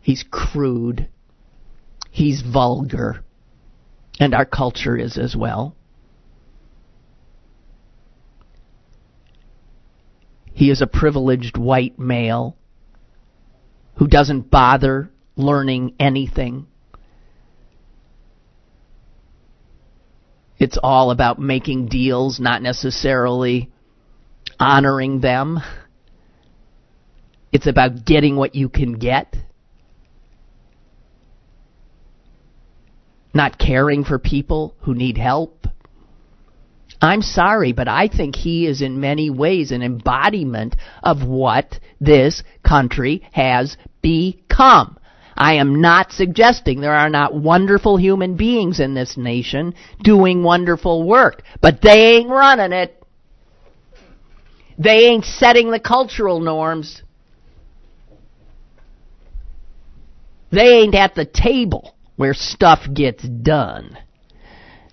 He's 0.00 0.24
crude. 0.28 1.08
He's 2.10 2.42
vulgar. 2.42 3.24
And 4.18 4.34
our 4.34 4.44
culture 4.44 4.96
is 4.96 5.16
as 5.16 5.36
well. 5.36 5.76
He 10.52 10.68
is 10.68 10.82
a 10.82 10.86
privileged 10.86 11.56
white 11.56 11.98
male 11.98 12.56
who 13.96 14.06
doesn't 14.06 14.50
bother 14.50 15.10
learning 15.36 15.94
anything. 15.98 16.66
It's 20.58 20.78
all 20.80 21.10
about 21.10 21.40
making 21.40 21.86
deals, 21.86 22.38
not 22.38 22.62
necessarily 22.62 23.70
honoring 24.60 25.20
them. 25.20 25.58
It's 27.50 27.66
about 27.66 28.04
getting 28.04 28.36
what 28.36 28.54
you 28.54 28.68
can 28.68 28.98
get. 28.98 29.36
Not 33.34 33.58
caring 33.58 34.04
for 34.04 34.18
people 34.18 34.76
who 34.82 34.94
need 34.94 35.18
help. 35.18 35.61
I'm 37.02 37.20
sorry, 37.20 37.72
but 37.72 37.88
I 37.88 38.06
think 38.06 38.36
he 38.36 38.64
is 38.64 38.80
in 38.80 39.00
many 39.00 39.28
ways 39.28 39.72
an 39.72 39.82
embodiment 39.82 40.76
of 41.02 41.24
what 41.24 41.80
this 42.00 42.44
country 42.62 43.28
has 43.32 43.76
become. 44.02 44.96
I 45.36 45.54
am 45.54 45.80
not 45.80 46.12
suggesting 46.12 46.80
there 46.80 46.94
are 46.94 47.10
not 47.10 47.34
wonderful 47.34 47.96
human 47.96 48.36
beings 48.36 48.78
in 48.78 48.94
this 48.94 49.16
nation 49.16 49.74
doing 50.00 50.44
wonderful 50.44 51.04
work, 51.04 51.42
but 51.60 51.80
they 51.82 52.16
ain't 52.18 52.28
running 52.28 52.72
it. 52.72 53.02
They 54.78 55.06
ain't 55.06 55.24
setting 55.24 55.72
the 55.72 55.80
cultural 55.80 56.38
norms. 56.38 57.02
They 60.52 60.82
ain't 60.82 60.94
at 60.94 61.16
the 61.16 61.24
table 61.24 61.96
where 62.14 62.34
stuff 62.34 62.86
gets 62.94 63.24
done. 63.24 63.98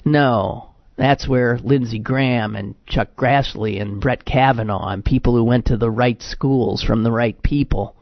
No, 0.04 0.69
that's 1.00 1.28
where 1.28 1.58
Lindsey 1.60 2.00
Graham 2.00 2.56
and 2.56 2.76
Chuck 2.86 3.16
Grassley 3.16 3.82
and 3.82 4.02
Brett 4.02 4.26
Kavanaugh 4.26 4.90
and 4.90 5.04
people 5.04 5.34
who 5.34 5.44
went 5.44 5.68
to 5.68 5.78
the 5.78 5.90
right 5.90 6.22
schools 6.22 6.84
from 6.84 7.04
the 7.04 7.12
right 7.12 7.42
people. 7.42 7.96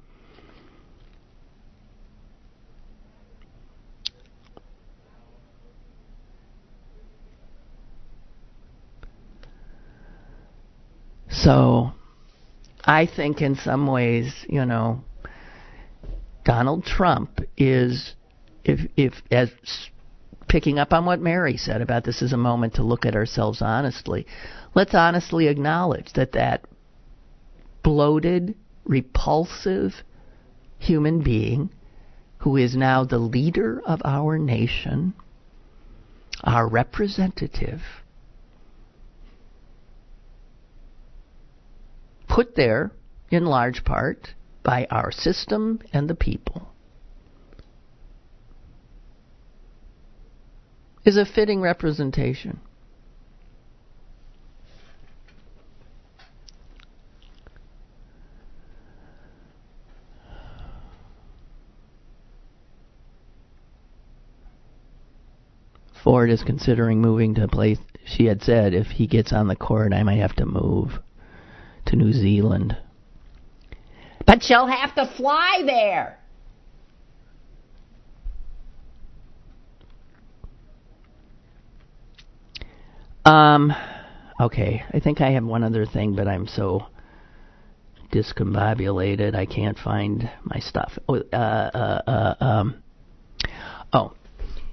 So 11.29 11.91
I 12.83 13.05
think 13.05 13.41
in 13.41 13.55
some 13.55 13.85
ways, 13.85 14.33
you 14.49 14.65
know, 14.65 15.03
Donald 16.43 16.83
Trump 16.83 17.41
is 17.57 18.15
if 18.63 18.79
if 18.97 19.13
as 19.29 19.51
picking 20.47 20.79
up 20.79 20.93
on 20.93 21.05
what 21.05 21.19
Mary 21.19 21.57
said 21.57 21.81
about 21.81 22.03
this 22.03 22.21
is 22.21 22.33
a 22.33 22.37
moment 22.37 22.75
to 22.75 22.83
look 22.83 23.05
at 23.05 23.15
ourselves 23.15 23.61
honestly. 23.61 24.25
Let's 24.75 24.95
honestly 24.95 25.47
acknowledge 25.47 26.13
that 26.13 26.33
that 26.33 26.65
bloated, 27.83 28.55
repulsive 28.85 29.93
human 30.79 31.21
being 31.21 31.69
who 32.39 32.55
is 32.57 32.75
now 32.75 33.03
the 33.03 33.17
leader 33.17 33.81
of 33.85 34.01
our 34.05 34.37
nation, 34.37 35.13
our 36.43 36.67
representative, 36.67 37.81
put 42.27 42.55
there 42.55 42.91
in 43.31 43.45
large 43.45 43.83
part 43.83 44.29
by 44.63 44.85
our 44.91 45.11
system 45.11 45.79
and 45.91 46.09
the 46.09 46.15
people, 46.15 46.69
is 51.07 51.15
a 51.15 51.25
fitting 51.25 51.61
representation. 51.61 52.59
Ford 66.03 66.29
is 66.29 66.43
considering 66.43 66.99
moving 66.99 67.35
to 67.35 67.45
a 67.45 67.47
place. 67.47 67.79
She 68.03 68.25
had 68.25 68.41
said 68.43 68.73
if 68.73 68.87
he 68.87 69.07
gets 69.07 69.31
on 69.31 69.47
the 69.47 69.55
court, 69.55 69.93
I 69.93 70.03
might 70.03 70.19
have 70.19 70.35
to 70.35 70.45
move 70.45 70.99
to 71.85 71.95
New 71.95 72.11
Zealand. 72.11 72.75
But 74.25 74.49
you'll 74.49 74.67
have 74.67 74.93
to 74.95 75.05
fly 75.15 75.63
there. 75.65 76.19
Um, 83.27 83.73
okay, 84.39 84.83
I 84.93 85.01
think 85.01 85.19
I 85.19 85.31
have 85.31 85.43
one 85.43 85.61
other 85.63 85.85
thing, 85.85 86.15
but 86.15 86.29
I'm 86.29 86.47
so 86.47 86.85
discombobulated 88.13 89.35
I 89.35 89.45
can't 89.45 89.77
find 89.77 90.29
my 90.45 90.59
stuff. 90.59 90.97
Oh, 91.09 91.17
uh, 91.17 91.35
uh, 91.35 92.01
uh, 92.07 92.35
um, 92.39 92.83
oh, 93.91 94.13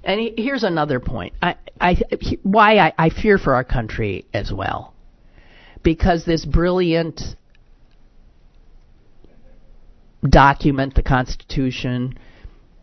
and 0.05 0.31
here's 0.37 0.63
another 0.63 1.01
point. 1.01 1.35
I, 1.43 1.57
I, 1.81 1.97
why 2.45 2.79
I, 2.79 2.93
I 2.97 3.09
fear 3.09 3.39
for 3.39 3.55
our 3.57 3.65
country 3.65 4.25
as 4.33 4.53
well 4.53 4.95
because 5.83 6.25
this 6.25 6.45
brilliant 6.45 7.21
document, 10.29 10.95
the 10.95 11.03
Constitution, 11.03 12.17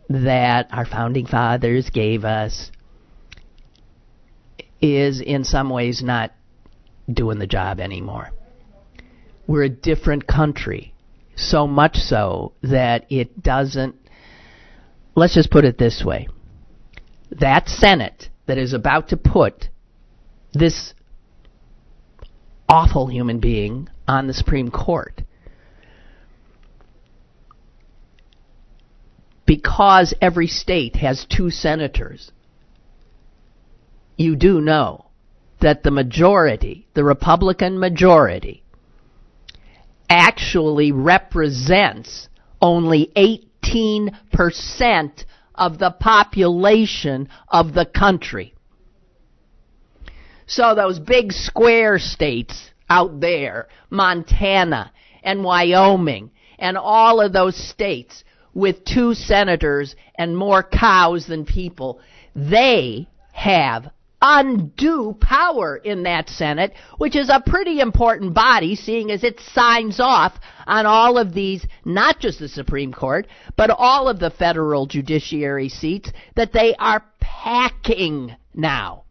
that 0.09 0.67
our 0.72 0.86
founding 0.86 1.28
fathers 1.28 1.89
gave 1.89 2.26
us, 2.26 2.72
is 4.82 5.21
in 5.21 5.43
some 5.43 5.69
ways 5.69 6.01
not 6.03 6.32
doing 7.11 7.39
the 7.39 7.47
job 7.47 7.79
anymore. 7.79 8.32
We're 9.47 9.63
a 9.63 9.69
different 9.69 10.27
country, 10.27 10.93
so 11.36 11.67
much 11.67 11.97
so 11.97 12.53
that 12.63 13.05
it 13.09 13.41
doesn't. 13.41 13.95
Let's 15.15 15.36
just 15.36 15.51
put 15.51 15.65
it 15.65 15.77
this 15.77 16.03
way 16.05 16.27
that 17.32 17.69
Senate 17.69 18.29
that 18.45 18.57
is 18.57 18.73
about 18.73 19.09
to 19.09 19.17
put 19.17 19.69
this 20.53 20.93
awful 22.67 23.07
human 23.07 23.39
being 23.39 23.89
on 24.07 24.27
the 24.27 24.34
Supreme 24.34 24.69
Court. 24.69 25.21
Because 29.45 30.13
every 30.21 30.47
state 30.47 30.95
has 30.97 31.25
two 31.29 31.49
senators, 31.49 32.32
you 34.18 34.36
do 34.36 34.62
know 34.62 35.07
that 35.62 35.84
the 35.84 35.91
majority, 35.91 36.88
the 36.93 37.03
Republican 37.03 37.80
majority, 37.80 38.64
actually 40.09 40.91
represents 40.91 42.28
only 42.62 43.12
18% 43.16 44.12
of 45.55 45.78
the 45.78 45.91
population 45.91 47.30
of 47.47 47.74
the 47.74 47.86
country. 47.86 48.53
So 50.47 50.76
those 50.76 50.99
big 50.99 51.32
square 51.32 51.97
states 51.97 52.72
out 52.89 53.22
there, 53.22 53.70
Montana 53.89 54.91
and 55.24 55.43
Wyoming 55.43 56.32
and 56.59 56.78
all 56.78 57.22
of 57.22 57.32
those 57.32 57.55
states 57.55 58.24
with 58.53 58.84
two 58.84 59.14
senators 59.14 59.95
and 60.16 60.36
more 60.36 60.62
cows 60.62 61.26
than 61.26 61.45
people, 61.45 62.01
they 62.36 63.07
have 63.32 63.91
undue 64.22 65.17
power 65.19 65.78
in 65.78 66.03
that 66.03 66.30
Senate, 66.30 66.74
which 66.97 67.15
is 67.15 67.30
a 67.30 67.41
pretty 67.45 67.80
important 67.80 68.34
body, 68.34 68.76
seeing 68.76 69.11
as 69.11 69.24
it 69.24 69.39
signs 69.39 69.99
off 69.99 70.34
on 70.67 70.86
all 70.86 71.17
of 71.17 71.34
these, 71.34 71.65
not 71.86 72.19
just 72.19 72.39
the 72.39 72.47
Supreme 72.47 72.93
Court, 72.93 73.28
but 73.57 73.69
all 73.69 74.07
of 74.07 74.19
the 74.19 74.30
federal 74.30 74.86
judiciary 74.86 75.69
seats 75.69 76.11
that 76.36 76.53
they 76.53 76.76
are 76.78 77.03
packing 77.19 78.36
now. 78.53 79.03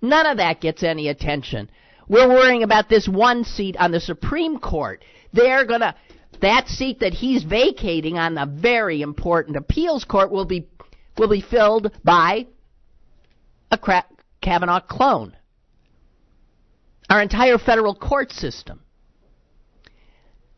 None 0.00 0.26
of 0.26 0.36
that 0.36 0.60
gets 0.60 0.82
any 0.82 1.08
attention. 1.08 1.70
We're 2.08 2.28
worrying 2.28 2.62
about 2.62 2.88
this 2.88 3.08
one 3.08 3.44
seat 3.44 3.76
on 3.76 3.90
the 3.90 4.00
Supreme 4.00 4.58
Court. 4.58 5.04
They're 5.32 5.66
going 5.66 5.80
to, 5.80 5.94
that 6.40 6.68
seat 6.68 7.00
that 7.00 7.12
he's 7.12 7.42
vacating 7.42 8.16
on 8.16 8.34
the 8.34 8.46
very 8.46 9.02
important 9.02 9.56
appeals 9.56 10.04
court 10.04 10.30
will 10.30 10.44
be, 10.44 10.68
will 11.18 11.28
be 11.28 11.40
filled 11.40 11.92
by 12.04 12.46
a 13.70 13.78
Kavanaugh 14.40 14.80
clone. 14.80 15.36
Our 17.10 17.22
entire 17.22 17.58
federal 17.58 17.94
court 17.94 18.32
system 18.32 18.80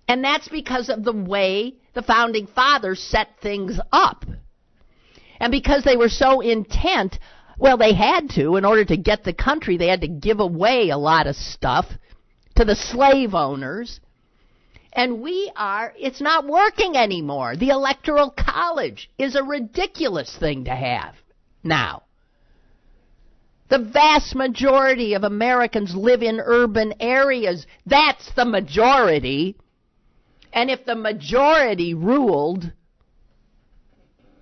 And 0.09 0.25
that's 0.25 0.49
because 0.49 0.89
of 0.89 1.05
the 1.05 1.13
way 1.13 1.77
the 1.95 2.03
founding 2.03 2.49
fathers 2.49 3.01
set 3.01 3.29
things 3.41 3.79
up. 3.93 4.25
And 5.39 5.53
because 5.53 5.85
they 5.85 5.97
were 5.97 6.09
so 6.09 6.41
intent, 6.41 7.17
well, 7.59 7.77
they 7.77 7.95
had 7.95 8.31
to, 8.31 8.57
in 8.57 8.65
order 8.65 8.85
to 8.85 8.97
get 8.97 9.23
the 9.23 9.33
country, 9.33 9.77
they 9.77 9.87
had 9.87 10.01
to 10.01 10.09
give 10.09 10.41
away 10.41 10.91
a 10.91 10.99
lot 10.99 11.29
of 11.29 11.37
stuff 11.37 11.87
to 12.57 12.65
the 12.65 12.75
slave 12.75 13.35
owners. 13.35 14.01
And 14.93 15.23
we 15.23 15.51
are, 15.57 15.95
it's 15.97 16.21
not 16.21 16.47
working 16.47 16.97
anymore. 16.97 17.57
The 17.57 17.69
Electoral 17.69 18.31
College 18.31 19.11
is 19.19 19.37
a 19.37 19.45
ridiculous 19.45 20.37
thing 20.37 20.65
to 20.65 20.75
have 20.75 21.15
now. 21.63 22.03
The 23.69 23.79
vast 23.79 24.35
majority 24.35 25.15
of 25.15 25.23
Americans 25.23 25.95
live 25.95 26.23
in 26.23 26.41
urban 26.41 26.95
areas. 26.99 27.67
That's 27.87 28.33
the 28.35 28.45
majority. 28.45 29.57
And 30.53 30.71
if 30.71 30.85
the 30.85 30.97
majority 30.97 31.95
ruled, 31.95 32.73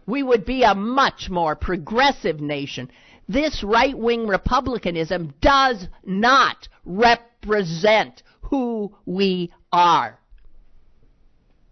we 0.07 0.23
would 0.23 0.47
be 0.47 0.63
a 0.63 0.75
much 0.75 1.29
more 1.29 1.55
progressive 1.55 2.41
nation. 2.41 2.91
This 3.29 3.63
right 3.63 3.97
wing 3.97 4.27
republicanism 4.27 5.35
does 5.43 5.87
not 6.07 6.67
represent 6.87 8.23
who 8.41 8.97
we 9.05 9.53
are. 9.71 10.18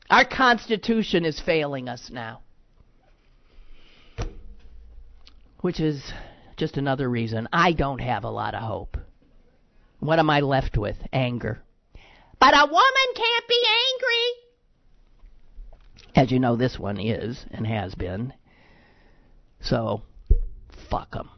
Our 0.08 0.24
Constitution 0.24 1.24
is 1.24 1.40
failing 1.40 1.88
us 1.88 2.10
now. 2.10 2.40
Which 5.60 5.80
is 5.80 6.12
just 6.56 6.76
another 6.76 7.08
reason 7.08 7.48
I 7.52 7.72
don't 7.72 8.00
have 8.00 8.24
a 8.24 8.30
lot 8.30 8.54
of 8.54 8.62
hope. 8.62 8.96
What 9.98 10.18
am 10.18 10.30
I 10.30 10.40
left 10.40 10.76
with? 10.76 10.96
Anger. 11.12 11.60
But 12.38 12.54
a 12.54 12.66
woman 12.66 13.14
can't 13.14 13.48
be 13.48 13.62
angry. 13.92 14.46
As 16.14 16.30
you 16.30 16.38
know, 16.38 16.56
this 16.56 16.78
one 16.78 17.00
is 17.00 17.44
and 17.50 17.66
has 17.66 17.94
been. 17.94 18.32
So, 19.60 20.02
fuck 20.90 21.12
them. 21.12 21.30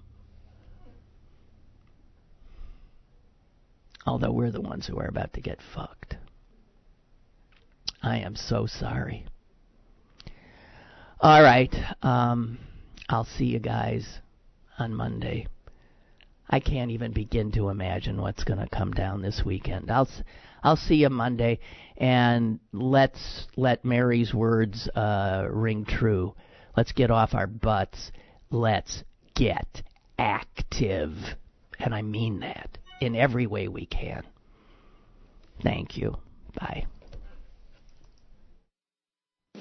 Although 4.06 4.32
we're 4.32 4.50
the 4.50 4.60
ones 4.60 4.86
who 4.86 4.98
are 4.98 5.08
about 5.08 5.32
to 5.34 5.40
get 5.40 5.58
fucked. 5.74 6.16
I 8.02 8.18
am 8.18 8.36
so 8.36 8.66
sorry. 8.66 9.26
All 11.20 11.42
right. 11.42 11.74
Um, 12.02 12.58
I'll 13.08 13.24
see 13.24 13.46
you 13.46 13.58
guys 13.58 14.20
on 14.78 14.94
Monday. 14.94 15.46
I 16.50 16.60
can't 16.60 16.90
even 16.92 17.12
begin 17.12 17.52
to 17.52 17.68
imagine 17.68 18.20
what's 18.20 18.44
going 18.44 18.60
to 18.60 18.68
come 18.68 18.92
down 18.92 19.20
this 19.20 19.42
weekend. 19.44 19.90
I'll 19.90 20.08
I'll 20.62 20.76
see 20.76 20.96
you 20.96 21.10
Monday, 21.10 21.60
and 21.96 22.58
let's 22.72 23.46
let 23.56 23.84
Mary's 23.84 24.34
words 24.34 24.88
uh, 24.94 25.46
ring 25.50 25.84
true. 25.84 26.34
Let's 26.76 26.92
get 26.92 27.10
off 27.10 27.34
our 27.34 27.46
butts. 27.46 28.12
Let's 28.50 29.04
get 29.34 29.82
active, 30.18 31.12
and 31.78 31.94
I 31.94 32.02
mean 32.02 32.40
that 32.40 32.78
in 33.00 33.14
every 33.14 33.46
way 33.46 33.68
we 33.68 33.86
can. 33.86 34.22
Thank 35.62 35.96
you. 35.96 36.16
Bye. 36.58 36.86